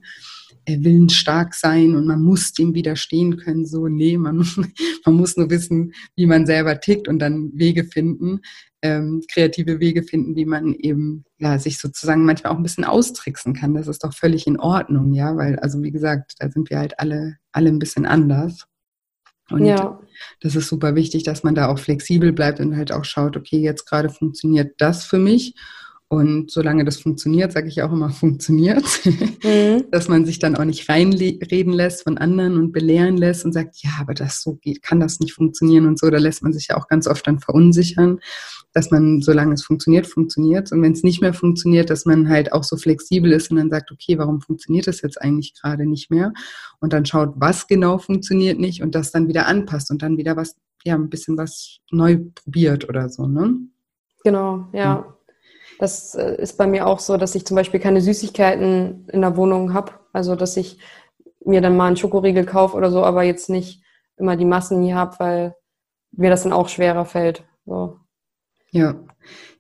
mhm. 0.68 0.84
Willensstark 0.84 1.54
sein 1.54 1.96
und 1.96 2.06
man 2.06 2.22
muss 2.22 2.54
dem 2.54 2.74
widerstehen 2.74 3.38
können. 3.38 3.66
So, 3.66 3.88
nee, 3.88 4.18
man, 4.18 4.38
man 5.06 5.16
muss 5.16 5.38
nur 5.38 5.50
wissen, 5.50 5.94
wie 6.16 6.26
man 6.26 6.46
selber 6.46 6.80
tickt 6.80 7.08
und 7.08 7.20
dann 7.20 7.52
Wege 7.54 7.84
finden, 7.86 8.42
ähm, 8.82 9.24
kreative 9.32 9.80
Wege 9.80 10.04
finden, 10.04 10.36
wie 10.36 10.46
man 10.46 10.74
eben 10.74 11.26
ja, 11.40 11.58
sich 11.58 11.80
sozusagen 11.80 12.26
manchmal 12.26 12.54
auch 12.54 12.58
ein 12.58 12.64
bisschen 12.64 12.84
austricksen 12.84 13.54
kann. 13.54 13.74
Das 13.74 13.88
ist 13.88 14.04
doch 14.04 14.14
völlig 14.14 14.46
in 14.48 14.60
Ordnung, 14.60 15.14
ja, 15.14 15.36
weil, 15.36 15.58
also 15.60 15.82
wie 15.82 15.92
gesagt, 15.92 16.36
da 16.40 16.50
sind 16.50 16.70
wir 16.70 16.78
halt 16.80 17.00
alle, 17.00 17.38
alle 17.52 17.70
ein 17.70 17.80
bisschen 17.80 18.06
anders. 18.06 18.68
Und 19.50 19.66
ja. 19.66 20.00
das 20.42 20.56
ist 20.56 20.68
super 20.68 20.96
wichtig, 20.96 21.24
dass 21.24 21.44
man 21.44 21.56
da 21.56 21.68
auch 21.68 21.80
flexibel 21.80 22.34
bleibt 22.34 22.60
und 22.60 22.76
halt 22.76 22.92
auch 22.92 23.06
schaut, 23.06 23.38
okay, 23.38 23.60
jetzt 23.60 23.86
gerade 23.86 24.10
funktioniert 24.10 24.76
das 24.78 25.06
für 25.06 25.20
mich 25.20 25.56
und 26.10 26.52
solange 26.52 26.86
das 26.86 27.02
funktioniert, 27.02 27.52
sage 27.52 27.68
ich 27.68 27.82
auch 27.82 27.92
immer, 27.92 28.10
funktioniert, 28.12 28.86
mhm. 29.44 29.84
dass 29.92 30.08
man 30.08 30.26
sich 30.26 30.40
dann 30.40 30.56
auch 30.56 30.64
nicht 30.64 30.88
reinreden 30.88 31.74
lässt 31.74 32.04
von 32.04 32.18
anderen 32.18 32.58
und 32.58 32.72
belehren 32.72 33.18
lässt 33.18 33.44
und 33.44 33.52
sagt, 33.52 33.84
ja, 33.84 33.92
aber 34.00 34.14
das 34.14 34.42
so 34.42 34.56
geht, 34.56 34.82
kann 34.82 35.02
das 35.02 35.20
nicht 35.20 35.34
funktionieren 35.34 35.86
und 35.86 36.00
so. 36.00 36.10
Da 36.10 36.18
lässt 36.18 36.44
man 36.44 36.54
sich 36.54 36.68
ja 36.70 36.78
auch 36.78 36.88
ganz 36.88 37.08
oft 37.08 37.28
dann 37.28 37.40
verunsichern, 37.40 38.20
dass 38.72 38.90
man, 38.90 39.22
solange 39.22 39.54
es 39.54 39.66
funktioniert, 39.66 40.08
funktioniert. 40.08 40.72
Und 40.72 40.82
wenn 40.82 40.94
es 40.94 41.04
nicht 41.04 41.22
mehr 41.22 41.34
funktioniert, 41.34 41.90
dass 41.90 42.06
man 42.06 42.30
halt 42.30 42.54
auch 42.54 42.64
so 42.64 42.78
flexibel 42.78 43.34
ist 43.34 43.52
und 43.52 43.58
dann 43.58 43.70
sagt, 43.70 43.92
okay, 43.92 44.18
warum 44.18 44.40
funktioniert 44.40 44.88
das 44.88 45.02
jetzt 45.02 45.22
eigentlich 45.22 45.56
gerade 45.60 45.86
nicht 45.86 46.10
mehr? 46.10 46.32
Und 46.80 46.94
dann 46.94 47.06
schaut, 47.06 47.34
was 47.36 47.68
genau 47.68 47.98
funktioniert 47.98 48.60
nicht 48.60 48.82
und 48.82 48.96
das 48.96 49.12
dann 49.12 49.28
wieder 49.28 49.46
anpasst 49.48 49.92
und 49.92 50.02
dann 50.02 50.16
wieder 50.18 50.38
was, 50.38 50.56
ja, 50.86 50.96
ein 50.96 51.10
bisschen 51.10 51.38
was 51.38 51.80
neu 51.92 52.18
probiert 52.34 52.88
oder 52.88 53.10
so, 53.10 53.28
ne? 53.28 53.58
Genau, 54.24 54.68
ja. 54.74 54.80
ja. 54.80 55.17
Das 55.80 56.16
äh, 56.16 56.36
ist 56.42 56.58
bei 56.58 56.68
mir 56.68 56.88
auch 56.88 57.00
so, 57.00 57.18
dass 57.18 57.36
ich 57.36 57.46
zum 57.46 57.56
Beispiel 57.56 57.80
keine 57.80 58.02
Süßigkeiten 58.02 59.08
in 59.10 59.22
der 59.22 59.38
Wohnung 59.38 59.74
habe. 59.74 59.94
Also, 60.14 60.36
dass 60.36 60.58
ich 60.58 60.80
mir 61.46 61.62
dann 61.62 61.78
mal 61.78 61.88
einen 61.88 61.98
Schokoriegel 61.98 62.46
kaufe 62.46 62.76
oder 62.76 62.92
so, 62.92 63.04
aber 63.04 63.24
jetzt 63.24 63.50
nicht 63.50 63.84
immer 64.18 64.36
die 64.36 64.46
Massen 64.46 64.82
hier 64.84 64.96
habe, 64.96 65.16
weil 65.20 65.56
mir 66.12 66.30
das 66.30 66.44
dann 66.44 66.54
auch 66.54 66.70
schwerer 66.70 67.06
fällt. 67.06 67.44
So. 67.66 68.00
Ja, 68.72 68.96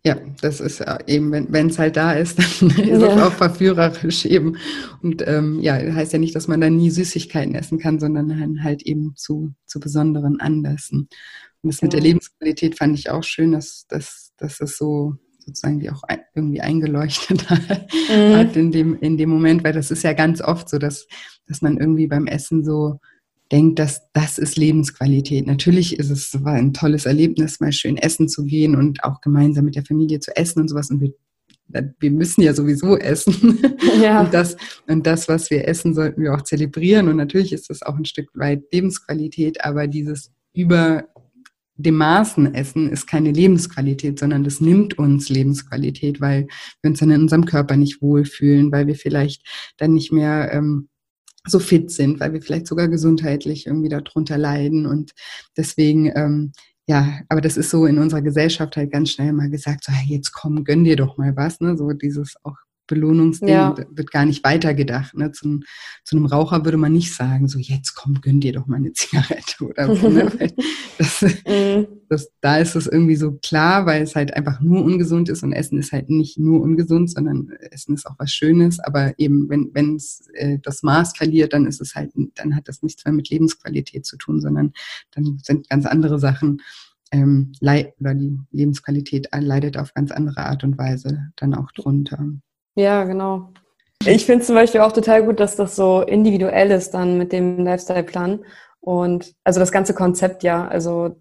ja, 0.04 0.16
das 0.42 0.60
ist 0.60 0.84
eben, 1.08 1.32
wenn 1.32 1.68
es 1.68 1.80
halt 1.80 1.98
da 1.98 2.14
ist, 2.14 2.40
dann 2.62 2.70
ist 2.70 3.02
ja. 3.02 3.16
es 3.16 3.22
auch 3.22 3.34
verführerisch 3.34 4.26
eben. 4.26 4.58
Und 5.02 5.26
ähm, 5.28 5.60
ja, 5.60 5.74
heißt 5.74 6.14
ja 6.14 6.20
nicht, 6.20 6.36
dass 6.36 6.48
man 6.48 6.62
dann 6.62 6.78
nie 6.78 6.90
Süßigkeiten 6.90 7.56
essen 7.56 7.80
kann, 7.80 8.00
sondern 8.00 8.64
halt 8.64 8.84
eben 8.84 9.16
zu, 9.16 9.54
zu 9.66 9.80
besonderen 9.80 10.40
Anlässen. 10.40 11.10
Und 11.62 11.74
das 11.74 11.82
ja. 11.82 11.86
mit 11.86 11.94
der 11.94 12.02
Lebensqualität 12.02 12.78
fand 12.78 12.98
ich 12.98 13.10
auch 13.10 13.24
schön, 13.24 13.52
dass, 13.52 13.86
dass, 13.88 14.32
dass 14.38 14.62
es 14.62 14.78
so 14.78 15.16
sozusagen 15.48 15.80
die 15.80 15.90
auch 15.90 16.04
irgendwie 16.36 16.62
eingeleuchtet 16.62 17.50
mhm. 18.10 18.36
hat 18.36 18.56
in 18.56 18.72
dem, 18.72 19.00
in 19.00 19.18
dem 19.18 19.30
Moment, 19.30 19.64
weil 19.64 19.74
das 19.74 19.90
ist 19.92 20.04
ja 20.04 20.14
ganz 20.14 20.42
oft 20.42 20.70
so, 20.70 20.78
dass, 20.78 21.08
dass 21.48 21.62
man 21.62 21.78
irgendwie 21.78 22.08
beim 22.08 22.28
Essen 22.28 22.64
so 22.64 23.00
denkt, 23.52 23.80
dass 23.80 24.12
das 24.12 24.38
ist 24.38 24.58
Lebensqualität. 24.58 25.48
Natürlich 25.48 25.98
ist 25.98 26.10
es 26.10 26.44
war 26.44 26.54
ein 26.54 26.74
tolles 26.74 27.06
Erlebnis, 27.06 27.62
mal 27.62 27.72
schön 27.72 27.96
essen 27.96 28.28
zu 28.28 28.44
gehen 28.44 28.76
und 28.76 29.04
auch 29.06 29.22
gemeinsam 29.22 29.66
mit 29.66 29.76
der 29.76 29.86
Familie 29.86 30.20
zu 30.20 30.36
essen 30.36 30.62
und 30.62 30.68
sowas. 30.68 30.92
Und 30.92 31.00
wir, 31.00 31.94
wir 32.00 32.12
müssen 32.12 32.42
ja 32.42 32.54
sowieso 32.54 32.98
essen. 32.98 33.60
Ja. 34.02 34.22
Und, 34.22 34.34
das, 34.34 34.58
und 34.86 35.08
das, 35.08 35.28
was 35.28 35.50
wir 35.50 35.68
essen, 35.68 35.96
sollten 35.96 36.22
wir 36.22 36.36
auch 36.36 36.44
zelebrieren. 36.44 37.08
Und 37.08 37.16
natürlich 37.16 37.52
ist 37.52 37.72
das 37.72 37.82
auch 37.82 37.96
ein 37.96 38.06
Stück 38.06 38.30
weit 38.36 38.62
Lebensqualität, 38.72 39.64
aber 39.64 39.88
dieses 39.88 40.32
über 40.54 41.06
dem 41.78 41.96
Maßen 41.96 42.54
essen 42.54 42.90
ist 42.90 43.08
keine 43.08 43.32
Lebensqualität, 43.32 44.20
sondern 44.20 44.44
das 44.44 44.60
nimmt 44.60 44.98
uns 44.98 45.30
Lebensqualität, 45.30 46.20
weil 46.20 46.48
wir 46.82 46.90
uns 46.90 47.00
dann 47.00 47.12
in 47.12 47.22
unserem 47.22 47.46
Körper 47.46 47.78
nicht 47.78 48.02
wohlfühlen, 48.02 48.72
weil 48.72 48.88
wir 48.88 48.96
vielleicht 48.96 49.44
dann 49.78 49.94
nicht 49.94 50.12
mehr 50.12 50.52
ähm, 50.54 50.90
so 51.46 51.60
fit 51.60 51.92
sind, 51.92 52.20
weil 52.20 52.34
wir 52.34 52.42
vielleicht 52.42 52.68
sogar 52.68 52.88
gesundheitlich 52.88 53.68
irgendwie 53.68 53.90
darunter 53.90 54.38
leiden. 54.38 54.86
Und 54.86 55.12
deswegen, 55.56 56.12
ähm, 56.16 56.52
ja, 56.88 57.20
aber 57.30 57.42
das 57.42 57.58
ist 57.58 57.70
so 57.70 57.86
in 57.86 58.00
unserer 58.00 58.22
Gesellschaft 58.22 58.76
halt 58.76 58.92
ganz 58.92 59.12
schnell 59.12 59.34
mal 59.34 59.50
gesagt, 59.50 59.84
so, 59.86 59.92
hey, 59.94 60.08
jetzt 60.16 60.32
komm, 60.34 60.64
gönn 60.64 60.84
dir 60.84 60.96
doch 60.96 61.18
mal 61.18 61.36
was, 61.36 61.60
ne? 61.60 61.78
So 61.78 61.92
dieses 61.92 62.36
auch 62.44 62.56
Belohnungsding 62.88 63.50
ja. 63.50 63.76
wird 63.92 64.12
gar 64.12 64.26
nicht 64.26 64.44
weitergedacht. 64.44 65.16
Ne? 65.16 65.32
Zu, 65.32 65.60
zu, 66.04 66.16
einem 66.16 66.26
Raucher 66.26 66.66
würde 66.66 66.78
man 66.78 66.94
nicht 66.94 67.14
sagen, 67.14 67.48
so 67.48 67.60
jetzt 67.60 67.96
komm, 67.96 68.22
gönn 68.22 68.40
dir 68.40 68.54
doch 68.54 68.66
mal 68.66 68.78
eine 68.78 68.94
Zigarette 68.94 69.64
oder 69.66 69.96
so. 69.96 70.10
Ne? 70.10 70.32
das, 70.98 71.22
mhm. 71.48 71.88
das, 72.10 72.30
da 72.42 72.58
ist 72.58 72.76
es 72.76 72.88
irgendwie 72.88 73.16
so 73.16 73.34
klar, 73.34 73.86
weil 73.86 74.02
es 74.02 74.16
halt 74.16 74.34
einfach 74.34 74.62
nur 74.62 74.84
ungesund 74.84 75.30
ist 75.30 75.44
und 75.44 75.54
Essen 75.54 75.78
ist 75.78 75.92
halt 75.92 76.10
nicht 76.10 76.40
nur 76.40 76.62
ungesund, 76.62 77.12
sondern 77.12 77.50
Essen 77.72 77.94
ist 77.94 78.08
auch 78.08 78.16
was 78.18 78.32
Schönes. 78.32 78.80
Aber 78.80 79.14
eben, 79.18 79.50
wenn 79.50 79.70
wenn 79.74 79.96
es 79.96 80.28
äh, 80.34 80.60
das 80.64 80.84
Maß 80.84 81.18
verliert, 81.18 81.54
dann 81.54 81.66
ist 81.66 81.82
es 81.82 81.96
halt, 81.96 82.12
dann 82.36 82.56
hat 82.56 82.68
das 82.68 82.82
nichts 82.82 83.06
mehr 83.06 83.14
mit 83.14 83.30
Lebensqualität 83.30 84.06
zu 84.06 84.18
tun, 84.18 84.42
sondern 84.42 84.74
dann 85.12 85.40
sind 85.44 85.70
ganz 85.70 85.86
andere 85.86 86.20
Sachen 86.20 86.62
ähm, 87.12 87.52
oder 87.62 88.14
die 88.14 88.38
Lebensqualität 88.52 89.30
leidet 89.34 89.78
auf 89.78 89.94
ganz 89.94 90.12
andere 90.12 90.46
Art 90.46 90.64
und 90.64 90.78
Weise 90.78 91.32
dann 91.36 91.54
auch 91.54 91.72
drunter. 91.72 92.26
Ja, 92.78 93.06
genau. 93.06 93.50
Ich 94.06 94.28
finde 94.28 94.46
zum 94.46 94.54
Beispiel 94.54 94.82
auch 94.82 94.92
total 94.92 95.24
gut, 95.24 95.40
dass 95.40 95.56
das 95.56 95.76
so 95.76 96.02
individuell 96.02 96.70
ist 96.70 96.92
dann 96.92 97.18
mit 97.18 97.32
dem 97.32 97.66
Lifestyle-Plan. 97.66 98.46
Und 98.80 99.34
also 99.44 99.60
das 99.60 99.72
ganze 99.72 99.96
Konzept 99.96 100.44
ja, 100.44 100.68
also 100.68 101.16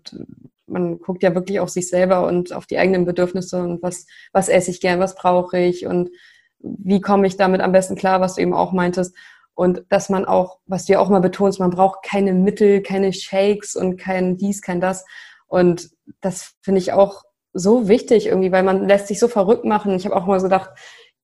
man 0.66 0.98
guckt 0.98 1.22
ja 1.22 1.34
wirklich 1.34 1.58
auf 1.58 1.70
sich 1.70 1.88
selber 1.88 2.26
und 2.26 2.52
auf 2.52 2.66
die 2.66 2.76
eigenen 2.76 3.06
Bedürfnisse 3.06 3.62
und 3.62 3.82
was, 3.82 4.06
was 4.32 4.50
esse 4.50 4.70
ich 4.70 4.82
gern, 4.82 5.00
was 5.00 5.14
brauche 5.14 5.58
ich 5.58 5.86
und 5.86 6.10
wie 6.58 7.00
komme 7.00 7.26
ich 7.26 7.38
damit 7.38 7.62
am 7.62 7.72
besten 7.72 7.96
klar, 7.96 8.20
was 8.20 8.34
du 8.34 8.42
eben 8.42 8.52
auch 8.52 8.72
meintest. 8.72 9.16
Und 9.54 9.84
dass 9.88 10.10
man 10.10 10.26
auch, 10.26 10.58
was 10.66 10.84
du 10.84 10.92
ja 10.92 10.98
auch 10.98 11.08
mal 11.08 11.20
betonst, 11.20 11.58
man 11.58 11.70
braucht 11.70 12.02
keine 12.02 12.34
Mittel, 12.34 12.82
keine 12.82 13.14
Shakes 13.14 13.76
und 13.76 13.96
kein 13.96 14.36
dies, 14.36 14.60
kein 14.60 14.82
das. 14.82 15.06
Und 15.46 15.88
das 16.20 16.52
finde 16.60 16.80
ich 16.80 16.92
auch 16.92 17.22
so 17.54 17.88
wichtig 17.88 18.26
irgendwie, 18.26 18.52
weil 18.52 18.62
man 18.62 18.86
lässt 18.86 19.06
sich 19.06 19.18
so 19.18 19.28
verrückt 19.28 19.64
machen. 19.64 19.96
Ich 19.96 20.04
habe 20.04 20.14
auch 20.14 20.26
mal 20.26 20.38
so 20.38 20.44
gedacht, 20.44 20.70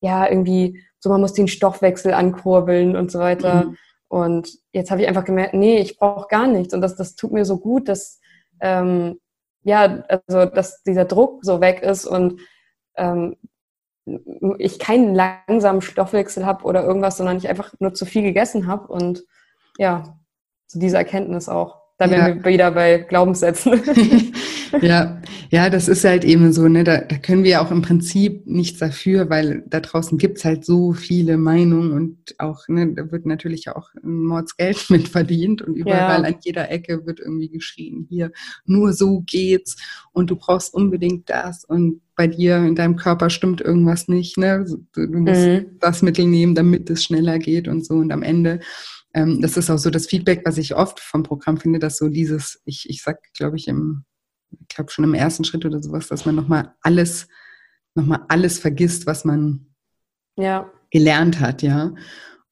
ja, 0.02 0.28
irgendwie, 0.28 0.82
so 0.98 1.08
man 1.08 1.20
muss 1.20 1.32
den 1.32 1.48
Stoffwechsel 1.48 2.12
ankurbeln 2.12 2.96
und 2.96 3.10
so 3.10 3.20
weiter. 3.20 3.66
Mhm. 3.66 3.76
Und 4.08 4.58
jetzt 4.72 4.90
habe 4.90 5.00
ich 5.00 5.08
einfach 5.08 5.24
gemerkt, 5.24 5.54
nee, 5.54 5.78
ich 5.78 5.96
brauche 5.96 6.28
gar 6.28 6.46
nichts. 6.46 6.74
Und 6.74 6.82
das, 6.82 6.96
das 6.96 7.14
tut 7.14 7.32
mir 7.32 7.44
so 7.44 7.58
gut, 7.58 7.88
dass, 7.88 8.20
ähm, 8.60 9.20
ja, 9.62 10.04
also, 10.08 10.44
dass 10.44 10.82
dieser 10.82 11.04
Druck 11.04 11.44
so 11.44 11.60
weg 11.60 11.82
ist 11.82 12.04
und 12.04 12.40
ähm, 12.96 13.36
ich 14.58 14.80
keinen 14.80 15.14
langsamen 15.14 15.80
Stoffwechsel 15.80 16.44
habe 16.44 16.64
oder 16.64 16.82
irgendwas, 16.82 17.16
sondern 17.16 17.36
ich 17.36 17.48
einfach 17.48 17.72
nur 17.78 17.94
zu 17.94 18.04
viel 18.04 18.22
gegessen 18.22 18.66
habe. 18.66 18.88
Und 18.88 19.24
ja, 19.78 20.18
so 20.66 20.80
diese 20.80 20.96
Erkenntnis 20.96 21.48
auch. 21.48 21.80
Da 21.98 22.06
ja. 22.06 22.10
wären 22.10 22.44
wir 22.44 22.52
wieder 22.52 22.72
bei 22.72 22.98
Glaubenssätzen. 22.98 23.80
ja, 24.80 25.20
ja, 25.50 25.70
das 25.70 25.88
ist 25.88 26.04
halt 26.04 26.24
eben 26.24 26.52
so, 26.52 26.68
ne? 26.68 26.84
Da, 26.84 27.02
da 27.02 27.18
können 27.18 27.44
wir 27.44 27.60
auch 27.60 27.70
im 27.70 27.82
Prinzip 27.82 28.46
nichts 28.46 28.78
dafür, 28.78 29.28
weil 29.28 29.64
da 29.66 29.80
draußen 29.80 30.18
gibt's 30.18 30.44
halt 30.44 30.64
so 30.64 30.92
viele 30.92 31.36
Meinungen 31.36 31.92
und 31.92 32.34
auch, 32.38 32.66
ne, 32.68 32.94
da 32.94 33.10
wird 33.10 33.26
natürlich 33.26 33.68
auch 33.68 33.90
Mordsgeld 34.02 34.86
mit 34.90 35.08
verdient 35.08 35.62
und 35.62 35.74
überall 35.74 36.22
ja. 36.22 36.28
an 36.28 36.36
jeder 36.42 36.70
Ecke 36.70 37.06
wird 37.06 37.20
irgendwie 37.20 37.48
geschrien, 37.48 38.06
hier, 38.08 38.32
nur 38.64 38.92
so 38.92 39.22
geht's 39.26 39.76
und 40.12 40.30
du 40.30 40.36
brauchst 40.36 40.72
unbedingt 40.72 41.28
das 41.28 41.64
und 41.64 42.00
bei 42.14 42.26
dir 42.26 42.58
in 42.58 42.74
deinem 42.74 42.96
Körper 42.96 43.30
stimmt 43.30 43.60
irgendwas 43.60 44.06
nicht, 44.08 44.38
ne? 44.38 44.64
Du, 44.94 45.06
du 45.06 45.18
musst 45.18 45.46
mhm. 45.46 45.78
das 45.80 46.02
Mittel 46.02 46.26
nehmen, 46.26 46.54
damit 46.54 46.88
es 46.90 47.04
schneller 47.04 47.38
geht 47.38 47.68
und 47.68 47.84
so 47.84 47.94
und 47.94 48.12
am 48.12 48.22
Ende 48.22 48.60
ähm, 49.14 49.40
das 49.42 49.56
ist 49.56 49.70
auch 49.70 49.78
so 49.78 49.90
das 49.90 50.06
Feedback, 50.06 50.42
was 50.44 50.58
ich 50.58 50.74
oft 50.74 51.00
vom 51.00 51.22
Programm 51.22 51.58
finde, 51.58 51.78
dass 51.78 51.98
so 51.98 52.08
dieses, 52.08 52.60
ich, 52.64 52.88
ich 52.88 53.02
sag, 53.02 53.18
glaube 53.34 53.56
ich, 53.56 53.68
im, 53.68 54.04
ich 54.60 54.74
glaube 54.74 54.90
schon 54.90 55.04
im 55.04 55.14
ersten 55.14 55.44
Schritt 55.44 55.64
oder 55.64 55.82
sowas, 55.82 56.08
dass 56.08 56.24
man 56.24 56.34
nochmal 56.34 56.74
alles, 56.82 57.28
nochmal 57.94 58.24
alles 58.28 58.58
vergisst, 58.58 59.06
was 59.06 59.24
man 59.24 59.66
ja. 60.36 60.70
gelernt 60.90 61.40
hat, 61.40 61.62
ja. 61.62 61.94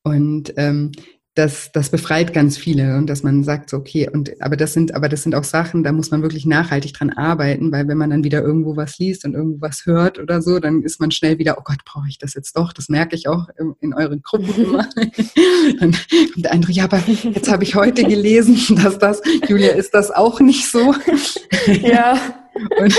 Und 0.03 0.53
ähm, 0.57 0.93
das, 1.41 1.73
das 1.73 1.91
befreit 1.91 2.35
ganz 2.35 2.59
viele 2.59 2.99
und 2.99 3.09
dass 3.09 3.23
man 3.23 3.43
sagt, 3.45 3.71
so, 3.71 3.79
okay, 3.79 4.09
und 4.13 4.41
aber 4.43 4.57
das 4.57 4.75
sind, 4.75 4.95
aber 4.95 5.09
das 5.09 5.23
sind 5.23 5.35
auch 5.35 5.45
Sachen, 5.45 5.83
da 5.83 5.91
muss 5.93 6.11
man 6.11 6.21
wirklich 6.21 6.45
nachhaltig 6.45 6.93
dran 6.93 7.11
arbeiten, 7.11 7.73
weil 7.73 7.89
wenn 7.89 7.97
man 7.97 8.11
dann 8.11 8.25
wieder 8.25 8.43
irgendwo 8.43 8.77
was 8.77 8.99
liest 8.99 9.25
und 9.25 9.35
irgendwo 9.35 9.63
was 9.63 9.87
hört 9.87 10.19
oder 10.19 10.43
so, 10.43 10.59
dann 10.59 10.83
ist 10.83 11.01
man 11.01 11.11
schnell 11.11 11.39
wieder, 11.39 11.57
oh 11.59 11.63
Gott, 11.65 11.85
brauche 11.85 12.09
ich 12.09 12.19
das 12.19 12.35
jetzt 12.35 12.57
doch? 12.57 12.73
Das 12.75 12.91
merke 12.91 13.17
ich 13.17 13.27
auch 13.27 13.49
in 13.81 13.95
euren 13.95 14.21
Gruppen 14.23 14.55
immer. 14.55 14.87
dann 15.81 15.93
kommt 16.33 16.45
der 16.45 16.53
andere, 16.53 16.73
ja, 16.73 16.85
aber 16.85 17.03
jetzt 17.07 17.51
habe 17.51 17.65
ich 17.65 17.75
heute 17.75 18.05
gelesen, 18.05 18.77
dass 18.83 18.99
das, 18.99 19.23
Julia, 19.49 19.71
ist 19.71 19.95
das 19.95 20.11
auch 20.11 20.41
nicht 20.41 20.71
so? 20.71 20.95
Ja. 21.83 22.21
und 22.81 22.95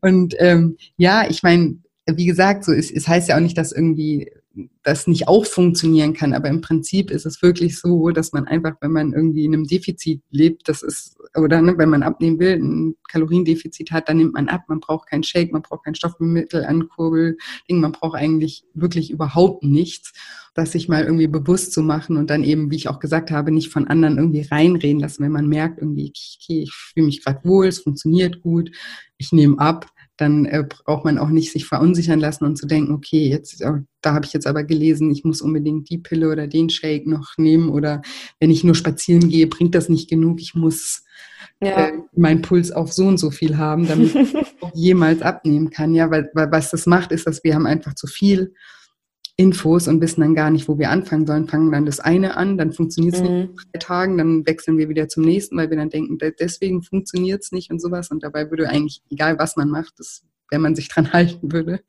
und 0.00 0.34
ähm, 0.38 0.76
ja, 0.96 1.28
ich 1.28 1.42
meine, 1.42 1.76
wie 2.06 2.26
gesagt, 2.26 2.64
so 2.64 2.72
es, 2.72 2.90
es 2.90 3.06
heißt 3.06 3.28
ja 3.28 3.36
auch 3.36 3.40
nicht, 3.40 3.56
dass 3.56 3.72
irgendwie 3.72 4.30
das 4.82 5.06
nicht 5.06 5.28
auch 5.28 5.46
funktionieren 5.46 6.12
kann. 6.12 6.34
Aber 6.34 6.48
im 6.48 6.60
Prinzip 6.60 7.10
ist 7.10 7.26
es 7.26 7.42
wirklich 7.42 7.78
so, 7.78 8.10
dass 8.10 8.32
man 8.32 8.46
einfach, 8.46 8.74
wenn 8.80 8.92
man 8.92 9.12
irgendwie 9.12 9.44
in 9.44 9.54
einem 9.54 9.66
Defizit 9.66 10.22
lebt, 10.30 10.68
das 10.68 10.82
ist, 10.82 11.16
oder 11.36 11.62
ne, 11.62 11.78
wenn 11.78 11.88
man 11.88 12.02
abnehmen 12.02 12.38
will, 12.38 12.54
ein 12.54 12.96
Kaloriendefizit 13.10 13.90
hat, 13.90 14.08
dann 14.08 14.18
nimmt 14.18 14.34
man 14.34 14.48
ab. 14.48 14.64
Man 14.68 14.80
braucht 14.80 15.08
keinen 15.08 15.22
Shake, 15.22 15.52
man 15.52 15.62
braucht 15.62 15.84
kein 15.84 15.94
Stoffmittel, 15.94 16.64
Ankurbel, 16.64 17.36
Ding, 17.68 17.80
man 17.80 17.92
braucht 17.92 18.16
eigentlich 18.16 18.64
wirklich 18.74 19.10
überhaupt 19.10 19.62
nichts, 19.62 20.12
das 20.54 20.72
sich 20.72 20.88
mal 20.88 21.04
irgendwie 21.04 21.28
bewusst 21.28 21.72
zu 21.72 21.82
machen 21.82 22.16
und 22.16 22.28
dann 22.28 22.44
eben, 22.44 22.70
wie 22.70 22.76
ich 22.76 22.88
auch 22.88 22.98
gesagt 22.98 23.30
habe, 23.30 23.50
nicht 23.50 23.70
von 23.70 23.88
anderen 23.88 24.18
irgendwie 24.18 24.42
reinreden 24.42 25.00
lassen, 25.00 25.24
wenn 25.24 25.32
man 25.32 25.48
merkt, 25.48 25.80
irgendwie, 25.80 26.12
okay, 26.12 26.62
ich 26.62 26.72
fühle 26.72 27.06
mich 27.06 27.24
gerade 27.24 27.40
wohl, 27.44 27.66
es 27.66 27.80
funktioniert 27.80 28.42
gut, 28.42 28.70
ich 29.16 29.32
nehme 29.32 29.58
ab 29.58 29.86
dann 30.16 30.44
äh, 30.44 30.64
braucht 30.68 31.04
man 31.04 31.18
auch 31.18 31.30
nicht 31.30 31.52
sich 31.52 31.66
verunsichern 31.66 32.20
lassen 32.20 32.44
und 32.44 32.56
zu 32.56 32.66
denken, 32.66 32.92
okay, 32.92 33.28
jetzt, 33.28 33.60
äh, 33.62 33.72
da 34.02 34.14
habe 34.14 34.26
ich 34.26 34.32
jetzt 34.32 34.46
aber 34.46 34.64
gelesen, 34.64 35.10
ich 35.10 35.24
muss 35.24 35.40
unbedingt 35.40 35.88
die 35.90 35.98
Pille 35.98 36.30
oder 36.30 36.46
den 36.46 36.70
Shake 36.70 37.06
noch 37.06 37.38
nehmen 37.38 37.70
oder 37.70 38.02
wenn 38.38 38.50
ich 38.50 38.64
nur 38.64 38.74
spazieren 38.74 39.28
gehe, 39.28 39.46
bringt 39.46 39.74
das 39.74 39.88
nicht 39.88 40.08
genug, 40.10 40.40
ich 40.40 40.54
muss 40.54 41.04
ja. 41.60 41.88
äh, 41.88 41.92
meinen 42.14 42.42
Puls 42.42 42.72
auf 42.72 42.92
so 42.92 43.06
und 43.06 43.18
so 43.18 43.30
viel 43.30 43.56
haben, 43.56 43.86
damit 43.86 44.14
ich 44.14 44.34
jemals 44.74 45.22
abnehmen 45.22 45.70
kann. 45.70 45.94
Ja, 45.94 46.10
weil, 46.10 46.30
weil 46.34 46.50
was 46.50 46.70
das 46.70 46.86
macht, 46.86 47.12
ist, 47.12 47.26
dass 47.26 47.42
wir 47.44 47.54
haben 47.54 47.66
einfach 47.66 47.94
zu 47.94 48.06
viel 48.06 48.54
Infos 49.36 49.88
und 49.88 50.00
wissen 50.00 50.20
dann 50.20 50.34
gar 50.34 50.50
nicht, 50.50 50.68
wo 50.68 50.78
wir 50.78 50.90
anfangen 50.90 51.26
sollen, 51.26 51.48
fangen 51.48 51.72
dann 51.72 51.86
das 51.86 52.00
eine 52.00 52.36
an, 52.36 52.58
dann 52.58 52.72
funktioniert 52.72 53.14
es 53.14 53.22
mhm. 53.22 53.26
nicht 53.26 53.48
in 53.48 53.56
drei 53.72 53.78
Tagen, 53.78 54.18
dann 54.18 54.46
wechseln 54.46 54.78
wir 54.78 54.88
wieder 54.88 55.08
zum 55.08 55.24
nächsten, 55.24 55.56
weil 55.56 55.70
wir 55.70 55.76
dann 55.76 55.90
denken, 55.90 56.18
deswegen 56.38 56.82
funktioniert 56.82 57.42
es 57.42 57.52
nicht 57.52 57.70
und 57.70 57.80
sowas. 57.80 58.10
Und 58.10 58.22
dabei 58.22 58.50
würde 58.50 58.68
eigentlich, 58.68 59.02
egal 59.10 59.38
was 59.38 59.56
man 59.56 59.70
macht, 59.70 59.94
das 59.98 60.24
wenn 60.52 60.60
man 60.60 60.76
sich 60.76 60.88
dran 60.90 61.12
halten 61.12 61.50
würde, 61.50 61.80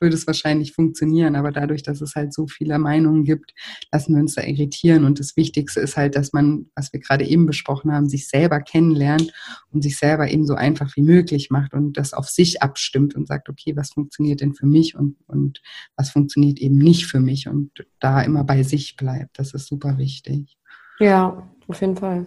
würde 0.00 0.14
es 0.14 0.26
wahrscheinlich 0.26 0.72
funktionieren. 0.72 1.36
Aber 1.36 1.52
dadurch, 1.52 1.82
dass 1.82 2.00
es 2.00 2.14
halt 2.14 2.32
so 2.32 2.46
viele 2.46 2.78
Meinungen 2.78 3.24
gibt, 3.24 3.54
lassen 3.92 4.14
wir 4.14 4.20
uns 4.20 4.34
da 4.34 4.42
irritieren. 4.42 5.04
Und 5.04 5.20
das 5.20 5.36
Wichtigste 5.36 5.80
ist 5.80 5.96
halt, 5.96 6.16
dass 6.16 6.32
man, 6.32 6.66
was 6.74 6.92
wir 6.92 7.00
gerade 7.00 7.24
eben 7.24 7.46
besprochen 7.46 7.92
haben, 7.92 8.08
sich 8.08 8.28
selber 8.28 8.60
kennenlernt 8.60 9.32
und 9.70 9.82
sich 9.82 9.98
selber 9.98 10.28
eben 10.28 10.46
so 10.46 10.54
einfach 10.54 10.94
wie 10.96 11.02
möglich 11.02 11.50
macht 11.50 11.74
und 11.74 11.96
das 11.96 12.12
auf 12.12 12.28
sich 12.28 12.62
abstimmt 12.62 13.14
und 13.14 13.26
sagt, 13.26 13.48
okay, 13.48 13.76
was 13.76 13.90
funktioniert 13.90 14.40
denn 14.40 14.54
für 14.54 14.66
mich 14.66 14.96
und, 14.96 15.16
und 15.26 15.60
was 15.96 16.10
funktioniert 16.10 16.58
eben 16.58 16.78
nicht 16.78 17.06
für 17.06 17.20
mich 17.20 17.48
und 17.48 17.70
da 18.00 18.20
immer 18.22 18.44
bei 18.44 18.62
sich 18.62 18.96
bleibt. 18.96 19.38
Das 19.38 19.54
ist 19.54 19.66
super 19.66 19.98
wichtig. 19.98 20.56
Ja, 20.98 21.48
auf 21.68 21.80
jeden 21.80 21.96
Fall. 21.96 22.26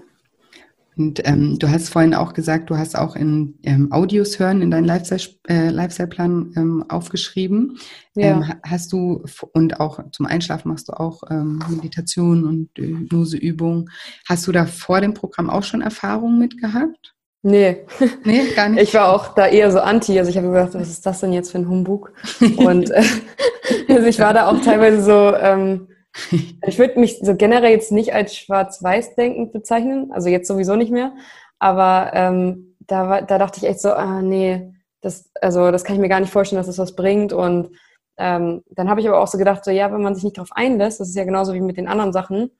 Und 0.99 1.25
ähm, 1.25 1.57
du 1.57 1.69
hast 1.69 1.87
vorhin 1.87 2.13
auch 2.13 2.33
gesagt, 2.33 2.69
du 2.69 2.77
hast 2.77 2.97
auch 2.97 3.15
in 3.15 3.57
ähm, 3.63 3.89
Audios 3.89 4.37
hören 4.37 4.61
in 4.61 4.69
deinen 4.69 4.83
Lifestyle-Plan 4.83 5.67
äh, 5.67 5.69
Lifestyle 5.69 6.51
ähm, 6.57 6.83
aufgeschrieben. 6.89 7.79
Ja. 8.15 8.31
Ähm, 8.31 8.53
hast 8.67 8.91
du 8.91 9.23
und 9.53 9.79
auch 9.79 10.01
zum 10.11 10.25
Einschlafen 10.25 10.67
machst 10.67 10.89
du 10.89 10.99
auch 10.99 11.23
ähm, 11.29 11.63
Meditation 11.69 12.43
und 12.43 12.69
Hypnoseübungen. 12.77 13.89
Hast 14.27 14.45
du 14.45 14.51
da 14.51 14.65
vor 14.65 14.99
dem 14.99 15.13
Programm 15.13 15.49
auch 15.49 15.63
schon 15.63 15.81
Erfahrungen 15.81 16.37
mit 16.37 16.59
gehabt? 16.59 17.15
Nee. 17.43 17.85
Nee, 18.25 18.51
gar 18.53 18.67
nicht. 18.69 18.83
Ich 18.83 18.93
war 18.93 19.13
auch 19.13 19.33
da 19.33 19.47
eher 19.47 19.71
so 19.71 19.79
anti. 19.79 20.19
Also 20.19 20.29
ich 20.29 20.35
habe 20.35 20.49
gedacht, 20.49 20.73
was 20.73 20.89
ist 20.89 21.05
das 21.05 21.21
denn 21.21 21.31
jetzt 21.31 21.51
für 21.51 21.59
ein 21.59 21.69
Humbug? 21.69 22.11
Und 22.57 22.91
äh, 22.91 23.03
also 23.87 24.05
ich 24.05 24.19
war 24.19 24.33
da 24.33 24.49
auch 24.49 24.59
teilweise 24.59 25.01
so, 25.01 25.33
ähm, 25.37 25.87
ich 26.65 26.79
würde 26.79 26.99
mich 26.99 27.19
so 27.19 27.35
generell 27.35 27.71
jetzt 27.71 27.91
nicht 27.91 28.13
als 28.13 28.35
schwarz-weiß 28.35 29.15
denkend 29.15 29.51
bezeichnen, 29.51 30.11
also 30.11 30.29
jetzt 30.29 30.47
sowieso 30.47 30.75
nicht 30.75 30.91
mehr. 30.91 31.13
Aber 31.59 32.11
ähm, 32.13 32.75
da, 32.79 33.09
war, 33.09 33.21
da 33.21 33.37
dachte 33.37 33.59
ich 33.59 33.69
echt 33.69 33.81
so, 33.81 33.91
ah 33.91 34.21
nee, 34.21 34.73
das, 35.01 35.29
also 35.41 35.71
das 35.71 35.83
kann 35.83 35.95
ich 35.95 36.01
mir 36.01 36.09
gar 36.09 36.19
nicht 36.19 36.31
vorstellen, 36.31 36.59
dass 36.59 36.67
das 36.67 36.79
was 36.79 36.95
bringt. 36.95 37.33
Und 37.33 37.69
ähm, 38.17 38.63
dann 38.71 38.89
habe 38.89 39.01
ich 39.01 39.07
aber 39.07 39.21
auch 39.21 39.27
so 39.27 39.37
gedacht, 39.37 39.63
so 39.63 39.71
ja, 39.71 39.91
wenn 39.91 40.01
man 40.01 40.15
sich 40.15 40.23
nicht 40.23 40.37
darauf 40.37 40.51
einlässt, 40.51 40.99
das 40.99 41.09
ist 41.09 41.15
ja 41.15 41.25
genauso 41.25 41.53
wie 41.53 41.61
mit 41.61 41.77
den 41.77 41.87
anderen 41.87 42.13
Sachen, 42.13 42.51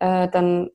äh, 0.00 0.28
dann 0.28 0.70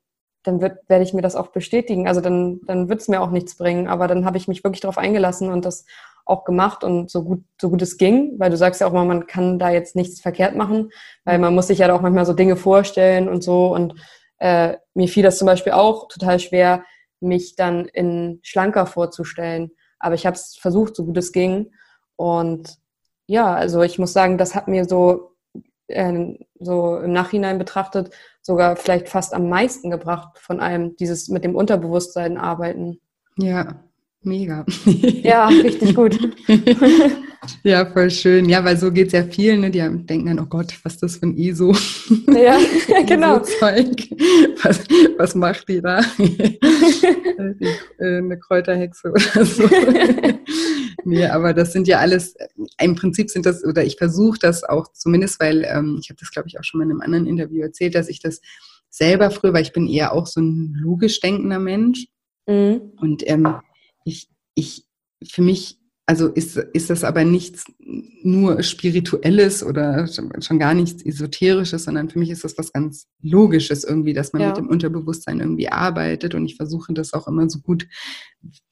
dann 0.48 0.62
werde 0.62 1.04
ich 1.04 1.14
mir 1.14 1.22
das 1.22 1.36
auch 1.36 1.48
bestätigen. 1.48 2.08
Also 2.08 2.22
dann, 2.22 2.62
dann 2.66 2.88
wird 2.88 3.02
es 3.02 3.10
mir 3.10 3.22
auch 3.22 3.32
nichts 3.32 3.58
bringen. 3.58 3.88
Aber 3.88 4.08
dann 4.08 4.26
habe 4.26 4.38
ich 4.38 4.48
mich 4.48 4.64
wirklich 4.64 4.80
darauf 4.80 4.98
eingelassen 4.98 5.50
und 5.50 5.66
das 5.66 5.86
auch 6.30 6.44
gemacht 6.44 6.84
und 6.84 7.10
so 7.10 7.24
gut, 7.24 7.44
so 7.60 7.70
gut 7.70 7.82
es 7.82 7.98
ging, 7.98 8.34
weil 8.38 8.50
du 8.50 8.58
sagst 8.58 8.82
ja 8.82 8.88
auch 8.88 8.94
mal, 8.94 9.06
man 9.06 9.28
kann 9.28 9.60
da 9.60 9.70
jetzt 9.70 9.96
nichts 9.96 10.22
verkehrt 10.22 10.56
machen, 10.56 10.92
weil 11.26 11.40
man 11.40 11.56
muss 11.56 11.68
sich 11.68 11.80
ja 11.80 11.94
auch 11.94 12.02
manchmal 12.02 12.26
so 12.26 12.34
Dinge 12.34 12.56
vorstellen 12.56 13.28
und 13.28 13.44
so. 13.44 13.74
Und 13.74 13.96
äh, 14.40 14.78
mir 14.94 15.08
fiel 15.08 15.24
das 15.24 15.38
zum 15.38 15.46
Beispiel 15.46 15.74
auch 15.74 16.08
total 16.08 16.40
schwer, 16.40 16.84
mich 17.20 17.56
dann 17.56 17.86
in 17.86 18.40
schlanker 18.44 18.86
vorzustellen. 18.86 19.72
Aber 20.00 20.16
ich 20.16 20.26
habe 20.26 20.36
es 20.36 20.58
versucht, 20.60 20.96
so 20.96 21.06
gut 21.06 21.18
es 21.18 21.32
ging. 21.32 21.72
Und 22.16 22.78
ja, 23.26 23.54
also 23.54 23.82
ich 23.82 24.00
muss 24.00 24.14
sagen, 24.14 24.38
das 24.38 24.56
hat 24.56 24.68
mir 24.68 24.86
so, 24.86 25.36
äh, 25.88 26.36
so 26.60 26.98
im 26.98 27.14
Nachhinein 27.14 27.58
betrachtet 27.58 28.12
sogar 28.42 28.76
vielleicht 28.76 29.10
fast 29.10 29.34
am 29.34 29.50
meisten 29.50 29.90
gebracht 29.90 30.38
von 30.40 30.60
allem, 30.60 30.96
dieses 30.96 31.28
mit 31.30 31.44
dem 31.44 31.56
Unterbewusstsein 31.56 32.38
arbeiten. 32.38 33.00
Ja, 33.38 33.84
mega. 34.22 34.66
Ja, 35.24 35.48
richtig 35.48 35.96
gut. 35.96 36.18
ja, 37.64 37.86
voll 37.86 38.12
schön. 38.12 38.50
Ja, 38.50 38.64
weil 38.64 38.78
so 38.78 38.92
geht 38.92 39.08
es 39.08 39.14
ja 39.14 39.24
vielen, 39.24 39.62
ne? 39.62 39.72
die 39.72 39.80
denken 39.80 40.28
dann, 40.28 40.40
oh 40.40 40.46
Gott, 40.46 40.74
was 40.84 40.94
ist 40.96 41.04
das 41.04 41.18
für 41.18 41.28
ein 41.28 41.38
ISO? 41.38 41.76
Ja, 42.28 42.58
genau. 43.08 43.40
Zeug. 43.40 44.10
Was, 44.64 44.84
was 45.18 45.36
macht 45.36 45.68
die 45.70 45.82
da? 45.82 46.02
Äh, 48.00 48.18
eine 48.18 48.40
Kräuterhexe 48.40 49.12
oder 49.12 49.46
so. 49.46 49.70
nee, 51.06 51.26
aber 51.26 51.54
das 51.54 51.74
sind 51.74 51.88
ja 51.88 52.00
alles, 52.00 52.36
im 52.82 52.96
Prinzip 52.96 53.30
sind 53.30 53.46
das, 53.46 53.64
oder 53.64 53.84
ich 53.84 53.98
versuche 53.98 54.40
das 54.40 54.64
auch 54.64 54.92
zumindest, 54.94 55.40
weil 55.40 55.64
ähm, 55.64 56.00
ich 56.02 56.10
habe 56.10 56.20
das, 56.20 56.32
glaube 56.32 56.48
ich, 56.48 56.60
auch 56.60 56.64
schon 56.64 56.80
mal 56.80 56.86
in 56.86 56.92
einem 56.92 57.02
anderen 57.02 57.28
Interview 57.28 57.62
erzählt, 57.62 57.96
dass 57.96 58.10
ich 58.10 58.20
das 58.20 58.42
selber 58.90 59.32
früher, 59.32 59.54
weil 59.54 59.64
ich 59.64 59.74
bin 59.74 59.88
eher 59.88 60.14
auch 60.14 60.28
so 60.28 60.42
ein 60.42 60.74
logisch 60.78 61.20
denkender 61.20 61.60
Mensch. 61.60 62.08
Mhm. 62.48 62.94
Und 63.00 63.28
ähm, 63.30 63.48
ich, 64.08 64.30
ich, 64.56 64.86
für 65.30 65.42
mich 65.42 65.80
also 66.10 66.30
ist, 66.30 66.56
ist 66.56 66.90
das 66.90 67.04
aber 67.04 67.26
nichts 67.26 67.66
nur 68.24 68.64
Spirituelles 68.64 69.62
oder 69.62 70.08
schon 70.08 70.58
gar 70.58 70.74
nichts 70.74 71.06
Esoterisches, 71.06 71.84
sondern 71.84 72.10
für 72.10 72.18
mich 72.18 72.30
ist 72.30 72.46
das 72.46 72.58
was 72.58 72.72
ganz 72.72 73.08
Logisches 73.22 73.84
irgendwie, 73.84 74.14
dass 74.14 74.32
man 74.32 74.42
ja. 74.42 74.48
mit 74.48 74.58
dem 74.58 74.70
Unterbewusstsein 74.70 75.42
irgendwie 75.42 75.68
arbeitet 75.68 76.34
und 76.34 76.46
ich 76.46 76.56
versuche 76.56 76.94
das 76.94 77.14
auch 77.14 77.28
immer 77.28 77.50
so 77.50 77.60
gut, 77.60 77.90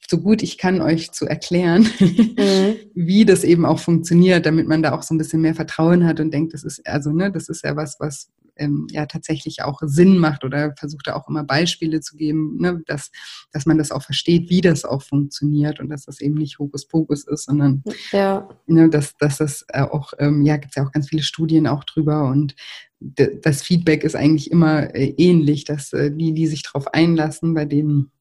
so 0.10 0.20
gut 0.20 0.44
ich 0.44 0.58
kann 0.58 0.80
euch 0.80 1.12
zu 1.12 1.26
erklären, 1.26 1.90
mhm. 2.00 2.76
wie 2.96 3.26
das 3.26 3.44
eben 3.44 3.66
auch 3.66 3.80
funktioniert, 3.80 4.46
damit 4.46 4.70
man 4.70 4.82
da 4.82 4.94
auch 4.94 5.04
so 5.04 5.14
ein 5.14 5.18
bisschen 5.18 5.42
mehr 5.42 5.56
Vertrauen 5.56 6.06
hat 6.06 6.22
und 6.22 6.34
denkt, 6.34 6.54
das 6.54 6.64
ist 6.64 6.88
also, 6.88 7.12
ne, 7.12 7.34
das 7.34 7.50
ist 7.50 7.66
ja 7.66 7.76
was, 7.76 7.98
was 8.00 8.32
ähm, 8.58 8.88
ja 8.92 9.06
tatsächlich 9.06 9.64
auch 9.64 9.82
Sinn 9.84 10.18
macht 10.18 10.44
oder 10.44 10.74
versucht 10.78 11.08
da 11.08 11.16
auch 11.16 11.28
immer 11.28 11.44
Beispiele 11.44 12.02
zu 12.02 12.16
geben, 12.16 12.58
ne, 12.60 12.82
dass, 12.86 13.12
dass 13.52 13.66
man 13.66 13.78
das 13.78 13.92
auch 13.92 14.04
versteht, 14.04 14.50
wie 14.50 14.62
das 14.62 14.86
auch 14.86 15.02
funktioniert 15.02 15.80
und 15.80 15.90
dass 15.90 16.06
das 16.06 16.22
eben 16.22 16.36
nicht 16.36 16.60
Hokuspokus 16.60 17.26
ist, 17.28 17.46
sondern 17.46 17.84
ja. 18.12 18.48
ne, 18.68 18.90
dass, 18.90 19.16
dass 19.18 19.38
das 19.38 19.66
auch, 19.70 20.14
ähm, 20.20 20.46
ja, 20.46 20.58
gibt 20.58 20.72
es 20.72 20.76
ja 20.76 20.86
auch 20.86 20.92
ganz 20.92 21.10
viele 21.10 21.24
Studien 21.24 21.68
auch 21.68 21.84
drüber 21.84 22.30
und 22.30 22.56
das 23.00 23.62
Feedback 23.62 24.04
ist 24.04 24.16
eigentlich 24.16 24.50
immer 24.52 24.96
äh, 24.96 25.14
ähnlich, 25.18 25.66
dass 25.66 25.94
äh, 25.94 26.12
die, 26.12 26.34
die 26.34 26.48
sich 26.48 26.64
darauf 26.64 26.94
einlassen, 26.94 27.54
bei 27.54 27.66
denen 27.66 28.12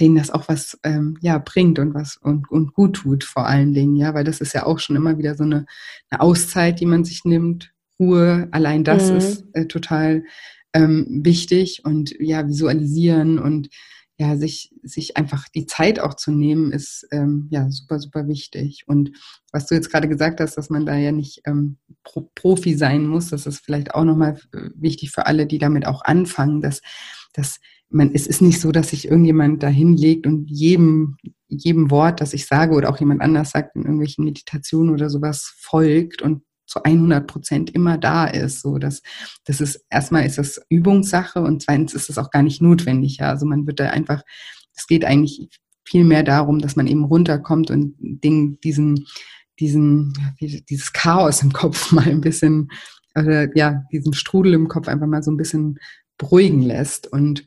denen 0.00 0.16
das 0.16 0.30
auch 0.30 0.48
was 0.48 0.78
ähm, 0.82 1.16
ja 1.20 1.38
bringt 1.38 1.78
und 1.78 1.94
was 1.94 2.16
und, 2.16 2.50
und 2.50 2.74
gut 2.74 2.96
tut 2.96 3.24
vor 3.24 3.46
allen 3.46 3.74
Dingen 3.74 3.96
ja 3.96 4.14
weil 4.14 4.24
das 4.24 4.40
ist 4.40 4.52
ja 4.52 4.66
auch 4.66 4.78
schon 4.78 4.96
immer 4.96 5.18
wieder 5.18 5.36
so 5.36 5.44
eine, 5.44 5.66
eine 6.10 6.20
Auszeit 6.20 6.80
die 6.80 6.86
man 6.86 7.04
sich 7.04 7.24
nimmt 7.24 7.73
Ruhe, 7.98 8.48
allein 8.50 8.84
das 8.84 9.10
mhm. 9.10 9.16
ist 9.16 9.44
äh, 9.52 9.66
total 9.66 10.24
ähm, 10.72 11.06
wichtig 11.24 11.82
und 11.84 12.14
ja, 12.18 12.46
visualisieren 12.46 13.38
und 13.38 13.68
ja, 14.16 14.36
sich, 14.36 14.72
sich 14.82 15.16
einfach 15.16 15.48
die 15.48 15.66
Zeit 15.66 15.98
auch 15.98 16.14
zu 16.14 16.30
nehmen, 16.30 16.70
ist 16.70 17.06
ähm, 17.10 17.48
ja 17.50 17.68
super, 17.70 17.98
super 17.98 18.28
wichtig. 18.28 18.84
Und 18.86 19.10
was 19.50 19.66
du 19.66 19.74
jetzt 19.74 19.90
gerade 19.90 20.08
gesagt 20.08 20.40
hast, 20.40 20.56
dass 20.56 20.70
man 20.70 20.86
da 20.86 20.96
ja 20.96 21.10
nicht 21.10 21.42
ähm, 21.46 21.78
Pro 22.04 22.30
Profi 22.34 22.74
sein 22.74 23.06
muss, 23.06 23.30
das 23.30 23.46
ist 23.46 23.64
vielleicht 23.64 23.94
auch 23.94 24.04
nochmal 24.04 24.38
äh, 24.52 24.70
wichtig 24.76 25.10
für 25.10 25.26
alle, 25.26 25.46
die 25.46 25.58
damit 25.58 25.86
auch 25.86 26.02
anfangen, 26.02 26.60
dass, 26.60 26.80
dass 27.32 27.58
man, 27.88 28.12
es 28.14 28.28
ist 28.28 28.40
nicht 28.40 28.60
so, 28.60 28.70
dass 28.70 28.90
sich 28.90 29.08
irgendjemand 29.08 29.62
da 29.62 29.68
hinlegt 29.68 30.26
und 30.26 30.48
jedem, 30.48 31.16
jedem 31.48 31.90
Wort, 31.90 32.20
das 32.20 32.34
ich 32.34 32.46
sage 32.46 32.74
oder 32.74 32.90
auch 32.90 33.00
jemand 33.00 33.20
anders 33.20 33.50
sagt, 33.50 33.74
in 33.74 33.82
irgendwelchen 33.82 34.24
Meditationen 34.24 34.92
oder 34.92 35.10
sowas 35.10 35.54
folgt 35.58 36.22
und 36.22 36.42
zu 36.66 36.82
100 36.82 37.26
Prozent 37.26 37.70
immer 37.70 37.98
da 37.98 38.26
ist. 38.26 38.60
So, 38.62 38.78
dass 38.78 39.02
das 39.44 39.60
ist 39.60 39.84
erstmal 39.90 40.26
ist 40.26 40.38
das 40.38 40.60
Übungssache 40.68 41.40
und 41.40 41.62
zweitens 41.62 41.94
ist 41.94 42.10
es 42.10 42.18
auch 42.18 42.30
gar 42.30 42.42
nicht 42.42 42.62
notwendig. 42.62 43.18
Ja, 43.18 43.30
also 43.30 43.46
man 43.46 43.66
wird 43.66 43.80
da 43.80 43.90
einfach, 43.90 44.22
es 44.74 44.86
geht 44.86 45.04
eigentlich 45.04 45.48
viel 45.84 46.04
mehr 46.04 46.22
darum, 46.22 46.58
dass 46.58 46.76
man 46.76 46.86
eben 46.86 47.04
runterkommt 47.04 47.70
und 47.70 47.94
Ding, 47.98 48.58
diesen, 48.62 49.06
diesen, 49.60 50.14
dieses 50.40 50.92
Chaos 50.92 51.42
im 51.42 51.52
Kopf 51.52 51.92
mal 51.92 52.08
ein 52.08 52.20
bisschen, 52.20 52.70
oder 53.14 53.54
ja, 53.56 53.82
diesen 53.92 54.14
Strudel 54.14 54.54
im 54.54 54.68
Kopf 54.68 54.88
einfach 54.88 55.06
mal 55.06 55.22
so 55.22 55.30
ein 55.30 55.36
bisschen 55.36 55.78
beruhigen 56.18 56.62
lässt 56.62 57.12
und 57.12 57.46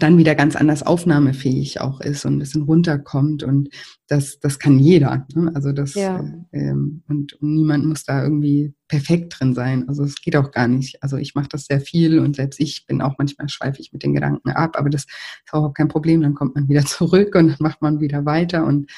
dann 0.00 0.18
wieder 0.18 0.34
ganz 0.34 0.56
anders 0.56 0.82
aufnahmefähig 0.82 1.80
auch 1.80 2.00
ist 2.00 2.24
und 2.24 2.34
ein 2.36 2.38
bisschen 2.40 2.62
runterkommt 2.62 3.44
und 3.44 3.68
das, 4.08 4.40
das 4.40 4.58
kann 4.58 4.78
jeder. 4.78 5.26
Ne? 5.34 5.52
Also 5.54 5.72
das 5.72 5.94
ja. 5.94 6.24
ähm, 6.52 7.02
und, 7.08 7.34
und 7.34 7.54
niemand 7.54 7.86
muss 7.86 8.04
da 8.04 8.22
irgendwie 8.22 8.74
perfekt 8.88 9.36
drin 9.38 9.54
sein. 9.54 9.88
Also 9.88 10.02
es 10.02 10.16
geht 10.20 10.36
auch 10.36 10.50
gar 10.50 10.66
nicht. 10.66 11.02
Also 11.02 11.16
ich 11.16 11.34
mache 11.34 11.48
das 11.48 11.66
sehr 11.66 11.80
viel 11.80 12.18
und 12.18 12.36
selbst 12.36 12.58
ich 12.58 12.86
bin 12.86 13.00
auch 13.02 13.14
manchmal 13.18 13.48
schweife 13.48 13.80
ich 13.80 13.92
mit 13.92 14.02
den 14.02 14.14
Gedanken 14.14 14.50
ab, 14.50 14.76
aber 14.76 14.90
das 14.90 15.02
ist 15.04 15.52
auch 15.52 15.72
kein 15.72 15.88
Problem. 15.88 16.22
Dann 16.22 16.34
kommt 16.34 16.56
man 16.56 16.68
wieder 16.68 16.82
zurück 16.84 17.34
und 17.36 17.48
dann 17.48 17.56
macht 17.60 17.80
man 17.80 18.00
wieder 18.00 18.24
weiter 18.24 18.66
und 18.66 18.90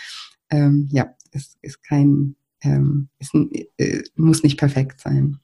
ähm, 0.51 0.89
ja, 0.91 1.15
es 1.33 1.57
ist 1.61 1.83
kein, 1.83 2.37
ähm, 2.63 3.09
ist, 3.19 3.35
äh, 3.77 4.03
muss 4.15 4.43
nicht 4.43 4.59
perfekt 4.59 5.01
sein. 5.01 5.39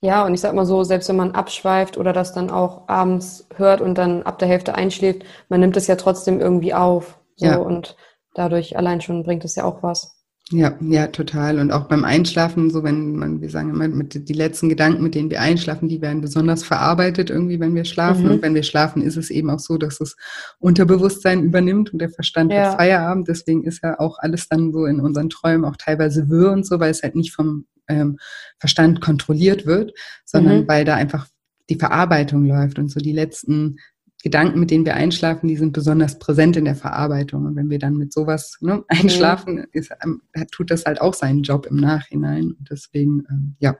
Ja, 0.00 0.24
und 0.24 0.34
ich 0.34 0.40
sag 0.40 0.54
mal 0.54 0.66
so, 0.66 0.84
selbst 0.84 1.08
wenn 1.08 1.16
man 1.16 1.32
abschweift 1.32 1.96
oder 1.96 2.12
das 2.12 2.32
dann 2.32 2.50
auch 2.50 2.88
abends 2.88 3.46
hört 3.56 3.80
und 3.80 3.96
dann 3.96 4.22
ab 4.22 4.38
der 4.38 4.48
Hälfte 4.48 4.74
einschläft, 4.74 5.24
man 5.48 5.60
nimmt 5.60 5.76
es 5.76 5.86
ja 5.86 5.96
trotzdem 5.96 6.40
irgendwie 6.40 6.74
auf. 6.74 7.18
So, 7.36 7.46
ja. 7.46 7.56
Und 7.56 7.96
dadurch 8.34 8.76
allein 8.76 9.00
schon 9.00 9.22
bringt 9.24 9.44
es 9.44 9.54
ja 9.54 9.64
auch 9.64 9.82
was. 9.82 10.21
Ja, 10.52 10.76
ja, 10.80 11.06
total. 11.06 11.58
Und 11.58 11.72
auch 11.72 11.88
beim 11.88 12.04
Einschlafen, 12.04 12.70
so 12.70 12.82
wenn 12.82 13.16
man, 13.16 13.40
wir 13.40 13.48
sagen 13.48 13.70
immer, 13.70 13.88
mit 13.88 14.28
die 14.28 14.32
letzten 14.34 14.68
Gedanken, 14.68 15.02
mit 15.02 15.14
denen 15.14 15.30
wir 15.30 15.40
einschlafen, 15.40 15.88
die 15.88 16.02
werden 16.02 16.20
besonders 16.20 16.62
verarbeitet 16.62 17.30
irgendwie, 17.30 17.58
wenn 17.58 17.74
wir 17.74 17.86
schlafen. 17.86 18.24
Mhm. 18.26 18.30
Und 18.32 18.42
wenn 18.42 18.54
wir 18.54 18.62
schlafen, 18.62 19.00
ist 19.00 19.16
es 19.16 19.30
eben 19.30 19.48
auch 19.48 19.58
so, 19.58 19.78
dass 19.78 19.98
das 19.98 20.14
Unterbewusstsein 20.58 21.42
übernimmt 21.42 21.92
und 21.94 22.00
der 22.00 22.10
Verstand 22.10 22.52
ja. 22.52 22.66
hat 22.66 22.76
Feierabend. 22.76 23.28
Deswegen 23.28 23.64
ist 23.64 23.82
ja 23.82 23.98
auch 23.98 24.18
alles 24.18 24.48
dann 24.48 24.72
so 24.72 24.84
in 24.84 25.00
unseren 25.00 25.30
Träumen 25.30 25.64
auch 25.64 25.76
teilweise 25.76 26.28
wirr 26.28 26.52
und 26.52 26.66
so, 26.66 26.78
weil 26.78 26.90
es 26.90 27.02
halt 27.02 27.14
nicht 27.14 27.32
vom 27.32 27.64
ähm, 27.88 28.18
Verstand 28.58 29.00
kontrolliert 29.00 29.64
wird, 29.64 29.92
sondern 30.26 30.60
mhm. 30.60 30.68
weil 30.68 30.84
da 30.84 30.96
einfach 30.96 31.26
die 31.70 31.78
Verarbeitung 31.78 32.44
läuft 32.44 32.78
und 32.78 32.90
so 32.90 33.00
die 33.00 33.12
letzten 33.12 33.78
Gedanken, 34.22 34.60
mit 34.60 34.70
denen 34.70 34.86
wir 34.86 34.94
einschlafen, 34.94 35.48
die 35.48 35.56
sind 35.56 35.72
besonders 35.72 36.18
präsent 36.18 36.56
in 36.56 36.64
der 36.64 36.76
Verarbeitung. 36.76 37.44
Und 37.44 37.56
wenn 37.56 37.70
wir 37.70 37.80
dann 37.80 37.96
mit 37.96 38.12
sowas 38.12 38.56
ne, 38.60 38.84
einschlafen, 38.88 39.66
ist, 39.72 39.90
ähm, 40.02 40.22
tut 40.50 40.70
das 40.70 40.84
halt 40.84 41.00
auch 41.00 41.14
seinen 41.14 41.42
Job 41.42 41.66
im 41.66 41.76
Nachhinein. 41.76 42.52
Und 42.52 42.68
deswegen, 42.70 43.24
ähm, 43.28 43.56
ja, 43.58 43.76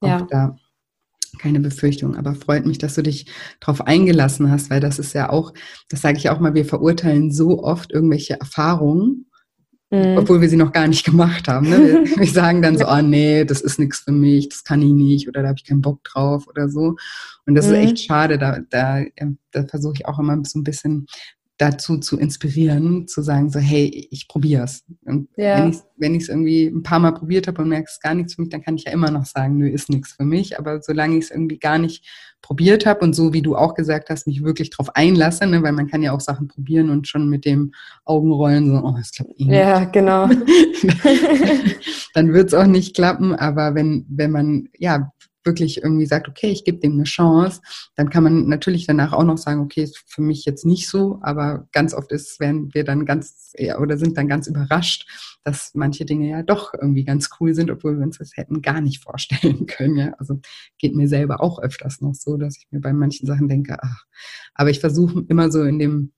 auch 0.00 0.08
ja. 0.08 0.26
da 0.28 0.56
keine 1.38 1.60
Befürchtung. 1.60 2.16
Aber 2.16 2.34
freut 2.34 2.66
mich, 2.66 2.78
dass 2.78 2.94
du 2.94 3.02
dich 3.02 3.26
darauf 3.60 3.86
eingelassen 3.86 4.50
hast, 4.50 4.70
weil 4.70 4.80
das 4.80 4.98
ist 4.98 5.12
ja 5.12 5.30
auch, 5.30 5.54
das 5.88 6.00
sage 6.00 6.18
ich 6.18 6.30
auch 6.30 6.40
mal, 6.40 6.54
wir 6.54 6.64
verurteilen 6.64 7.30
so 7.30 7.62
oft 7.62 7.92
irgendwelche 7.92 8.40
Erfahrungen 8.40 9.27
Mhm. 9.90 10.18
Obwohl 10.18 10.40
wir 10.40 10.48
sie 10.50 10.56
noch 10.56 10.72
gar 10.72 10.86
nicht 10.86 11.04
gemacht 11.04 11.48
haben. 11.48 11.68
Ne? 11.68 11.78
Wir, 11.78 12.16
wir 12.18 12.26
sagen 12.26 12.60
dann 12.60 12.76
so, 12.76 12.84
ah 12.84 12.98
oh, 12.98 13.02
nee, 13.02 13.44
das 13.44 13.62
ist 13.62 13.78
nichts 13.78 14.00
für 14.00 14.12
mich, 14.12 14.48
das 14.50 14.64
kann 14.64 14.82
ich 14.82 14.92
nicht 14.92 15.28
oder 15.28 15.42
da 15.42 15.48
habe 15.48 15.58
ich 15.58 15.64
keinen 15.64 15.80
Bock 15.80 16.04
drauf 16.04 16.46
oder 16.46 16.68
so. 16.68 16.96
Und 17.46 17.54
das 17.54 17.66
mhm. 17.66 17.74
ist 17.74 17.78
echt 17.78 17.98
schade. 18.00 18.38
Da, 18.38 18.58
da, 18.68 19.04
da 19.52 19.64
versuche 19.64 19.94
ich 19.94 20.06
auch 20.06 20.18
immer 20.18 20.38
so 20.44 20.58
ein 20.58 20.64
bisschen 20.64 21.06
dazu 21.58 21.98
zu 21.98 22.18
inspirieren, 22.18 23.08
zu 23.08 23.20
sagen 23.20 23.50
so, 23.50 23.58
hey, 23.58 24.08
ich 24.10 24.28
probier's. 24.28 24.84
Und 25.04 25.28
ja. 25.36 25.70
wenn 25.96 26.14
ich 26.14 26.22
es 26.22 26.28
irgendwie 26.28 26.66
ein 26.66 26.84
paar 26.84 27.00
Mal 27.00 27.12
probiert 27.12 27.48
habe 27.48 27.62
und 27.62 27.68
merke, 27.68 27.86
es 27.86 27.94
ist 27.94 28.02
gar 28.02 28.14
nichts 28.14 28.34
für 28.34 28.42
mich, 28.42 28.50
dann 28.50 28.62
kann 28.62 28.76
ich 28.76 28.84
ja 28.84 28.92
immer 28.92 29.10
noch 29.10 29.26
sagen, 29.26 29.58
nö, 29.58 29.68
ist 29.68 29.90
nichts 29.90 30.12
für 30.12 30.24
mich. 30.24 30.58
Aber 30.58 30.80
solange 30.80 31.18
ich 31.18 31.24
es 31.24 31.30
irgendwie 31.32 31.58
gar 31.58 31.78
nicht 31.78 32.06
probiert 32.40 32.86
habe 32.86 33.00
und 33.00 33.14
so 33.14 33.32
wie 33.32 33.42
du 33.42 33.56
auch 33.56 33.74
gesagt 33.74 34.08
hast, 34.08 34.28
mich 34.28 34.44
wirklich 34.44 34.70
drauf 34.70 34.94
einlasse, 34.94 35.46
ne, 35.46 35.62
weil 35.64 35.72
man 35.72 35.88
kann 35.88 36.02
ja 36.02 36.12
auch 36.12 36.20
Sachen 36.20 36.46
probieren 36.46 36.90
und 36.90 37.08
schon 37.08 37.28
mit 37.28 37.44
dem 37.44 37.72
Augenrollen 38.04 38.68
so, 38.68 38.80
oh, 38.84 38.94
das 38.96 39.10
klappt 39.10 39.32
eh 39.38 39.44
nicht. 39.44 39.54
Ja, 39.54 39.84
genau. 39.84 40.28
dann 42.14 42.32
wird 42.32 42.48
es 42.48 42.54
auch 42.54 42.66
nicht 42.66 42.94
klappen. 42.94 43.34
Aber 43.34 43.74
wenn 43.74 44.06
wenn 44.08 44.30
man 44.30 44.68
ja 44.78 45.12
wirklich 45.44 45.82
irgendwie 45.82 46.06
sagt, 46.06 46.28
okay, 46.28 46.48
ich 46.48 46.64
gebe 46.64 46.78
dem 46.78 46.92
eine 46.92 47.04
Chance, 47.04 47.60
dann 47.94 48.10
kann 48.10 48.22
man 48.22 48.48
natürlich 48.48 48.86
danach 48.86 49.12
auch 49.12 49.24
noch 49.24 49.38
sagen, 49.38 49.60
okay, 49.60 49.82
ist 49.82 50.02
für 50.06 50.22
mich 50.22 50.44
jetzt 50.44 50.64
nicht 50.66 50.88
so, 50.88 51.18
aber 51.22 51.68
ganz 51.72 51.94
oft 51.94 52.12
ist, 52.12 52.40
werden 52.40 52.72
wir 52.74 52.84
dann 52.84 53.06
ganz 53.06 53.52
ja, 53.56 53.78
oder 53.78 53.96
sind 53.96 54.16
dann 54.16 54.28
ganz 54.28 54.46
überrascht, 54.46 55.06
dass 55.44 55.72
manche 55.74 56.04
Dinge 56.04 56.28
ja 56.28 56.42
doch 56.42 56.74
irgendwie 56.74 57.04
ganz 57.04 57.30
cool 57.40 57.54
sind, 57.54 57.70
obwohl 57.70 57.96
wir 57.96 58.04
uns 58.04 58.18
das 58.18 58.36
hätten 58.36 58.62
gar 58.62 58.80
nicht 58.80 59.02
vorstellen 59.02 59.66
können. 59.66 59.96
Ja? 59.96 60.12
Also 60.18 60.40
geht 60.78 60.94
mir 60.94 61.08
selber 61.08 61.40
auch 61.40 61.58
öfters 61.58 62.00
noch 62.00 62.14
so, 62.14 62.36
dass 62.36 62.56
ich 62.56 62.66
mir 62.70 62.80
bei 62.80 62.92
manchen 62.92 63.26
Sachen 63.26 63.48
denke, 63.48 63.78
ach, 63.80 64.04
aber 64.54 64.70
ich 64.70 64.80
versuche 64.80 65.24
immer 65.28 65.50
so 65.50 65.62
in 65.62 65.78
dem 65.78 66.12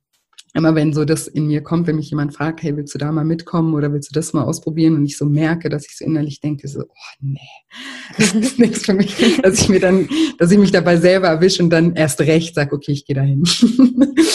immer 0.55 0.75
wenn 0.75 0.93
so 0.93 1.05
das 1.05 1.29
in 1.29 1.47
mir 1.47 1.63
kommt, 1.63 1.87
wenn 1.87 1.97
mich 1.97 2.11
jemand 2.11 2.35
fragt, 2.35 2.63
hey, 2.63 2.77
willst 2.77 2.95
du 2.95 2.99
da 2.99 3.13
mal 3.13 3.25
mitkommen 3.25 3.75
oder 3.75 3.93
willst 3.93 4.11
du 4.11 4.15
das 4.15 4.33
mal 4.33 4.43
ausprobieren 4.43 4.97
und 4.97 5.05
ich 5.05 5.17
so 5.17 5.25
merke, 5.25 5.69
dass 5.69 5.87
ich 5.87 5.97
so 5.97 6.05
innerlich 6.05 6.41
denke, 6.41 6.67
so, 6.69 6.83
oh 6.83 7.15
nee, 7.21 7.39
das 8.19 8.33
ist 8.33 8.59
nichts 8.59 8.87
für 8.87 8.95
mich, 8.95 9.41
dass 9.43 9.61
ich 9.61 9.69
mir 9.69 9.81
dann, 9.81 10.09
dass 10.39 10.51
ich 10.51 10.59
mich 10.59 10.73
dabei 10.73 10.97
selber 10.97 11.29
erwische 11.29 11.63
und 11.63 11.71
dann 11.71 11.95
erst 11.95 12.21
recht 12.21 12.55
sage, 12.55 12.75
okay, 12.75 12.93
ich 12.93 13.05
gehe 13.05 13.17
dahin. 13.17 13.45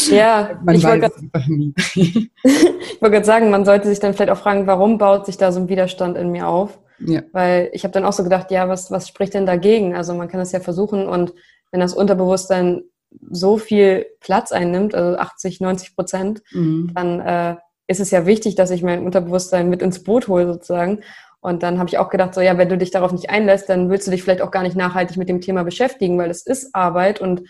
Ja, 0.10 0.60
man 0.66 0.76
ich 0.76 0.84
weiß 0.84 1.02
grad, 1.02 1.14
einfach 1.18 1.48
nie. 1.48 1.74
ich 1.96 3.02
wollte 3.02 3.16
gerade 3.16 3.26
sagen, 3.26 3.50
man 3.50 3.66
sollte 3.66 3.88
sich 3.88 4.00
dann 4.00 4.14
vielleicht 4.14 4.32
auch 4.32 4.38
fragen, 4.38 4.68
warum 4.68 4.98
baut 4.98 5.26
sich 5.26 5.38
da 5.38 5.52
so 5.52 5.60
ein 5.60 5.70
Widerstand 5.70 6.18
in 6.18 6.32
mir 6.32 6.48
auf? 6.48 6.80
Ja. 7.00 7.24
Weil 7.34 7.70
ich 7.74 7.84
habe 7.84 7.92
dann 7.92 8.06
auch 8.06 8.14
so 8.14 8.24
gedacht, 8.24 8.52
ja, 8.52 8.70
was, 8.70 8.90
was 8.90 9.08
spricht 9.08 9.34
denn 9.34 9.46
dagegen? 9.46 9.96
Also 9.96 10.14
man 10.14 10.30
kann 10.30 10.40
das 10.40 10.54
ja 10.54 10.62
versuchen 10.62 11.08
und 11.08 11.34
wenn 11.72 11.82
das 11.82 11.94
Unterbewusstsein 11.94 12.84
so 13.30 13.58
viel 13.58 14.06
Platz 14.20 14.52
einnimmt, 14.52 14.96
also 14.96 15.18
80, 15.18 15.62
90 15.62 15.96
Prozent, 15.96 16.44
mhm. 16.52 16.92
dann 16.94 17.20
äh, 17.20 17.56
ist 17.88 18.00
es 18.00 18.12
ja 18.12 18.26
wichtig, 18.26 18.56
dass 18.56 18.72
ich 18.72 18.84
mein 18.84 19.06
Unterbewusstsein 19.06 19.70
mit 19.70 19.82
ins 19.82 20.04
Boot 20.04 20.28
hole 20.28 20.48
sozusagen. 20.48 21.02
Und 21.40 21.62
dann 21.62 21.78
habe 21.78 21.90
ich 21.90 22.00
auch 22.00 22.10
gedacht, 22.10 22.34
so 22.34 22.42
ja, 22.42 22.58
wenn 22.58 22.70
du 22.70 22.78
dich 22.78 22.90
darauf 22.90 23.12
nicht 23.12 23.30
einlässt, 23.30 23.70
dann 23.70 23.90
willst 23.90 24.08
du 24.08 24.12
dich 24.12 24.24
vielleicht 24.24 24.42
auch 24.42 24.52
gar 24.52 24.64
nicht 24.64 24.76
nachhaltig 24.76 25.18
mit 25.18 25.30
dem 25.30 25.42
Thema 25.42 25.64
beschäftigen, 25.64 26.18
weil 26.18 26.32
es 26.32 26.46
ist 26.46 26.74
Arbeit 26.74 27.22
und 27.22 27.44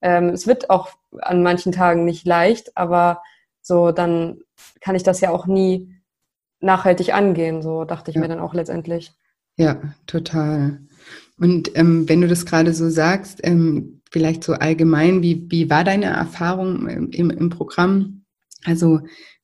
ähm, 0.00 0.30
es 0.30 0.46
wird 0.46 0.70
auch 0.70 0.90
an 1.20 1.42
manchen 1.42 1.72
Tagen 1.72 2.04
nicht 2.04 2.26
leicht, 2.26 2.76
aber 2.76 3.22
so 3.60 3.92
dann 3.92 4.40
kann 4.80 4.94
ich 4.94 5.02
das 5.02 5.20
ja 5.20 5.30
auch 5.30 5.46
nie 5.46 5.94
nachhaltig 6.60 7.14
angehen, 7.14 7.62
so 7.62 7.84
dachte 7.84 8.10
ich 8.10 8.14
ja. 8.14 8.22
mir 8.22 8.28
dann 8.28 8.40
auch 8.40 8.54
letztendlich. 8.54 9.12
Ja, 9.56 9.80
total. 10.06 10.80
Und 11.38 11.76
ähm, 11.76 12.08
wenn 12.08 12.20
du 12.20 12.28
das 12.28 12.46
gerade 12.46 12.72
so 12.72 12.88
sagst, 12.88 13.40
ähm, 13.42 14.01
vielleicht 14.12 14.44
so 14.44 14.52
allgemein, 14.52 15.22
wie, 15.22 15.46
wie 15.50 15.70
war 15.70 15.84
deine 15.84 16.06
Erfahrung 16.06 16.86
im, 16.86 17.30
im 17.30 17.48
Programm? 17.48 18.24
Also 18.64 19.00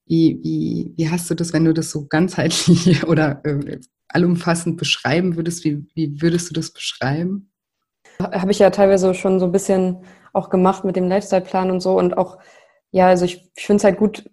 wie, 0.06 0.38
wie, 0.42 0.94
wie 0.96 1.10
hast 1.10 1.28
du 1.30 1.34
das, 1.34 1.52
wenn 1.52 1.64
du 1.64 1.72
das 1.72 1.90
so 1.90 2.06
ganzheitlich 2.06 3.04
oder 3.06 3.40
äh, 3.44 3.78
allumfassend 4.08 4.76
beschreiben 4.76 5.36
würdest, 5.36 5.64
wie, 5.64 5.86
wie 5.94 6.20
würdest 6.20 6.50
du 6.50 6.54
das 6.54 6.70
beschreiben? 6.70 7.50
Habe 8.20 8.50
ich 8.50 8.58
ja 8.58 8.70
teilweise 8.70 9.14
schon 9.14 9.40
so 9.40 9.46
ein 9.46 9.52
bisschen 9.52 10.04
auch 10.32 10.50
gemacht 10.50 10.84
mit 10.84 10.96
dem 10.96 11.08
Lifestyle-Plan 11.08 11.70
und 11.70 11.80
so 11.80 11.98
und 11.98 12.16
auch, 12.16 12.38
ja, 12.90 13.08
also 13.08 13.24
ich, 13.24 13.50
ich 13.56 13.66
finde 13.66 13.78
es 13.78 13.84
halt 13.84 13.98
gut, 13.98 14.30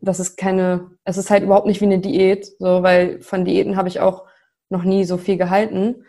dass 0.00 0.18
es 0.18 0.36
keine, 0.36 0.90
es 1.04 1.18
ist 1.18 1.30
halt 1.30 1.42
überhaupt 1.42 1.66
nicht 1.66 1.80
wie 1.80 1.86
eine 1.86 1.98
Diät, 1.98 2.46
so, 2.58 2.82
weil 2.82 3.20
von 3.20 3.44
Diäten 3.44 3.76
habe 3.76 3.88
ich 3.88 4.00
auch 4.00 4.24
noch 4.70 4.84
nie 4.84 5.04
so 5.04 5.18
viel 5.18 5.36
gehalten 5.36 6.04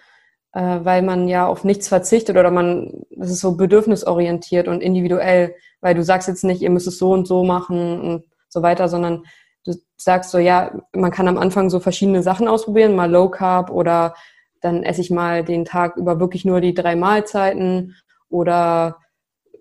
weil 0.60 1.02
man 1.02 1.28
ja 1.28 1.46
auf 1.48 1.66
nichts 1.66 1.90
verzichtet 1.90 2.38
oder 2.38 2.50
man, 2.50 3.04
das 3.12 3.30
ist 3.30 3.42
so 3.42 3.58
bedürfnisorientiert 3.58 4.70
und 4.70 4.82
individuell, 4.82 5.56
weil 5.82 5.96
du 5.96 6.04
sagst 6.04 6.30
jetzt 6.30 6.46
nicht, 6.46 6.62
ihr 6.62 6.70
müsst 6.70 6.88
es 6.88 6.98
so 6.98 7.12
und 7.12 7.28
so 7.28 7.44
machen 7.44 8.00
und 8.00 8.26
so 8.48 8.62
weiter, 8.62 8.88
sondern 8.88 9.26
du 9.66 9.74
sagst 9.98 10.32
so, 10.32 10.38
ja, 10.38 10.80
man 10.94 11.12
kann 11.12 11.28
am 11.28 11.38
Anfang 11.38 11.70
so 11.70 11.82
verschiedene 11.82 12.24
Sachen 12.24 12.48
ausprobieren, 12.48 12.96
mal 12.96 13.12
Low 13.12 13.30
Carb 13.30 13.70
oder 13.70 14.16
dann 14.62 14.84
esse 14.84 15.02
ich 15.02 15.12
mal 15.12 15.44
den 15.44 15.66
Tag 15.66 15.98
über 15.98 16.22
wirklich 16.22 16.46
nur 16.46 16.62
die 16.62 16.74
drei 16.74 16.96
Mahlzeiten 16.96 17.96
oder 18.30 18.98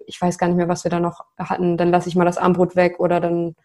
ich 0.06 0.20
weiß 0.20 0.38
gar 0.38 0.46
nicht 0.46 0.56
mehr, 0.56 0.68
was 0.68 0.84
wir 0.84 0.92
da 0.92 1.00
noch 1.00 1.24
hatten, 1.36 1.76
dann 1.76 1.90
lasse 1.90 2.08
ich 2.08 2.14
mal 2.14 2.24
das 2.24 2.38
Armbrot 2.38 2.76
weg 2.76 3.00
oder 3.00 3.20
dann 3.20 3.56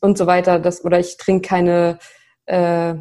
und 0.00 0.16
so 0.16 0.26
weiter, 0.26 0.58
das, 0.58 0.82
oder 0.82 0.98
ich 0.98 1.18
trinke 1.18 1.46
keine 1.46 1.98
äh, 2.46 2.94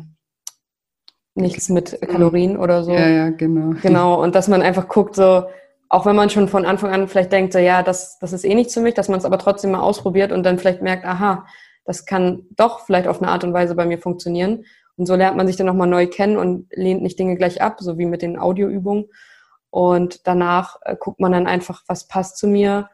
nichts 1.36 1.70
mit 1.70 2.00
Kalorien 2.02 2.58
oder 2.58 2.84
so. 2.84 2.92
Ja, 2.92 3.08
ja, 3.08 3.30
genau. 3.30 3.76
Genau, 3.82 4.22
und 4.22 4.36
dass 4.36 4.48
man 4.48 4.62
einfach 4.62 4.88
guckt, 4.88 5.16
so, 5.16 5.44
auch 5.90 6.06
wenn 6.06 6.16
man 6.16 6.30
schon 6.30 6.48
von 6.48 6.66
Anfang 6.66 6.92
an 6.92 7.08
vielleicht 7.08 7.32
denkt, 7.32 7.54
so, 7.54 7.60
ja, 7.60 7.84
das, 7.84 8.18
das 8.20 8.34
ist 8.34 8.46
eh 8.46 8.56
nichts 8.56 8.74
für 8.74 8.82
mich, 8.82 8.94
dass 8.94 9.10
man 9.10 9.20
es 9.20 9.26
aber 9.26 9.38
trotzdem 9.38 9.72
mal 9.72 9.82
ausprobiert 9.82 10.32
und 10.32 10.44
dann 10.44 10.58
vielleicht 10.58 10.82
merkt, 10.82 11.06
aha, 11.06 11.46
das 11.84 12.06
kann 12.06 12.48
doch 12.56 12.80
vielleicht 12.80 13.08
auf 13.08 13.22
eine 13.22 13.32
Art 13.32 13.44
und 13.44 13.54
Weise 13.54 13.76
bei 13.76 13.86
mir 13.86 14.00
funktionieren. 14.00 14.66
Und 14.98 15.06
so 15.06 15.16
lernt 15.16 15.38
man 15.38 15.46
sich 15.46 15.58
dann 15.58 15.68
nochmal 15.68 15.88
neu 15.88 16.08
kennen 16.08 16.38
und 16.38 16.68
lehnt 16.72 17.04
nicht 17.04 17.20
Dinge 17.20 17.36
gleich 17.36 17.62
ab, 17.62 17.78
so 17.80 17.98
wie 17.98 18.06
mit 18.06 18.22
den 18.22 18.40
Audioübungen. 18.40 19.06
Und 19.70 20.26
danach 20.26 20.78
äh, 20.84 20.96
guckt 20.98 21.20
man 21.20 21.34
dann 21.34 21.48
einfach, 21.48 21.84
was 21.88 22.08
passt 22.08 22.38
zu 22.38 22.48
mir. 22.48 22.90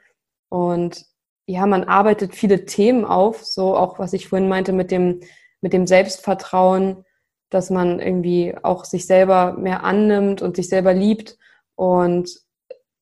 Und 0.49 1.05
ja, 1.45 1.67
man 1.67 1.83
arbeitet 1.83 2.35
viele 2.35 2.65
Themen 2.65 3.05
auf, 3.05 3.45
so 3.45 3.77
auch 3.77 3.99
was 3.99 4.13
ich 4.13 4.27
vorhin 4.27 4.49
meinte 4.49 4.73
mit 4.73 4.89
dem, 4.89 5.21
mit 5.61 5.73
dem 5.73 5.85
Selbstvertrauen, 5.85 7.05
dass 7.51 7.69
man 7.69 7.99
irgendwie 7.99 8.55
auch 8.63 8.85
sich 8.85 9.05
selber 9.05 9.53
mehr 9.53 9.83
annimmt 9.83 10.41
und 10.41 10.55
sich 10.55 10.69
selber 10.69 10.93
liebt 10.93 11.37
und 11.75 12.41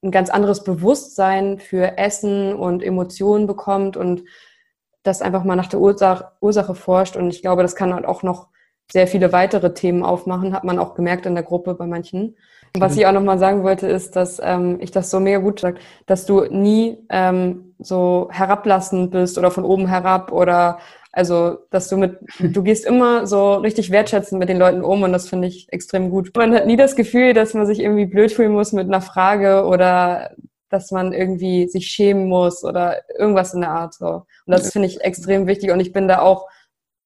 ein 0.03 0.11
ganz 0.11 0.29
anderes 0.29 0.63
Bewusstsein 0.63 1.59
für 1.59 1.97
Essen 1.97 2.53
und 2.53 2.83
Emotionen 2.83 3.47
bekommt 3.47 3.95
und 3.95 4.23
das 5.03 5.21
einfach 5.21 5.43
mal 5.43 5.55
nach 5.55 5.67
der 5.67 5.79
Ursache, 5.79 6.31
Ursache 6.41 6.75
forscht. 6.75 7.15
Und 7.15 7.29
ich 7.29 7.41
glaube, 7.41 7.61
das 7.61 7.75
kann 7.75 7.93
halt 7.93 8.05
auch 8.05 8.23
noch 8.23 8.47
sehr 8.91 9.07
viele 9.07 9.31
weitere 9.31 9.73
Themen 9.73 10.03
aufmachen, 10.03 10.53
hat 10.53 10.63
man 10.63 10.79
auch 10.79 10.95
gemerkt 10.95 11.25
in 11.25 11.35
der 11.35 11.43
Gruppe 11.43 11.75
bei 11.75 11.85
manchen. 11.85 12.35
Und 12.75 12.81
was 12.81 12.97
ich 12.97 13.05
auch 13.05 13.11
nochmal 13.11 13.39
sagen 13.39 13.63
wollte, 13.63 13.87
ist, 13.87 14.15
dass 14.15 14.39
ähm, 14.43 14.77
ich 14.79 14.91
das 14.91 15.09
so 15.09 15.19
mega 15.19 15.39
gut 15.39 15.59
sage, 15.59 15.79
dass 16.05 16.25
du 16.25 16.41
nie 16.45 16.97
ähm, 17.09 17.75
so 17.79 18.29
herablassend 18.31 19.11
bist 19.11 19.37
oder 19.37 19.51
von 19.51 19.63
oben 19.63 19.87
herab 19.87 20.31
oder 20.31 20.79
also, 21.11 21.57
dass 21.71 21.89
du 21.89 21.97
mit, 21.97 22.19
du 22.39 22.63
gehst 22.63 22.85
immer 22.85 23.25
so 23.27 23.55
richtig 23.55 23.91
wertschätzend 23.91 24.39
mit 24.39 24.49
den 24.49 24.59
Leuten 24.59 24.83
um 24.83 25.03
und 25.03 25.11
das 25.11 25.29
finde 25.29 25.47
ich 25.47 25.71
extrem 25.71 26.09
gut. 26.09 26.31
Man 26.35 26.53
hat 26.53 26.67
nie 26.67 26.77
das 26.77 26.95
Gefühl, 26.95 27.33
dass 27.33 27.53
man 27.53 27.65
sich 27.65 27.79
irgendwie 27.79 28.05
blöd 28.05 28.31
fühlen 28.31 28.53
muss 28.53 28.73
mit 28.73 28.87
einer 28.87 29.01
Frage 29.01 29.65
oder 29.65 30.31
dass 30.69 30.91
man 30.91 31.13
irgendwie 31.13 31.67
sich 31.67 31.87
schämen 31.87 32.27
muss 32.27 32.63
oder 32.63 33.01
irgendwas 33.17 33.53
in 33.53 33.61
der 33.61 33.71
Art 33.71 33.95
so. 33.95 34.07
Und 34.07 34.25
das 34.45 34.71
finde 34.71 34.87
ich 34.87 35.01
extrem 35.01 35.47
wichtig 35.47 35.71
und 35.71 35.79
ich 35.79 35.93
bin 35.93 36.07
da 36.07 36.19
auch, 36.19 36.47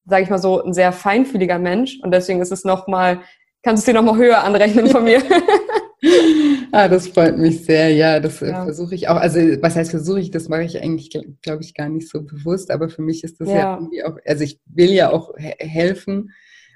sage 0.05 0.23
ich 0.23 0.29
mal 0.29 0.37
so, 0.37 0.61
ein 0.61 0.73
sehr 0.73 0.91
feinfühliger 0.91 1.59
Mensch 1.59 1.99
und 2.03 2.11
deswegen 2.11 2.41
ist 2.41 2.51
es 2.51 2.65
nochmal, 2.65 3.21
kannst 3.63 3.87
du 3.87 3.91
es 3.91 3.93
dir 3.93 4.01
nochmal 4.01 4.19
höher 4.19 4.43
anrechnen 4.43 4.87
von 4.87 5.05
mir. 5.05 5.21
ah, 6.71 6.87
das 6.87 7.07
freut 7.07 7.37
mich 7.37 7.65
sehr. 7.65 7.89
Ja, 7.89 8.19
das 8.19 8.41
äh, 8.41 8.49
ja. 8.49 8.63
versuche 8.63 8.95
ich 8.95 9.07
auch. 9.07 9.15
Also, 9.15 9.39
was 9.61 9.75
heißt 9.75 9.91
versuche 9.91 10.19
ich? 10.19 10.31
Das 10.31 10.49
mache 10.49 10.63
ich 10.63 10.81
eigentlich, 10.81 11.09
glaube 11.41 11.63
ich, 11.63 11.73
gar 11.73 11.89
nicht 11.89 12.09
so 12.09 12.21
bewusst. 12.21 12.71
Aber 12.71 12.89
für 12.89 13.01
mich 13.01 13.23
ist 13.23 13.39
das 13.39 13.49
ja, 13.49 13.55
ja 13.55 13.75
irgendwie 13.75 14.03
auch, 14.03 14.17
also 14.25 14.43
ich 14.43 14.59
will 14.65 14.91
ja 14.91 15.11
auch 15.11 15.33
he 15.37 15.53
helfen. 15.59 16.31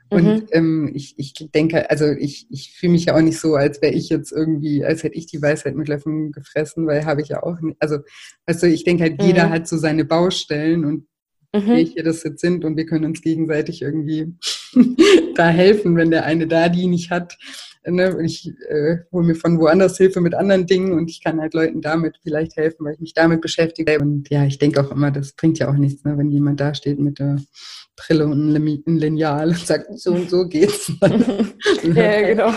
Und 0.10 0.26
mhm. 0.26 0.48
ähm, 0.52 0.92
ich, 0.94 1.16
ich 1.18 1.34
denke, 1.54 1.90
also 1.90 2.06
ich, 2.06 2.48
ich 2.50 2.74
fühle 2.74 2.94
mich 2.94 3.06
ja 3.06 3.16
auch 3.16 3.22
nicht 3.22 3.40
so, 3.40 3.56
als 3.56 3.82
wäre 3.82 3.94
ich 3.94 4.08
jetzt 4.08 4.32
irgendwie, 4.32 4.86
als 4.86 5.04
hätte 5.04 5.18
ich 5.18 5.26
die 5.26 5.42
Weisheit 5.42 5.76
mit 5.76 5.90
Löffeln 5.90 6.32
gefressen, 6.32 6.88
weil 6.88 7.06
habe 7.06 7.22
ich 7.22 7.28
ja 7.28 7.44
auch 7.44 7.60
nicht. 7.60 7.76
Also, 7.82 7.98
weißt 8.46 8.64
du, 8.64 8.68
ich 8.68 8.86
denke 8.86 9.04
halt, 9.04 9.20
mhm. 9.20 9.28
jeder 9.28 9.50
hat 9.50 9.68
so 9.68 9.78
seine 9.78 10.06
Baustellen 10.06 10.86
und 10.86 11.08
mhm. 11.54 11.68
welche 11.68 12.04
das 12.04 12.24
jetzt 12.24 12.42
sind 12.42 12.66
und 12.66 12.78
wir 12.78 12.86
können 12.86 13.06
uns 13.06 13.22
gegenseitig 13.22 13.82
irgendwie 13.82 14.34
da 15.36 15.48
helfen, 15.48 15.96
wenn 15.96 16.12
der 16.12 16.26
eine 16.26 16.48
da 16.48 16.70
die 16.70 16.88
nicht 16.88 17.12
hat 17.12 17.38
ne, 17.92 18.18
ich 18.24 18.54
äh, 18.70 18.98
hole 19.12 19.26
mir 19.26 19.36
von 19.36 19.60
woanders 19.60 19.98
Hilfe 19.98 20.22
mit 20.22 20.36
anderen 20.36 20.66
Dingen 20.66 20.94
und 20.94 21.10
ich 21.10 21.24
kann 21.24 21.40
halt 21.40 21.54
Leuten 21.54 21.82
damit 21.82 22.20
vielleicht 22.22 22.56
helfen, 22.56 22.86
weil 22.86 22.94
ich 22.94 23.00
mich 23.00 23.14
damit 23.14 23.42
beschäftige. 23.42 24.00
Und 24.00 24.30
ja, 24.30 24.46
ich 24.46 24.58
denke 24.58 24.82
auch 24.82 24.92
immer, 24.92 25.12
das 25.12 25.34
bringt 25.34 25.60
ja 25.60 25.70
auch 25.70 25.76
nichts, 25.76 26.04
ne, 26.04 26.18
wenn 26.18 26.32
jemand 26.32 26.60
da 26.60 26.74
steht 26.74 27.00
mit 27.00 27.20
der 27.20 27.38
Brille 27.96 28.26
und 28.26 28.56
einem 28.56 28.84
Lineal 28.86 29.50
und 29.50 29.66
sagt, 29.66 30.00
so 30.00 30.14
und 30.14 30.30
so 30.30 30.48
geht's. 30.48 30.92
ja, 31.84 32.22
genau. 32.22 32.54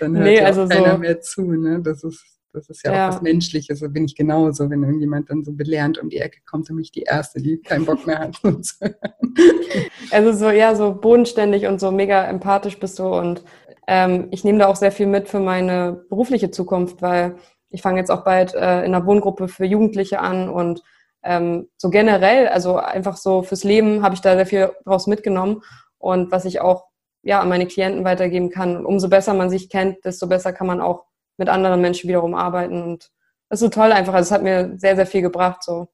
Dann 0.00 0.16
hört 0.16 0.24
nee, 0.24 0.38
ja 0.38 0.44
also 0.44 0.66
keiner 0.66 0.92
so 0.92 0.98
mehr 0.98 1.20
zu. 1.20 1.52
Ne? 1.52 1.80
Das 1.82 2.04
ist 2.04 2.22
das 2.54 2.68
ist 2.68 2.84
ja, 2.84 2.92
ja, 2.92 3.08
auch 3.08 3.14
was 3.14 3.22
Menschliches, 3.22 3.80
so 3.80 3.88
bin 3.88 4.04
ich 4.04 4.14
genauso, 4.14 4.70
wenn 4.70 4.82
irgendjemand 4.82 5.28
dann 5.30 5.44
so 5.44 5.52
belernt 5.52 5.98
um 5.98 6.08
die 6.08 6.18
Ecke 6.18 6.40
kommt, 6.46 6.68
dann 6.68 6.76
bin 6.76 6.84
ich 6.84 6.92
die 6.92 7.02
Erste, 7.02 7.42
die 7.42 7.58
keinen 7.58 7.84
Bock 7.84 8.06
mehr 8.06 8.18
hat. 8.18 8.40
also 10.10 10.32
so, 10.32 10.50
ja, 10.50 10.74
so 10.74 10.94
bodenständig 10.94 11.66
und 11.66 11.80
so 11.80 11.90
mega 11.90 12.24
empathisch 12.24 12.78
bist 12.78 12.98
du 12.98 13.06
und 13.06 13.44
ähm, 13.86 14.28
ich 14.30 14.44
nehme 14.44 14.58
da 14.58 14.68
auch 14.68 14.76
sehr 14.76 14.92
viel 14.92 15.06
mit 15.06 15.28
für 15.28 15.40
meine 15.40 16.04
berufliche 16.08 16.50
Zukunft, 16.50 17.02
weil 17.02 17.36
ich 17.68 17.82
fange 17.82 17.98
jetzt 17.98 18.10
auch 18.10 18.24
bald 18.24 18.54
äh, 18.54 18.84
in 18.84 18.94
einer 18.94 19.04
Wohngruppe 19.04 19.48
für 19.48 19.64
Jugendliche 19.64 20.20
an 20.20 20.48
und 20.48 20.82
ähm, 21.24 21.68
so 21.76 21.90
generell, 21.90 22.48
also 22.48 22.76
einfach 22.76 23.16
so 23.16 23.42
fürs 23.42 23.64
Leben 23.64 24.02
habe 24.02 24.14
ich 24.14 24.20
da 24.20 24.36
sehr 24.36 24.46
viel 24.46 24.70
draus 24.84 25.06
mitgenommen 25.06 25.62
und 25.98 26.30
was 26.30 26.44
ich 26.44 26.60
auch 26.60 26.84
ja 27.22 27.40
an 27.40 27.48
meine 27.48 27.66
Klienten 27.66 28.04
weitergeben 28.04 28.50
kann. 28.50 28.76
Und 28.76 28.86
umso 28.86 29.08
besser 29.08 29.34
man 29.34 29.50
sich 29.50 29.70
kennt, 29.70 30.04
desto 30.04 30.28
besser 30.28 30.52
kann 30.52 30.66
man 30.66 30.80
auch 30.80 31.06
mit 31.36 31.48
anderen 31.48 31.80
Menschen 31.80 32.08
wiederum 32.08 32.34
arbeiten 32.34 32.82
und 32.82 33.10
das 33.48 33.60
ist 33.60 33.66
so 33.66 33.68
toll 33.68 33.92
einfach. 33.92 34.14
Also 34.14 34.28
es 34.28 34.32
hat 34.32 34.42
mir 34.42 34.74
sehr, 34.78 34.96
sehr 34.96 35.06
viel 35.06 35.22
gebracht. 35.22 35.62
So. 35.62 35.88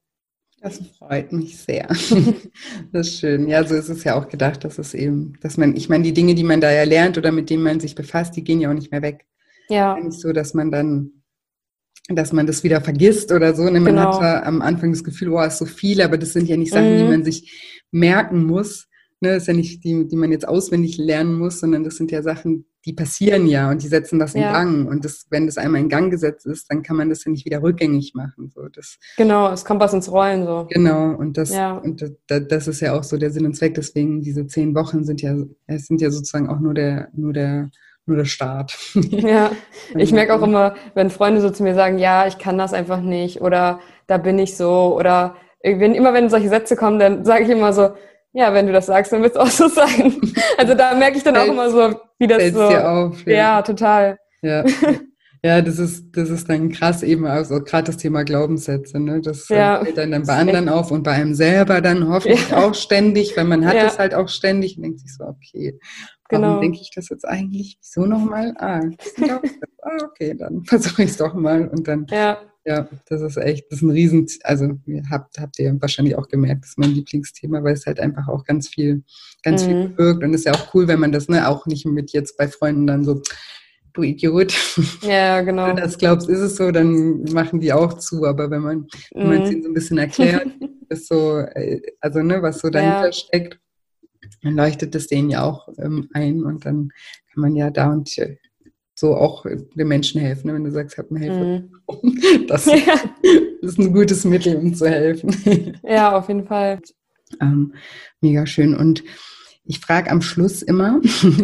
Das 0.61 0.79
freut 0.97 1.31
mich 1.31 1.57
sehr. 1.57 1.87
das 2.91 3.07
ist 3.07 3.19
schön. 3.19 3.47
Ja, 3.47 3.63
so 3.63 3.75
ist 3.75 3.89
es 3.89 4.03
ja 4.03 4.15
auch 4.15 4.29
gedacht, 4.29 4.63
dass 4.63 4.77
es 4.77 4.93
eben, 4.93 5.33
dass 5.41 5.57
man, 5.57 5.75
ich 5.75 5.89
meine, 5.89 6.03
die 6.03 6.13
Dinge, 6.13 6.35
die 6.35 6.43
man 6.43 6.61
da 6.61 6.71
ja 6.71 6.83
lernt 6.83 7.17
oder 7.17 7.31
mit 7.31 7.49
denen 7.49 7.63
man 7.63 7.79
sich 7.79 7.95
befasst, 7.95 8.35
die 8.35 8.43
gehen 8.43 8.61
ja 8.61 8.69
auch 8.69 8.75
nicht 8.75 8.91
mehr 8.91 9.01
weg. 9.01 9.25
Ja. 9.69 9.97
Nicht 9.99 10.19
so, 10.19 10.33
dass 10.33 10.53
man 10.53 10.71
dann, 10.71 11.23
dass 12.09 12.31
man 12.31 12.45
das 12.45 12.63
wieder 12.63 12.81
vergisst 12.81 13.31
oder 13.31 13.55
so. 13.55 13.63
Ne? 13.63 13.79
Man 13.79 13.95
genau. 13.95 14.13
hat 14.13 14.21
ja 14.21 14.43
am 14.43 14.61
Anfang 14.61 14.91
das 14.91 15.03
Gefühl, 15.03 15.29
oh, 15.29 15.41
ist 15.41 15.57
so 15.57 15.65
viel, 15.65 16.01
aber 16.01 16.17
das 16.17 16.33
sind 16.33 16.47
ja 16.47 16.57
nicht 16.57 16.71
Sachen, 16.71 16.93
mhm. 16.93 16.97
die 16.97 17.09
man 17.09 17.23
sich 17.23 17.51
merken 17.91 18.45
muss. 18.45 18.87
Ne? 19.21 19.33
Das 19.33 19.43
ist 19.43 19.47
ja 19.47 19.53
nicht 19.53 19.83
die, 19.83 20.07
die 20.07 20.15
man 20.15 20.31
jetzt 20.31 20.47
auswendig 20.47 20.97
lernen 20.97 21.35
muss, 21.35 21.59
sondern 21.59 21.83
das 21.83 21.95
sind 21.95 22.11
ja 22.11 22.23
Sachen, 22.23 22.65
die 22.85 22.93
passieren 22.93 23.45
ja 23.45 23.69
und 23.69 23.83
die 23.83 23.87
setzen 23.87 24.17
das 24.17 24.33
in 24.33 24.41
ja. 24.41 24.51
Gang. 24.51 24.89
Und 24.89 25.05
das, 25.05 25.27
wenn 25.29 25.45
das 25.45 25.59
einmal 25.59 25.81
in 25.81 25.89
Gang 25.89 26.09
gesetzt 26.09 26.47
ist, 26.47 26.71
dann 26.71 26.81
kann 26.81 26.97
man 26.97 27.09
das 27.09 27.23
ja 27.23 27.31
nicht 27.31 27.45
wieder 27.45 27.61
rückgängig 27.61 28.13
machen. 28.15 28.51
So, 28.53 28.67
das, 28.67 28.97
genau, 29.17 29.51
es 29.51 29.63
kommt 29.63 29.79
was 29.79 29.93
ins 29.93 30.11
Rollen 30.11 30.45
so. 30.45 30.65
Genau, 30.69 31.15
und 31.15 31.37
das, 31.37 31.53
ja. 31.53 31.73
und 31.73 32.01
das, 32.01 32.47
das 32.47 32.67
ist 32.67 32.81
ja 32.81 32.97
auch 32.97 33.03
so 33.03 33.17
der 33.17 33.29
Sinn 33.29 33.45
und 33.45 33.55
Zweck. 33.55 33.75
Deswegen 33.75 34.21
diese 34.21 34.47
zehn 34.47 34.73
Wochen 34.73 35.03
sind 35.03 35.21
ja, 35.21 35.35
es 35.67 35.85
sind 35.85 36.01
ja 36.01 36.09
sozusagen 36.09 36.49
auch 36.49 36.59
nur 36.59 36.73
der, 36.73 37.09
nur 37.13 37.33
der, 37.33 37.69
nur 38.07 38.17
der 38.17 38.25
Start. 38.25 38.75
Ja, 39.11 39.51
ich 39.95 40.11
merke 40.11 40.33
auch 40.33 40.41
immer, 40.41 40.73
wenn 40.95 41.11
Freunde 41.11 41.41
so 41.41 41.51
zu 41.51 41.61
mir 41.61 41.75
sagen, 41.75 41.99
ja, 41.99 42.25
ich 42.25 42.39
kann 42.39 42.57
das 42.57 42.73
einfach 42.73 43.01
nicht 43.01 43.41
oder 43.41 43.79
da 44.07 44.17
bin 44.17 44.39
ich 44.39 44.57
so 44.57 44.97
oder 44.97 45.35
wenn, 45.63 45.93
immer 45.93 46.13
wenn 46.13 46.29
solche 46.29 46.49
Sätze 46.49 46.75
kommen, 46.75 46.97
dann 46.97 47.23
sage 47.23 47.43
ich 47.43 47.49
immer 47.49 47.71
so, 47.71 47.91
ja, 48.33 48.53
wenn 48.53 48.67
du 48.67 48.73
das 48.73 48.85
sagst, 48.85 49.11
dann 49.11 49.21
wird 49.21 49.35
es 49.35 49.37
auch 49.37 49.47
so 49.47 49.67
sein. 49.67 50.19
Also 50.57 50.75
da 50.75 50.93
merke 50.93 51.17
ich 51.17 51.23
dann 51.23 51.35
auch 51.37 51.47
immer 51.47 51.69
so, 51.69 51.99
wie 52.19 52.27
das 52.27 52.43
so. 52.51 52.69
Dir 52.69 52.89
auf, 52.89 53.25
ja. 53.25 53.33
ja, 53.33 53.61
total. 53.61 54.17
Ja. 54.41 54.63
Ja, 55.43 55.59
das 55.59 55.79
ist, 55.79 56.15
das 56.15 56.29
ist 56.29 56.47
dann 56.49 56.71
krass 56.71 57.01
eben, 57.01 57.25
also 57.25 57.63
gerade 57.63 57.85
das 57.85 57.97
Thema 57.97 58.23
Glaubenssätze, 58.23 58.99
ne? 58.99 59.21
Das 59.21 59.49
ja. 59.49 59.83
fällt 59.83 59.97
dann, 59.97 60.11
dann 60.11 60.27
bei 60.27 60.35
anderen 60.35 60.69
auf 60.69 60.91
und 60.91 61.01
bei 61.01 61.13
einem 61.13 61.33
selber 61.33 61.81
dann 61.81 62.07
hoffentlich 62.07 62.51
ja. 62.51 62.63
auch 62.63 62.75
ständig, 62.75 63.35
weil 63.35 63.45
man 63.45 63.65
hat 63.65 63.75
es 63.75 63.97
halt 63.97 64.13
auch 64.13 64.29
ständig 64.29 64.77
und 64.77 64.83
denkt 64.83 64.99
sich 64.99 65.15
so, 65.15 65.23
okay, 65.23 65.79
warum 66.29 66.45
genau. 66.45 66.59
denke 66.59 66.77
ich 66.79 66.91
das 66.93 67.09
jetzt 67.09 67.27
eigentlich? 67.27 67.79
Wieso 67.81 68.05
nochmal? 68.05 68.53
Ah, 68.59 68.81
ah, 69.27 69.97
okay, 70.03 70.35
dann 70.37 70.63
versuche 70.65 71.01
ich 71.01 71.09
es 71.09 71.17
doch 71.17 71.33
mal 71.33 71.67
und 71.69 71.87
dann 71.87 72.05
ja. 72.11 72.37
Ja, 72.63 72.87
das 73.07 73.21
ist 73.21 73.37
echt, 73.37 73.71
das 73.71 73.79
ist 73.79 73.83
ein 73.83 73.89
Riesen, 73.89 74.27
also 74.43 74.77
habt, 75.09 75.39
habt 75.39 75.57
ihr 75.57 75.75
wahrscheinlich 75.81 76.15
auch 76.15 76.27
gemerkt, 76.27 76.63
das 76.63 76.71
ist 76.71 76.77
mein 76.77 76.91
Lieblingsthema, 76.91 77.63
weil 77.63 77.73
es 77.73 77.87
halt 77.87 77.99
einfach 77.99 78.27
auch 78.27 78.43
ganz 78.43 78.67
viel, 78.67 79.03
ganz 79.41 79.63
mhm. 79.63 79.67
viel 79.67 79.89
bewirkt 79.89 80.23
und 80.23 80.33
es 80.33 80.41
ist 80.41 80.45
ja 80.45 80.53
auch 80.53 80.73
cool, 80.75 80.87
wenn 80.87 80.99
man 80.99 81.11
das 81.11 81.27
ne, 81.27 81.47
auch 81.47 81.65
nicht 81.65 81.87
mit 81.87 82.11
jetzt 82.11 82.37
bei 82.37 82.47
Freunden 82.47 82.85
dann 82.85 83.03
so, 83.03 83.21
du 83.93 84.03
Idiot. 84.03 84.53
Ja, 85.01 85.41
genau. 85.41 85.67
Wenn 85.67 85.77
du 85.77 85.81
das 85.81 85.97
glaubst, 85.97 86.29
ist 86.29 86.39
es 86.39 86.55
so, 86.55 86.71
dann 86.71 87.23
machen 87.23 87.59
die 87.59 87.73
auch 87.73 87.93
zu, 87.95 88.25
aber 88.25 88.49
wenn 88.51 88.61
man, 88.61 88.87
wenn 89.13 89.27
man 89.27 89.41
es 89.41 89.49
mhm. 89.49 89.53
ihnen 89.53 89.63
so 89.63 89.69
ein 89.69 89.73
bisschen 89.73 89.97
erklärt, 89.97 90.47
ist 90.89 91.07
so, 91.07 91.39
äh, 91.39 91.81
also 91.99 92.21
ne, 92.21 92.41
was 92.41 92.59
so 92.59 92.69
dahinter 92.69 93.07
ja. 93.07 93.11
steckt, 93.11 93.59
dann 94.43 94.55
leuchtet 94.55 94.95
es 94.95 95.07
denen 95.07 95.29
ja 95.29 95.43
auch 95.43 95.67
ähm, 95.77 96.09
ein 96.13 96.43
und 96.43 96.65
dann 96.65 96.89
kann 97.33 97.41
man 97.41 97.55
ja 97.55 97.69
da 97.69 97.91
und 97.91 98.15
so 99.01 99.17
auch 99.17 99.45
den 99.47 99.87
Menschen 99.87 100.21
helfen. 100.21 100.47
Ne? 100.47 100.53
Wenn 100.53 100.63
du 100.63 100.71
sagst, 100.71 100.97
hab 100.97 101.09
mir 101.09 101.19
Hilfe. 101.19 101.43
Mhm. 101.43 102.21
Das 102.47 102.65
ja. 102.67 103.01
ist 103.61 103.79
ein 103.79 103.91
gutes 103.91 104.23
Mittel, 104.23 104.55
um 104.55 104.73
zu 104.73 104.87
helfen. 104.87 105.35
Ja, 105.83 106.15
auf 106.15 106.27
jeden 106.27 106.45
Fall. 106.45 106.79
Ähm, 107.41 107.73
mega 108.21 108.45
schön. 108.45 108.75
Und 108.75 109.03
ich 109.65 109.79
frage 109.79 110.11
am 110.11 110.21
Schluss 110.21 110.61
immer, 110.61 111.01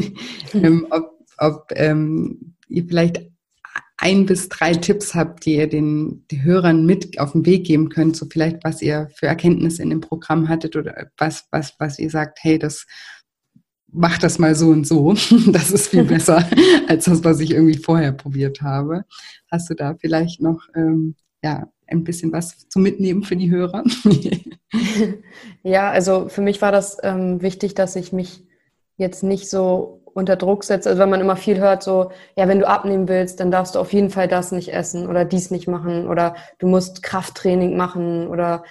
ähm, 0.53 0.87
ob, 0.91 1.11
ob 1.37 1.71
ähm, 1.75 2.55
ihr 2.67 2.85
vielleicht 2.85 3.27
ein 3.97 4.27
bis 4.27 4.49
drei 4.49 4.73
Tipps 4.73 5.15
habt, 5.15 5.45
die 5.45 5.55
ihr 5.55 5.67
den 5.67 6.25
die 6.29 6.43
Hörern 6.43 6.85
mit 6.85 7.19
auf 7.19 7.31
den 7.31 7.47
Weg 7.47 7.65
geben 7.65 7.89
könnt, 7.89 8.15
so 8.15 8.27
vielleicht 8.31 8.63
was 8.63 8.83
ihr 8.83 9.09
für 9.15 9.25
Erkenntnisse 9.25 9.81
in 9.81 9.89
dem 9.89 10.01
Programm 10.01 10.47
hattet 10.47 10.75
oder 10.75 11.09
was 11.17 11.47
was 11.49 11.73
was 11.79 11.97
ihr 11.97 12.11
sagt, 12.11 12.37
hey, 12.43 12.59
das 12.59 12.85
mach 13.91 14.17
das 14.17 14.39
mal 14.39 14.55
so 14.55 14.69
und 14.69 14.85
so. 14.87 15.13
Das 15.51 15.71
ist 15.71 15.87
viel 15.87 16.03
besser 16.15 16.47
als 16.87 17.05
das, 17.05 17.23
was 17.23 17.39
ich 17.39 17.51
irgendwie 17.51 17.77
vorher 17.77 18.11
probiert 18.11 18.61
habe. 18.61 19.05
Hast 19.51 19.69
du 19.69 19.73
da 19.73 19.95
vielleicht 19.95 20.41
noch 20.41 20.67
ähm, 20.75 21.15
ja, 21.43 21.67
ein 21.87 22.03
bisschen 22.03 22.31
was 22.31 22.67
zu 22.67 22.79
mitnehmen 22.79 23.23
für 23.23 23.35
die 23.35 23.49
Hörer? 23.49 23.83
ja, 25.63 25.89
also 25.89 26.29
für 26.29 26.41
mich 26.41 26.61
war 26.61 26.71
das 26.71 26.97
ähm, 27.03 27.41
wichtig, 27.41 27.75
dass 27.75 27.95
ich 27.95 28.11
mich 28.11 28.43
jetzt 28.97 29.23
nicht 29.23 29.49
so 29.49 30.01
unter 30.13 30.35
Druck 30.35 30.63
setze. 30.63 30.89
Also 30.89 30.99
wenn 30.99 31.11
man 31.11 31.21
immer 31.21 31.35
viel 31.35 31.59
hört, 31.59 31.83
so, 31.83 32.11
ja, 32.35 32.47
wenn 32.47 32.59
du 32.59 32.67
abnehmen 32.67 33.07
willst, 33.07 33.39
dann 33.39 33.51
darfst 33.51 33.75
du 33.75 33.79
auf 33.79 33.93
jeden 33.93 34.09
Fall 34.09 34.27
das 34.27 34.51
nicht 34.51 34.73
essen 34.73 35.07
oder 35.07 35.25
dies 35.25 35.51
nicht 35.51 35.67
machen 35.67 36.07
oder 36.07 36.35
du 36.57 36.67
musst 36.67 37.03
Krafttraining 37.03 37.77
machen 37.77 38.27
oder 38.27 38.63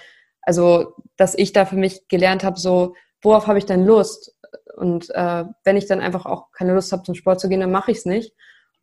also, 0.47 0.93
dass 1.17 1.37
ich 1.37 1.51
da 1.51 1.65
für 1.65 1.75
mich 1.75 2.07
gelernt 2.07 2.45
habe, 2.45 2.57
so, 2.57 2.95
worauf 3.21 3.47
habe 3.47 3.59
ich 3.59 3.65
denn 3.65 3.85
Lust? 3.85 4.35
Und 4.75 5.09
äh, 5.15 5.45
wenn 5.63 5.77
ich 5.77 5.87
dann 5.87 6.01
einfach 6.01 6.25
auch 6.25 6.51
keine 6.51 6.73
Lust 6.73 6.91
habe, 6.91 7.03
zum 7.03 7.15
Sport 7.15 7.39
zu 7.39 7.49
gehen, 7.49 7.59
dann 7.59 7.71
mache 7.71 7.91
ich 7.91 7.99
es 7.99 8.05
nicht. 8.05 8.33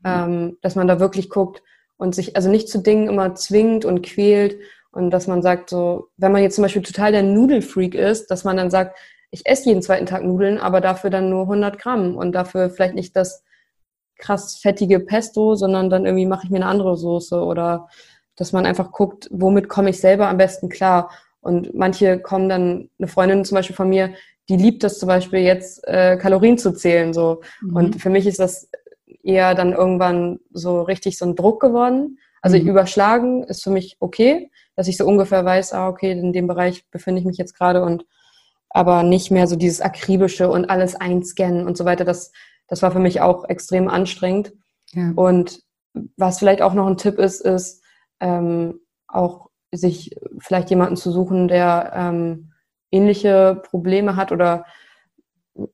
Mhm. 0.01 0.11
Ähm, 0.11 0.59
dass 0.61 0.75
man 0.75 0.89
da 0.89 1.01
wirklich 1.01 1.31
guckt 1.31 1.63
und 1.97 2.15
sich 2.15 2.37
also 2.37 2.51
nicht 2.51 2.69
zu 2.69 2.79
Dingen 2.79 3.09
immer 3.09 3.35
zwingt 3.35 3.85
und 3.85 4.03
quält. 4.03 4.59
Und 4.91 5.11
dass 5.11 5.27
man 5.27 5.43
sagt, 5.43 5.71
so, 5.71 6.09
wenn 6.17 6.33
man 6.33 6.43
jetzt 6.43 6.55
zum 6.55 6.63
Beispiel 6.63 6.83
total 6.83 7.13
der 7.13 7.23
Nudelfreak 7.23 7.95
ist, 7.95 8.31
dass 8.31 8.45
man 8.45 8.57
dann 8.57 8.71
sagt, 8.71 8.97
ich 9.31 9.47
esse 9.47 9.69
jeden 9.69 9.83
zweiten 9.83 10.07
Tag 10.07 10.23
Nudeln, 10.23 10.59
aber 10.59 10.81
dafür 10.81 11.11
dann 11.11 11.29
nur 11.29 11.43
100 11.43 11.79
Gramm 11.79 12.17
und 12.17 12.33
dafür 12.33 12.71
vielleicht 12.71 12.95
nicht 12.95 13.17
das 13.17 13.43
krass 14.17 14.59
fettige 14.59 15.01
Pesto, 15.01 15.57
sondern 15.57 15.91
dann 15.91 16.07
irgendwie 16.07 16.27
mache 16.27 16.45
ich 16.45 16.51
mir 16.51 16.59
eine 16.59 16.67
andere 16.67 16.97
Soße 16.97 17.41
oder 17.41 17.89
dass 18.37 18.53
man 18.53 18.67
einfach 18.67 18.93
guckt, 18.93 19.29
womit 19.33 19.69
komme 19.69 19.91
ich 19.91 20.01
selber 20.01 20.29
am 20.29 20.37
besten 20.37 20.69
klar. 20.69 21.11
Und 21.45 21.75
manche 21.75 22.19
kommen 22.19 22.49
dann, 22.49 22.89
eine 22.99 23.09
Freundin 23.09 23.45
zum 23.45 23.57
Beispiel 23.57 23.77
von 23.77 23.89
mir, 23.89 24.15
die 24.49 24.57
liebt 24.57 24.83
das 24.83 24.99
zum 24.99 25.09
Beispiel 25.09 25.41
jetzt, 25.41 25.87
äh, 25.87 26.17
Kalorien 26.17 26.59
zu 26.59 26.73
zählen. 26.73 27.13
so. 27.13 27.43
Mhm. 27.61 27.77
Und 27.77 28.01
für 28.01 28.11
mich 28.11 28.27
ist 28.27 28.39
das 28.39 28.69
eher 29.23 29.55
dann 29.55 29.73
irgendwann 29.73 30.41
so 30.53 30.83
richtig 30.83 31.19
so 31.19 31.27
ein 31.27 31.37
Druck 31.37 31.61
geworden. 31.61 32.19
Also 32.43 32.59
mhm. 32.59 32.69
überschlagen 32.69 33.45
ist 33.45 33.63
für 33.63 33.71
mich 33.71 33.97
okay, 34.01 34.51
dass 34.77 34.89
ich 34.89 34.97
so 34.97 35.07
ungefähr 35.07 35.45
weiß, 35.45 35.73
ah, 35.73 35.89
okay, 35.89 36.13
in 36.13 36.33
dem 36.33 36.47
Bereich 36.47 36.89
befinde 36.91 37.21
ich 37.21 37.27
mich 37.27 37.39
jetzt 37.39 37.57
gerade 37.57 37.83
und 37.83 38.07
aber 38.71 39.03
nicht 39.03 39.31
mehr 39.31 39.47
so 39.47 39.55
dieses 39.55 39.81
akribische 39.81 40.51
und 40.51 40.69
alles 40.69 40.97
einscannen 40.97 41.67
und 41.67 41.77
so 41.77 41.85
weiter. 41.85 42.05
Das, 42.05 42.33
das 42.67 42.83
war 42.83 42.91
für 42.91 42.99
mich 42.99 43.21
auch 43.21 43.45
extrem 43.49 43.89
anstrengend. 43.89 44.53
Ja. 44.93 45.13
Und 45.15 45.61
was 46.17 46.39
vielleicht 46.39 46.61
auch 46.61 46.75
noch 46.75 46.87
ein 46.87 46.97
Tipp 46.97 47.19
ist, 47.19 47.41
ist 47.41 47.83
ähm, 48.21 48.81
auch 49.07 49.49
sich 49.77 50.17
vielleicht 50.39 50.71
jemanden 50.71 50.97
zu 50.97 51.11
suchen, 51.11 51.49
der 51.49 51.93
ähm, 51.95 52.53
ähnliche 52.91 53.61
Probleme 53.69 54.17
hat 54.17 54.33
oder 54.33 54.65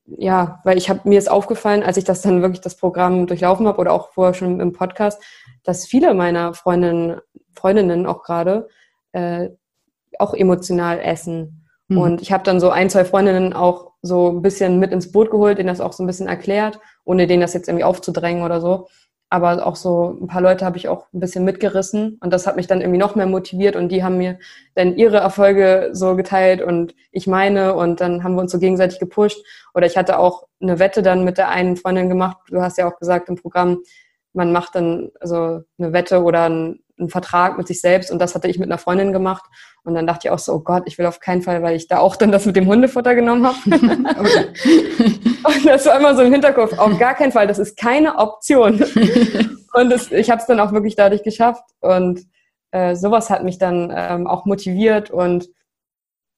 ja, 0.05 0.61
weil 0.65 0.77
ich 0.77 0.91
habe 0.91 1.09
mir 1.09 1.19
ist 1.19 1.31
aufgefallen, 1.31 1.83
als 1.83 1.97
ich 1.97 2.05
das 2.05 2.21
dann 2.21 2.43
wirklich 2.43 2.61
das 2.61 2.77
Programm 2.77 3.27
durchlaufen 3.27 3.67
habe 3.67 3.79
oder 3.79 3.93
auch 3.93 4.11
vorher 4.11 4.35
schon 4.35 4.61
im 4.61 4.73
Podcast, 4.73 5.23
dass 5.65 5.87
viele 5.87 6.13
meiner 6.13 6.53
Freundinnen, 6.53 7.21
Freundinnen 7.55 8.07
auch 8.07 8.23
gerade 8.23 8.69
äh, 9.13 9.49
auch 10.19 10.35
emotional 10.35 11.01
essen. 11.01 11.67
Mhm. 11.89 11.99
Und 11.99 12.23
ich 12.23 12.31
habe 12.31 12.45
dann 12.45 12.61
so 12.61 12.69
ein, 12.71 12.91
zwei 12.91 13.07
Freundinnen 13.07 13.55
auch 13.55 13.93
so 14.03 14.31
ein 14.31 14.43
bisschen 14.43 14.79
mit 14.79 14.93
ins 14.93 15.13
Boot 15.13 15.31
geholt, 15.31 15.59
denen 15.59 15.69
das 15.69 15.81
auch 15.81 15.95
so 15.95 16.03
ein 16.03 16.07
bisschen 16.07 16.29
erklärt, 16.29 16.79
ohne 17.05 17.27
denen 17.27 17.41
das 17.41 17.55
jetzt 17.55 17.69
irgendwie 17.69 17.85
aufzudrängen 17.85 18.43
oder 18.43 18.61
so 18.61 18.89
aber 19.31 19.65
auch 19.65 19.77
so 19.77 20.19
ein 20.21 20.27
paar 20.27 20.43
Leute 20.43 20.65
habe 20.65 20.77
ich 20.77 20.89
auch 20.89 21.07
ein 21.15 21.21
bisschen 21.21 21.45
mitgerissen 21.45 22.19
und 22.21 22.33
das 22.33 22.49
hat 22.49 22.57
mich 22.57 22.67
dann 22.67 22.81
irgendwie 22.81 22.99
noch 22.99 23.15
mehr 23.15 23.27
motiviert 23.27 23.77
und 23.77 23.89
die 23.91 24.03
haben 24.03 24.19
mir 24.19 24.41
dann 24.75 24.97
ihre 24.97 25.19
Erfolge 25.19 25.91
so 25.93 26.17
geteilt 26.17 26.61
und 26.61 26.97
ich 27.13 27.29
meine 27.29 27.75
und 27.75 28.01
dann 28.01 28.25
haben 28.25 28.35
wir 28.35 28.43
uns 28.43 28.51
so 28.51 28.59
gegenseitig 28.59 28.99
gepusht 28.99 29.45
oder 29.73 29.87
ich 29.87 29.97
hatte 29.97 30.19
auch 30.19 30.49
eine 30.61 30.81
Wette 30.81 31.03
dann 31.03 31.25
mit 31.25 31.39
der 31.39 31.49
einen 31.49 31.77
Freundin 31.77 32.09
gemacht. 32.09 32.39
Du 32.49 32.61
hast 32.61 32.77
ja 32.77 32.89
auch 32.89 32.99
gesagt 32.99 33.29
im 33.29 33.37
Programm, 33.37 33.79
man 34.33 34.53
macht 34.53 34.75
dann 34.75 35.11
also 35.21 35.63
eine 35.79 35.93
Wette 35.93 36.23
oder 36.25 36.49
ein 36.49 36.81
einen 37.01 37.09
Vertrag 37.09 37.59
mit 37.59 37.67
sich 37.67 37.81
selbst 37.81 38.11
und 38.11 38.21
das 38.21 38.35
hatte 38.35 38.49
ich 38.49 38.59
mit 38.59 38.69
einer 38.69 38.79
Freundin 38.79 39.13
gemacht. 39.13 39.45
Und 39.83 39.95
dann 39.95 40.07
dachte 40.07 40.29
ich 40.29 40.31
auch 40.31 40.39
so, 40.39 40.53
oh 40.53 40.61
Gott, 40.61 40.83
ich 40.87 40.99
will 40.99 41.07
auf 41.07 41.21
keinen 41.21 41.43
Fall, 41.43 41.63
weil 41.63 41.75
ich 41.75 41.89
da 41.89 41.99
auch 41.99 42.17
dann 42.17 42.31
das 42.31 42.45
mit 42.45 42.55
dem 42.55 42.67
Hundefutter 42.67 43.15
genommen 43.15 43.47
habe. 43.47 43.57
und 43.67 45.67
das 45.67 45.87
war 45.87 45.99
immer 45.99 46.15
so 46.15 46.23
im 46.23 46.33
Hinterkopf, 46.33 46.79
auf 46.79 46.99
gar 46.99 47.15
keinen 47.15 47.33
Fall, 47.33 47.47
das 47.47 47.59
ist 47.59 47.79
keine 47.79 48.19
Option. 48.19 48.75
und 49.73 49.91
das, 49.91 50.13
ich 50.13 50.31
habe 50.31 50.41
es 50.41 50.47
dann 50.47 50.61
auch 50.61 50.73
wirklich 50.73 50.97
dadurch 50.97 51.23
geschafft. 51.23 51.65
Und 51.81 52.27
äh, 52.73 52.95
sowas 52.95 53.31
hat 53.31 53.43
mich 53.43 53.59
dann 53.59 53.93
ähm, 53.95 54.27
auch 54.27 54.45
motiviert 54.45 55.11
und 55.11 55.49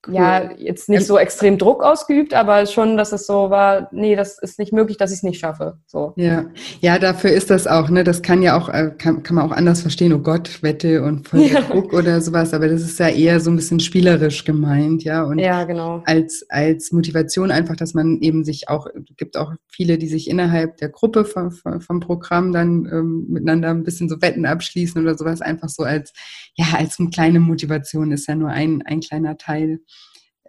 Cool. 0.05 0.15
Ja, 0.17 0.51
jetzt 0.57 0.89
nicht 0.89 1.07
so 1.07 1.17
extrem 1.17 1.59
Druck 1.59 1.85
ausgeübt, 1.85 2.35
aber 2.35 2.67
schon, 2.67 2.97
dass 2.97 3.13
es 3.13 3.25
so 3.25 3.51
war, 3.51 3.89
nee, 3.93 4.17
das 4.17 4.37
ist 4.43 4.59
nicht 4.59 4.73
möglich, 4.73 4.97
dass 4.97 5.13
ich 5.13 5.19
es 5.19 5.23
nicht 5.23 5.39
schaffe. 5.39 5.79
So. 5.87 6.13
Ja, 6.17 6.47
ja, 6.81 6.99
dafür 6.99 7.31
ist 7.31 7.51
das 7.51 7.69
auch, 7.69 7.89
ne? 7.89 8.03
Das 8.03 8.21
kann 8.21 8.43
ja 8.43 8.59
auch, 8.59 8.69
äh, 8.69 8.91
kann, 8.99 9.23
kann 9.23 9.37
man 9.37 9.49
auch 9.49 9.55
anders 9.55 9.81
verstehen, 9.81 10.13
oh 10.13 10.19
Gott, 10.19 10.61
Wette 10.61 11.05
und 11.05 11.29
voll 11.29 11.43
ja. 11.43 11.61
Druck 11.61 11.93
oder 11.93 12.21
sowas, 12.21 12.53
aber 12.53 12.67
das 12.67 12.83
ist 12.83 12.99
ja 12.99 13.11
eher 13.11 13.39
so 13.39 13.51
ein 13.51 13.57
bisschen 13.57 13.79
spielerisch 13.79 14.45
gemeint, 14.45 15.05
ja. 15.05 15.23
Und 15.23 15.39
ja, 15.39 15.63
genau. 15.63 16.03
Als, 16.05 16.45
als 16.49 16.91
Motivation 16.91 17.53
einfach, 17.53 17.77
dass 17.77 17.95
man 17.95 18.19
eben 18.23 18.45
sich 18.45 18.69
auch, 18.69 18.89
gibt 19.17 19.37
auch 19.37 19.53
viele, 19.69 19.99
die 19.99 20.09
sich 20.09 20.29
innerhalb 20.29 20.79
der 20.79 20.89
Gruppe 20.89 21.25
vom, 21.25 21.53
vom 21.53 22.01
Programm 22.01 22.53
dann 22.53 22.89
ähm, 22.91 23.27
miteinander 23.29 23.71
ein 23.71 23.85
bisschen 23.85 24.09
so 24.09 24.21
Wetten 24.21 24.47
abschließen 24.47 25.01
oder 25.01 25.17
sowas, 25.17 25.43
einfach 25.43 25.69
so 25.69 25.85
als, 25.85 26.13
ja, 26.57 26.67
als 26.77 26.99
eine 26.99 27.11
kleine 27.11 27.39
Motivation 27.39 28.11
ist 28.11 28.27
ja 28.27 28.35
nur 28.35 28.51
ein, 28.51 28.83
ein 28.85 28.99
kleiner 28.99 29.37
Teil 29.37 29.79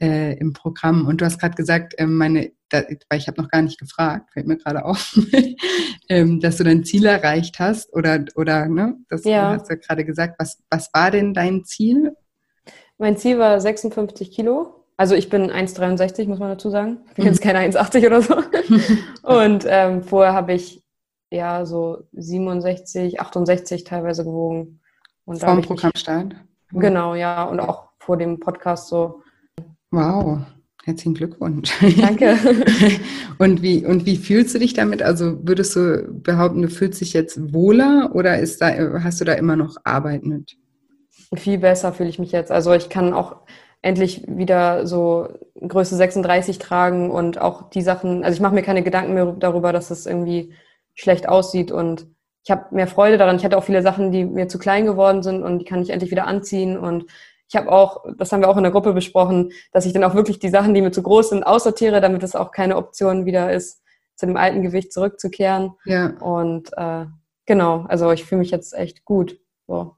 äh, 0.03 0.33
im 0.33 0.51
Programm. 0.51 1.07
Und 1.07 1.21
du 1.21 1.25
hast 1.25 1.39
gerade 1.39 1.55
gesagt, 1.55 1.93
äh, 1.97 2.05
meine, 2.05 2.51
da, 2.69 2.83
weil 3.09 3.19
ich 3.19 3.27
habe 3.27 3.41
noch 3.41 3.49
gar 3.49 3.61
nicht 3.61 3.79
gefragt, 3.79 4.31
fällt 4.33 4.47
mir 4.47 4.57
gerade 4.57 4.83
auf, 4.83 5.17
ähm, 6.09 6.41
dass 6.41 6.57
du 6.57 6.65
dein 6.65 6.83
Ziel 6.83 7.05
erreicht 7.05 7.57
hast 7.59 7.93
oder 7.93 8.25
oder 8.35 8.67
ne, 8.67 8.97
das 9.07 9.23
ja. 9.23 9.53
hast 9.53 9.69
du 9.69 9.77
gerade 9.77 10.03
gesagt. 10.03 10.35
Was 10.39 10.61
was 10.69 10.89
war 10.93 11.09
denn 11.09 11.33
dein 11.33 11.63
Ziel? 11.63 12.17
Mein 12.97 13.15
Ziel 13.15 13.39
war 13.39 13.59
56 13.59 14.31
Kilo. 14.31 14.85
Also 14.97 15.15
ich 15.15 15.29
bin 15.29 15.49
1,63, 15.49 16.27
muss 16.27 16.39
man 16.39 16.49
dazu 16.49 16.69
sagen. 16.69 16.99
Ich 17.09 17.15
bin 17.15 17.25
jetzt 17.25 17.43
mhm. 17.43 17.47
keine 17.47 17.59
1,80 17.59 18.05
oder 18.05 18.21
so. 18.21 18.35
Und 19.23 19.65
ähm, 19.67 20.03
vorher 20.03 20.33
habe 20.33 20.53
ich 20.53 20.83
ja 21.31 21.65
so 21.65 22.03
67, 22.11 23.19
68 23.19 23.85
teilweise 23.85 24.23
gewogen. 24.23 24.81
Und 25.25 25.39
vor 25.39 25.55
dem 25.55 25.63
Programmstart? 25.63 26.35
Genau, 26.71 27.15
ja. 27.15 27.43
Und 27.45 27.59
auch 27.59 27.89
vor 27.97 28.17
dem 28.17 28.39
Podcast 28.39 28.87
so 28.89 29.22
Wow, 29.93 30.39
herzlichen 30.85 31.13
Glückwunsch. 31.13 31.71
Danke. 32.01 32.35
und, 33.37 33.61
wie, 33.61 33.85
und 33.85 34.07
wie 34.07 34.17
fühlst 34.17 34.55
du 34.55 34.57
dich 34.57 34.73
damit? 34.73 35.03
Also 35.03 35.47
würdest 35.47 35.75
du 35.75 36.07
behaupten, 36.11 36.63
du 36.63 36.67
fühlst 36.67 36.99
dich 36.99 37.13
jetzt 37.13 37.53
wohler 37.53 38.09
oder 38.15 38.39
ist 38.39 38.59
da, 38.59 38.71
hast 39.03 39.21
du 39.21 39.25
da 39.25 39.33
immer 39.33 39.55
noch 39.55 39.77
Arbeit 39.83 40.23
mit? 40.23 40.57
Viel 41.35 41.59
besser 41.59 41.93
fühle 41.93 42.09
ich 42.09 42.17
mich 42.17 42.31
jetzt. 42.31 42.51
Also 42.51 42.73
ich 42.73 42.89
kann 42.89 43.13
auch 43.13 43.35
endlich 43.83 44.23
wieder 44.27 44.87
so 44.87 45.29
Größe 45.61 45.95
36 45.95 46.57
tragen 46.57 47.11
und 47.11 47.39
auch 47.39 47.69
die 47.69 47.83
Sachen, 47.83 48.23
also 48.23 48.35
ich 48.35 48.41
mache 48.41 48.55
mir 48.55 48.63
keine 48.63 48.81
Gedanken 48.81 49.13
mehr 49.13 49.27
darüber, 49.37 49.73
dass 49.73 49.91
es 49.91 50.07
irgendwie 50.07 50.55
schlecht 50.95 51.29
aussieht 51.29 51.71
und 51.71 52.07
ich 52.43 52.49
habe 52.49 52.73
mehr 52.73 52.87
Freude 52.87 53.19
daran. 53.19 53.35
Ich 53.35 53.45
hatte 53.45 53.59
auch 53.59 53.63
viele 53.63 53.83
Sachen, 53.83 54.11
die 54.11 54.25
mir 54.25 54.47
zu 54.47 54.57
klein 54.57 54.87
geworden 54.87 55.21
sind 55.21 55.43
und 55.43 55.59
die 55.59 55.65
kann 55.65 55.83
ich 55.83 55.91
endlich 55.91 56.09
wieder 56.09 56.25
anziehen 56.25 56.79
und 56.79 57.05
ich 57.53 57.57
habe 57.57 57.71
auch, 57.71 58.03
das 58.17 58.31
haben 58.31 58.41
wir 58.41 58.49
auch 58.49 58.57
in 58.57 58.63
der 58.63 58.71
Gruppe 58.71 58.93
besprochen, 58.93 59.51
dass 59.71 59.85
ich 59.85 59.93
dann 59.93 60.03
auch 60.03 60.15
wirklich 60.15 60.39
die 60.39 60.49
Sachen, 60.49 60.73
die 60.73 60.81
mir 60.81 60.91
zu 60.91 61.03
groß 61.03 61.29
sind, 61.29 61.43
aussortiere, 61.43 62.01
damit 62.01 62.23
es 62.23 62.35
auch 62.35 62.51
keine 62.51 62.77
Option 62.77 63.27
wieder 63.27 63.53
ist, 63.53 63.83
zu 64.15 64.25
dem 64.25 64.37
alten 64.37 64.63
Gewicht 64.63 64.91
zurückzukehren. 64.91 65.73
Ja. 65.85 66.07
Und 66.19 66.71
äh, 66.75 67.05
genau, 67.45 67.85
also 67.87 68.11
ich 68.11 68.25
fühle 68.25 68.39
mich 68.39 68.49
jetzt 68.49 68.73
echt 68.73 69.05
gut. 69.05 69.39
So. 69.67 69.95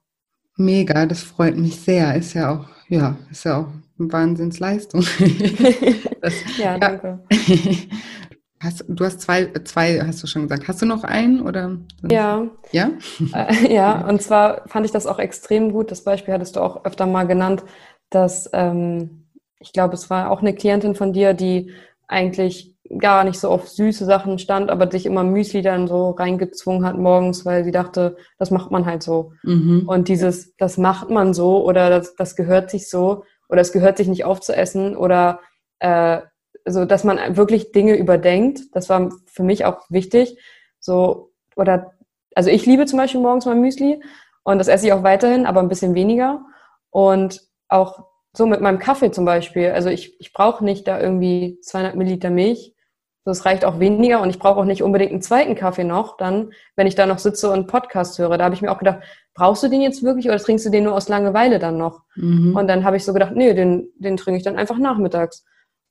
Mega, 0.58 1.06
das 1.06 1.24
freut 1.24 1.56
mich 1.56 1.80
sehr. 1.80 2.14
Ist 2.16 2.34
ja 2.34 2.54
auch, 2.54 2.66
ja, 2.90 3.16
ist 3.32 3.46
ja 3.46 3.62
auch 3.62 3.68
eine 4.00 4.12
Wahnsinnsleistung. 4.12 5.02
das, 6.22 6.34
ja, 6.58 6.74
ja, 6.74 6.78
danke. 6.78 7.24
Hast, 8.62 8.86
du 8.88 9.04
hast 9.04 9.22
zwei, 9.22 9.52
zwei, 9.66 10.00
hast 10.02 10.24
du 10.24 10.28
schon 10.28 10.44
gesagt. 10.44 10.68
Hast 10.68 10.82
du 10.82 10.86
noch 10.86 11.04
einen 11.04 11.42
oder? 11.42 11.78
Ja. 12.10 12.48
Ja? 12.72 12.92
Äh, 13.34 13.74
ja, 13.74 14.08
und 14.08 14.22
zwar 14.22 14.68
fand 14.68 14.86
ich 14.86 14.92
das 14.92 15.08
auch 15.08 15.20
extrem 15.20 15.72
gut. 15.72 15.92
Das 15.92 16.04
Beispiel 16.04 16.34
hattest 16.34 16.56
du 16.56 16.62
auch 16.62 16.86
öfter 16.86 17.06
mal 17.06 17.28
genannt, 17.28 17.64
dass 18.10 18.50
ähm, 18.54 19.28
ich 19.60 19.74
glaube, 19.74 19.96
es 19.96 20.10
war 20.10 20.32
auch 20.32 20.42
eine 20.42 20.54
Klientin 20.54 20.96
von 20.96 21.12
dir, 21.12 21.34
die 21.34 21.72
eigentlich 22.08 22.76
gar 23.00 23.24
nicht 23.24 23.40
so 23.40 23.50
auf 23.50 23.68
süße 23.68 24.06
Sachen 24.06 24.38
stand, 24.38 24.70
aber 24.70 24.90
sich 24.90 25.06
immer 25.06 25.24
Müsli 25.24 25.62
dann 25.62 25.88
so 25.88 26.12
reingezwungen 26.12 26.86
hat 26.86 26.98
morgens, 26.98 27.46
weil 27.46 27.64
sie 27.64 27.72
dachte, 27.72 28.16
das 28.38 28.52
macht 28.52 28.72
man 28.72 28.86
halt 28.86 29.02
so. 29.02 29.34
Mhm. 29.44 29.84
Und 29.88 30.08
dieses, 30.08 30.56
das 30.58 30.78
macht 30.78 31.10
man 31.10 31.34
so 31.34 31.66
oder 31.66 31.90
das, 31.90 32.16
das 32.16 32.36
gehört 32.36 32.70
sich 32.70 32.90
so 32.90 33.24
oder 33.50 33.62
es 33.62 33.72
gehört 33.72 33.98
sich 33.98 34.08
nicht 34.08 34.24
aufzuessen 34.24 34.96
oder 34.96 35.40
äh, 35.80 36.22
so 36.66 36.86
dass 36.86 37.04
man 37.04 37.38
wirklich 37.38 37.72
Dinge 37.72 37.96
überdenkt. 37.96 38.62
Das 38.74 38.90
war 38.90 39.12
für 39.26 39.44
mich 39.44 39.66
auch 39.66 39.84
wichtig. 39.90 40.38
So, 40.80 41.32
oder, 41.56 41.94
also 42.34 42.50
ich 42.50 42.66
liebe 42.66 42.86
zum 42.86 42.98
Beispiel 42.98 43.22
morgens 43.22 43.46
mein 43.46 43.62
Müsli 43.62 44.02
und 44.44 44.58
das 44.58 44.68
esse 44.68 44.88
ich 44.88 44.94
auch 44.94 45.04
weiterhin, 45.04 45.46
aber 45.46 45.60
ein 45.62 45.70
bisschen 45.70 45.96
weniger. 45.96 46.46
Und 46.90 47.42
auch 47.68 48.06
so 48.34 48.46
mit 48.46 48.62
meinem 48.62 48.80
Kaffee 48.80 49.12
zum 49.12 49.26
Beispiel. 49.26 49.72
Also 49.72 49.90
ich, 49.90 50.20
ich 50.20 50.34
brauche 50.34 50.64
nicht 50.64 50.88
da 50.88 51.00
irgendwie 51.00 51.60
200 51.62 51.96
Milliliter 51.96 52.30
Milch. 52.30 52.74
Das 53.24 53.46
reicht 53.46 53.66
auch 53.66 53.80
weniger 53.80 54.22
und 54.22 54.30
ich 54.30 54.38
brauche 54.38 54.60
auch 54.60 54.66
nicht 54.66 54.84
unbedingt 54.84 55.12
einen 55.12 55.22
zweiten 55.22 55.56
Kaffee 55.56 55.84
noch, 55.84 56.16
dann, 56.16 56.52
wenn 56.76 56.86
ich 56.86 56.94
da 56.94 57.08
noch 57.08 57.18
sitze 57.18 57.50
und 57.50 57.66
Podcast 57.66 58.20
höre. 58.20 58.38
Da 58.38 58.44
habe 58.44 58.54
ich 58.54 58.62
mir 58.62 58.72
auch 58.72 58.78
gedacht, 58.78 59.00
brauchst 59.34 59.64
du 59.64 59.68
den 59.68 59.82
jetzt 59.82 60.04
wirklich 60.04 60.28
oder 60.28 60.38
trinkst 60.38 60.64
du 60.68 60.70
den 60.70 60.84
nur 60.84 60.94
aus 60.94 61.10
Langeweile 61.10 61.58
dann 61.58 61.76
noch? 61.76 62.04
Mhm. 62.16 62.56
Und 62.56 62.68
dann 62.68 62.84
habe 62.84 62.98
ich 62.98 63.04
so 63.04 63.14
gedacht, 63.14 63.32
nee, 63.36 63.56
den, 63.56 63.90
den 63.98 64.16
trinke 64.16 64.38
ich 64.38 64.44
dann 64.44 64.58
einfach 64.58 64.78
nachmittags. 64.78 65.44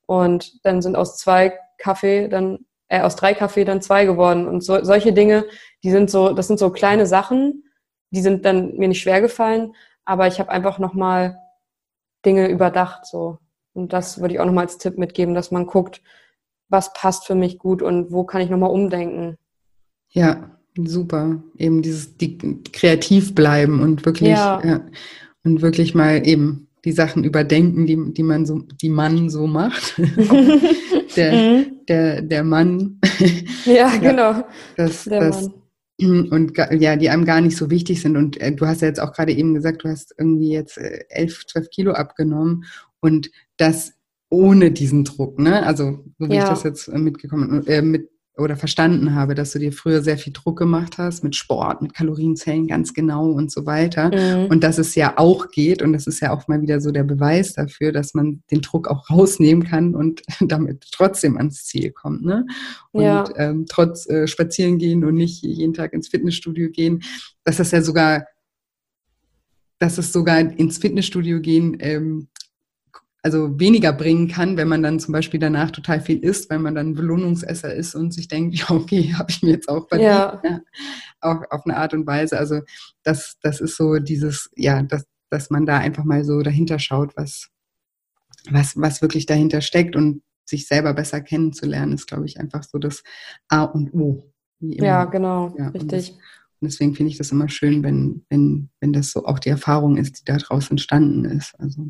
Und 0.06 0.64
dann 0.64 0.82
sind 0.82 0.96
aus 0.96 1.16
zwei 1.16 1.58
Kaffee 1.78 2.28
dann, 2.28 2.66
äh, 2.88 3.00
aus 3.00 3.16
drei 3.16 3.34
Kaffee 3.34 3.64
dann 3.64 3.82
zwei 3.82 4.04
geworden. 4.04 4.46
Und 4.46 4.62
so, 4.62 4.82
solche 4.84 5.12
Dinge, 5.12 5.44
die 5.82 5.90
sind 5.90 6.10
so, 6.10 6.32
das 6.32 6.46
sind 6.46 6.58
so 6.58 6.70
kleine 6.70 7.06
Sachen, 7.06 7.64
die 8.10 8.20
sind 8.20 8.44
dann 8.44 8.76
mir 8.76 8.88
nicht 8.88 9.00
schwer 9.00 9.20
gefallen, 9.20 9.74
aber 10.04 10.26
ich 10.26 10.38
habe 10.38 10.50
einfach 10.50 10.78
nochmal 10.78 11.38
Dinge 12.24 12.48
überdacht, 12.48 13.06
so. 13.06 13.38
Und 13.72 13.92
das 13.92 14.20
würde 14.20 14.34
ich 14.34 14.40
auch 14.40 14.44
nochmal 14.44 14.64
als 14.64 14.78
Tipp 14.78 14.98
mitgeben, 14.98 15.34
dass 15.34 15.50
man 15.50 15.66
guckt, 15.66 16.00
was 16.68 16.92
passt 16.92 17.26
für 17.26 17.34
mich 17.34 17.58
gut 17.58 17.82
und 17.82 18.12
wo 18.12 18.24
kann 18.24 18.40
ich 18.40 18.50
nochmal 18.50 18.70
umdenken. 18.70 19.36
Ja, 20.10 20.50
super. 20.76 21.42
Eben 21.56 21.82
dieses 21.82 22.16
die, 22.16 22.38
kreativ 22.72 23.34
bleiben 23.34 23.80
und 23.80 24.06
wirklich 24.06 24.30
ja. 24.30 24.62
ja. 24.64 24.80
und 25.44 25.60
wirklich 25.60 25.94
mal 25.94 26.26
eben 26.26 26.68
die 26.84 26.92
Sachen 26.92 27.24
überdenken, 27.24 27.86
die, 27.86 28.12
die 28.12 28.22
man 28.22 28.44
so, 28.44 28.60
die 28.80 28.88
man 28.88 29.30
so 29.30 29.46
macht. 29.46 29.94
der, 31.16 31.32
mhm. 31.32 31.66
der, 31.88 32.22
der 32.22 32.44
Mann. 32.44 33.00
ja, 33.64 33.96
genau. 33.96 34.44
Das, 34.76 35.04
der 35.04 35.20
das, 35.20 35.42
Mann. 35.42 36.28
Und 36.28 36.52
ja, 36.72 36.96
die 36.96 37.08
einem 37.08 37.24
gar 37.24 37.40
nicht 37.40 37.56
so 37.56 37.70
wichtig 37.70 38.02
sind. 38.02 38.16
Und 38.16 38.40
äh, 38.40 38.52
du 38.52 38.66
hast 38.66 38.82
ja 38.82 38.88
jetzt 38.88 39.00
auch 39.00 39.12
gerade 39.12 39.32
eben 39.32 39.54
gesagt, 39.54 39.84
du 39.84 39.88
hast 39.88 40.14
irgendwie 40.18 40.50
jetzt 40.50 40.76
äh, 40.76 41.04
elf, 41.08 41.46
zwölf 41.46 41.70
Kilo 41.70 41.92
abgenommen 41.92 42.64
und 43.00 43.30
das 43.56 43.92
ohne 44.28 44.72
diesen 44.72 45.04
Druck, 45.04 45.38
ne? 45.38 45.64
Also 45.64 46.04
so 46.18 46.28
wie 46.28 46.34
ja. 46.34 46.42
ich 46.42 46.48
das 46.48 46.64
jetzt 46.64 46.88
mitgekommen, 46.88 47.64
äh, 47.68 47.80
mit, 47.80 48.10
oder 48.36 48.56
verstanden 48.56 49.14
habe, 49.14 49.34
dass 49.34 49.52
du 49.52 49.60
dir 49.60 49.72
früher 49.72 50.02
sehr 50.02 50.18
viel 50.18 50.32
Druck 50.32 50.58
gemacht 50.58 50.98
hast 50.98 51.22
mit 51.22 51.36
Sport, 51.36 51.82
mit 51.82 51.94
Kalorienzellen 51.94 52.66
ganz 52.66 52.92
genau 52.92 53.30
und 53.30 53.52
so 53.52 53.64
weiter. 53.64 54.10
Mhm. 54.10 54.46
Und 54.46 54.64
dass 54.64 54.78
es 54.78 54.96
ja 54.96 55.14
auch 55.16 55.50
geht 55.50 55.82
und 55.82 55.92
das 55.92 56.08
ist 56.08 56.20
ja 56.20 56.32
auch 56.32 56.48
mal 56.48 56.60
wieder 56.60 56.80
so 56.80 56.90
der 56.90 57.04
Beweis 57.04 57.52
dafür, 57.52 57.92
dass 57.92 58.12
man 58.14 58.42
den 58.50 58.60
Druck 58.60 58.88
auch 58.88 59.08
rausnehmen 59.08 59.64
kann 59.64 59.94
und 59.94 60.22
damit 60.40 60.84
trotzdem 60.90 61.36
ans 61.36 61.64
Ziel 61.64 61.92
kommt. 61.92 62.24
Ne? 62.24 62.44
Und 62.90 63.02
ja. 63.02 63.24
ähm, 63.36 63.66
trotz 63.68 64.08
äh, 64.08 64.26
spazieren 64.26 64.78
gehen 64.78 65.04
und 65.04 65.14
nicht 65.14 65.42
jeden 65.42 65.74
Tag 65.74 65.92
ins 65.92 66.08
Fitnessstudio 66.08 66.70
gehen, 66.70 67.02
dass 67.44 67.58
das 67.58 67.70
ja 67.70 67.82
sogar, 67.82 68.26
dass 69.78 69.98
es 69.98 70.12
sogar 70.12 70.40
ins 70.40 70.78
Fitnessstudio 70.78 71.40
gehen 71.40 71.76
ähm, 71.78 72.28
also 73.24 73.58
weniger 73.58 73.94
bringen 73.94 74.28
kann, 74.28 74.58
wenn 74.58 74.68
man 74.68 74.82
dann 74.82 75.00
zum 75.00 75.12
Beispiel 75.12 75.40
danach 75.40 75.70
total 75.70 76.02
viel 76.02 76.18
isst, 76.18 76.50
weil 76.50 76.58
man 76.58 76.74
dann 76.74 76.92
Belohnungsesser 76.92 77.74
ist 77.74 77.94
und 77.94 78.12
sich 78.12 78.28
denkt, 78.28 78.54
ja, 78.58 78.70
okay, 78.70 79.14
habe 79.14 79.30
ich 79.30 79.42
mir 79.42 79.52
jetzt 79.52 79.68
auch 79.70 79.88
verdient. 79.88 80.10
Ja. 80.10 80.40
ja. 80.44 80.60
Auch 81.20 81.40
auf 81.50 81.64
eine 81.64 81.78
Art 81.78 81.94
und 81.94 82.06
Weise. 82.06 82.38
Also 82.38 82.60
das, 83.02 83.38
das 83.40 83.62
ist 83.62 83.78
so 83.78 83.96
dieses, 83.96 84.50
ja, 84.56 84.82
dass, 84.82 85.06
dass 85.30 85.48
man 85.48 85.64
da 85.64 85.78
einfach 85.78 86.04
mal 86.04 86.22
so 86.22 86.42
dahinter 86.42 86.78
schaut, 86.78 87.16
was, 87.16 87.48
was, 88.50 88.76
was 88.76 89.00
wirklich 89.00 89.24
dahinter 89.24 89.62
steckt 89.62 89.96
und 89.96 90.22
sich 90.44 90.66
selber 90.66 90.92
besser 90.92 91.22
kennenzulernen, 91.22 91.94
ist, 91.94 92.06
glaube 92.06 92.26
ich, 92.26 92.38
einfach 92.38 92.62
so 92.62 92.76
das 92.76 93.02
A 93.48 93.62
und 93.62 93.94
O. 93.94 94.30
Ja, 94.60 95.06
genau, 95.06 95.54
ja, 95.56 95.68
richtig. 95.68 96.10
Und 96.60 96.70
deswegen 96.70 96.94
finde 96.94 97.10
ich 97.10 97.16
das 97.16 97.32
immer 97.32 97.48
schön, 97.48 97.82
wenn, 97.82 98.26
wenn, 98.28 98.68
wenn 98.84 98.92
das 98.92 99.12
so 99.12 99.24
auch 99.24 99.38
die 99.38 99.48
Erfahrung 99.48 99.96
ist, 99.96 100.20
die 100.20 100.24
daraus 100.26 100.70
entstanden 100.70 101.24
ist. 101.24 101.54
Also 101.58 101.86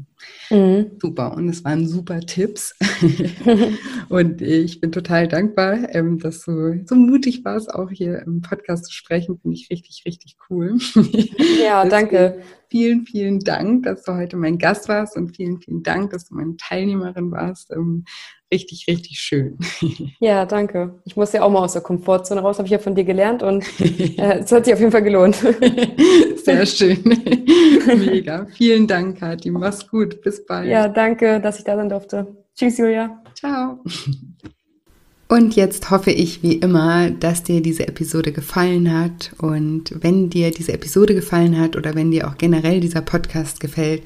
mhm. 0.51 0.93
super. 1.03 1.35
Und 1.35 1.49
es 1.49 1.65
waren 1.65 1.89
super 1.89 2.21
Tipps. 2.21 2.73
und 4.09 4.41
ich 4.41 4.81
bin 4.81 4.93
total 4.93 5.27
dankbar, 5.27 5.93
ähm, 5.93 6.21
dass 6.21 6.45
du 6.45 6.85
so 6.87 6.95
mutig 6.95 7.45
warst, 7.45 7.75
auch 7.75 7.91
hier 7.91 8.23
im 8.25 8.43
Podcast 8.43 8.85
zu 8.87 8.93
sprechen. 8.93 9.41
Finde 9.41 9.57
ich 9.57 9.71
richtig, 9.71 10.05
richtig 10.07 10.37
cool. 10.49 10.79
Ja, 11.65 11.85
danke. 11.89 12.41
vielen, 12.71 13.07
vielen 13.07 13.41
Dank, 13.41 13.83
dass 13.83 14.05
du 14.05 14.15
heute 14.15 14.37
mein 14.37 14.59
Gast 14.59 14.89
warst 14.89 15.17
und 15.17 15.35
vielen, 15.35 15.61
vielen 15.61 15.83
Dank, 15.83 16.13
dass 16.13 16.29
du 16.29 16.37
meine 16.37 16.57
Teilnehmerin 16.57 17.33
warst. 17.33 17.73
Ähm, 17.73 18.05
richtig, 18.53 18.87
richtig 18.89 19.19
schön. 19.19 19.59
Ja, 20.21 20.47
danke. 20.47 21.01
Ich 21.05 21.17
muss 21.17 21.33
ja 21.33 21.43
auch 21.43 21.51
mal 21.51 21.61
aus 21.61 21.73
der 21.73 21.83
Komfortzone 21.83 22.41
raus, 22.41 22.59
habe 22.59 22.67
ich 22.67 22.73
ja 22.73 22.79
von 22.79 22.95
dir 22.95 23.05
gelernt 23.05 23.43
und 23.43 23.65
äh, 23.81 24.39
es 24.39 24.53
hat 24.53 24.65
sich 24.65 24.73
auf 24.73 24.81
jeden 24.81 24.93
Fall 24.93 25.03
gelohnt. 25.03 25.37
Sehr 26.45 26.65
schön. 26.65 26.84
Mega. 27.97 28.47
Vielen 28.57 28.87
Dank, 28.87 29.19
Kathi. 29.19 29.51
Mach's 29.51 29.89
gut. 29.89 30.21
Bis 30.23 30.45
bald. 30.45 30.69
Ja, 30.69 30.89
danke, 30.89 31.41
dass 31.41 31.59
ich 31.59 31.65
da 31.65 31.77
sein 31.77 31.89
durfte. 31.89 32.27
Tschüss, 32.55 32.79
Julia. 32.79 33.23
Ciao. 33.35 33.81
Und 35.29 35.57
jetzt 35.57 35.91
hoffe 35.91 36.11
ich 36.11 36.43
wie 36.43 36.57
immer, 36.57 37.11
dass 37.11 37.43
dir 37.43 37.61
diese 37.63 37.89
Episode 37.89 38.31
gefallen 38.31 38.93
hat. 38.93 39.33
Und 39.39 39.95
wenn 40.03 40.31
dir 40.31 40.51
diese 40.51 40.73
Episode 40.73 41.15
gefallen 41.15 41.59
hat 41.59 41.77
oder 41.77 41.95
wenn 41.95 42.11
dir 42.11 42.29
auch 42.29 42.37
generell 42.37 42.81
dieser 42.81 43.01
Podcast 43.01 43.59
gefällt, 43.59 44.03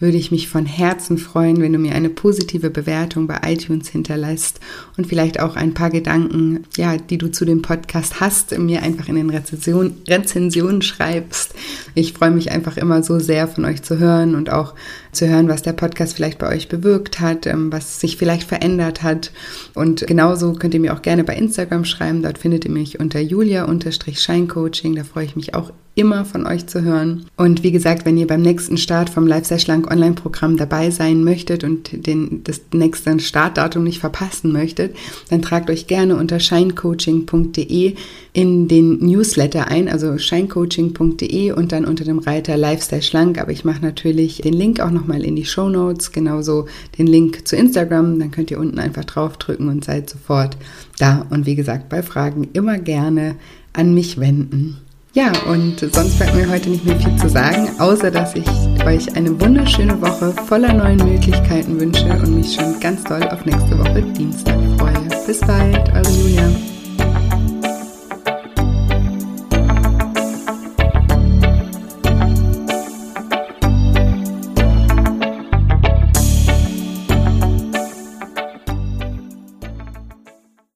würde 0.00 0.16
ich 0.16 0.30
mich 0.30 0.48
von 0.48 0.66
Herzen 0.66 1.18
freuen, 1.18 1.60
wenn 1.60 1.72
du 1.72 1.78
mir 1.78 1.94
eine 1.94 2.08
positive 2.08 2.70
Bewertung 2.70 3.26
bei 3.26 3.38
iTunes 3.44 3.88
hinterlässt 3.88 4.58
und 4.96 5.06
vielleicht 5.06 5.40
auch 5.40 5.56
ein 5.56 5.74
paar 5.74 5.90
Gedanken, 5.90 6.64
ja, 6.76 6.96
die 6.96 7.18
du 7.18 7.30
zu 7.30 7.44
dem 7.44 7.62
Podcast 7.62 8.20
hast, 8.20 8.58
mir 8.58 8.82
einfach 8.82 9.08
in 9.08 9.14
den 9.14 9.30
Rezension, 9.30 9.98
Rezensionen 10.08 10.82
schreibst. 10.82 11.54
Ich 11.94 12.14
freue 12.14 12.30
mich 12.30 12.50
einfach 12.50 12.78
immer 12.78 13.02
so 13.02 13.18
sehr 13.18 13.46
von 13.46 13.64
euch 13.66 13.82
zu 13.82 13.98
hören 13.98 14.34
und 14.34 14.50
auch 14.50 14.74
zu 15.12 15.28
hören, 15.28 15.48
was 15.48 15.62
der 15.62 15.72
Podcast 15.72 16.14
vielleicht 16.14 16.38
bei 16.38 16.48
euch 16.48 16.68
bewirkt 16.68 17.20
hat, 17.20 17.46
ähm, 17.46 17.72
was 17.72 18.00
sich 18.00 18.16
vielleicht 18.16 18.44
verändert 18.44 19.02
hat. 19.02 19.32
Und 19.74 20.06
genauso 20.06 20.52
könnt 20.52 20.74
ihr 20.74 20.80
mir 20.80 20.94
auch 20.94 21.02
gerne 21.02 21.24
bei 21.24 21.34
Instagram 21.34 21.84
schreiben. 21.84 22.22
Dort 22.22 22.38
findet 22.38 22.64
ihr 22.64 22.70
mich 22.70 23.00
unter 23.00 23.20
julia-scheincoaching. 23.20 24.94
Da 24.96 25.04
freue 25.04 25.24
ich 25.24 25.36
mich 25.36 25.54
auch 25.54 25.72
immer 25.94 26.24
von 26.24 26.46
euch 26.46 26.66
zu 26.66 26.82
hören. 26.82 27.26
Und 27.36 27.62
wie 27.62 27.72
gesagt, 27.72 28.06
wenn 28.06 28.16
ihr 28.16 28.26
beim 28.26 28.42
nächsten 28.42 28.76
Start 28.76 29.10
vom 29.10 29.28
Sehr 29.42 29.58
Schlank 29.58 29.90
Online-Programm 29.90 30.56
dabei 30.56 30.90
sein 30.90 31.24
möchtet 31.24 31.64
und 31.64 32.06
den, 32.06 32.42
das 32.44 32.62
nächste 32.72 33.18
Startdatum 33.18 33.82
nicht 33.84 33.98
verpassen 33.98 34.52
möchtet, 34.52 34.94
dann 35.28 35.42
tragt 35.42 35.68
euch 35.68 35.88
gerne 35.88 36.16
unter 36.16 36.38
shinecoaching.de 36.38 37.94
in 38.32 38.68
den 38.68 38.98
Newsletter 39.04 39.68
ein, 39.68 39.88
also 39.88 40.16
shinecoaching.de 40.16 41.52
und 41.52 41.72
dann 41.72 41.84
unter 41.84 42.04
dem 42.04 42.20
Reiter 42.20 42.56
Lifestyle 42.56 43.02
Schlank. 43.02 43.38
Aber 43.38 43.50
ich 43.50 43.64
mache 43.64 43.82
natürlich 43.82 44.38
den 44.38 44.54
Link 44.54 44.80
auch 44.80 44.90
nochmal 45.00 45.24
in 45.24 45.36
die 45.36 45.44
Show 45.44 45.68
Notes, 45.68 46.12
genauso 46.12 46.66
den 46.98 47.06
Link 47.06 47.46
zu 47.48 47.56
Instagram. 47.56 48.18
Dann 48.18 48.30
könnt 48.30 48.50
ihr 48.50 48.58
unten 48.58 48.78
einfach 48.78 49.04
draufdrücken 49.04 49.68
und 49.68 49.84
seid 49.84 50.10
sofort 50.10 50.56
da. 50.98 51.26
Und 51.30 51.46
wie 51.46 51.56
gesagt, 51.56 51.88
bei 51.88 52.02
Fragen 52.02 52.48
immer 52.52 52.78
gerne 52.78 53.36
an 53.72 53.94
mich 53.94 54.18
wenden. 54.18 54.78
Ja, 55.12 55.32
und 55.48 55.80
sonst 55.80 56.18
bleibt 56.18 56.36
mir 56.36 56.48
heute 56.48 56.70
nicht 56.70 56.84
mehr 56.86 56.98
viel 57.00 57.16
zu 57.16 57.28
sagen, 57.28 57.68
außer 57.80 58.12
dass 58.12 58.36
ich 58.36 58.46
euch 58.86 59.16
eine 59.16 59.40
wunderschöne 59.40 60.00
Woche 60.00 60.32
voller 60.46 60.72
neuen 60.72 60.98
Möglichkeiten 60.98 61.80
wünsche 61.80 62.08
und 62.10 62.36
mich 62.36 62.54
schon 62.54 62.78
ganz 62.78 63.02
doll 63.04 63.22
auf 63.24 63.44
nächste 63.44 63.76
Woche 63.76 64.02
Dienstag 64.02 64.56
freue. 64.78 65.26
Bis 65.26 65.40
bald, 65.40 65.88
eure 65.94 66.10
Julia. 66.12 66.79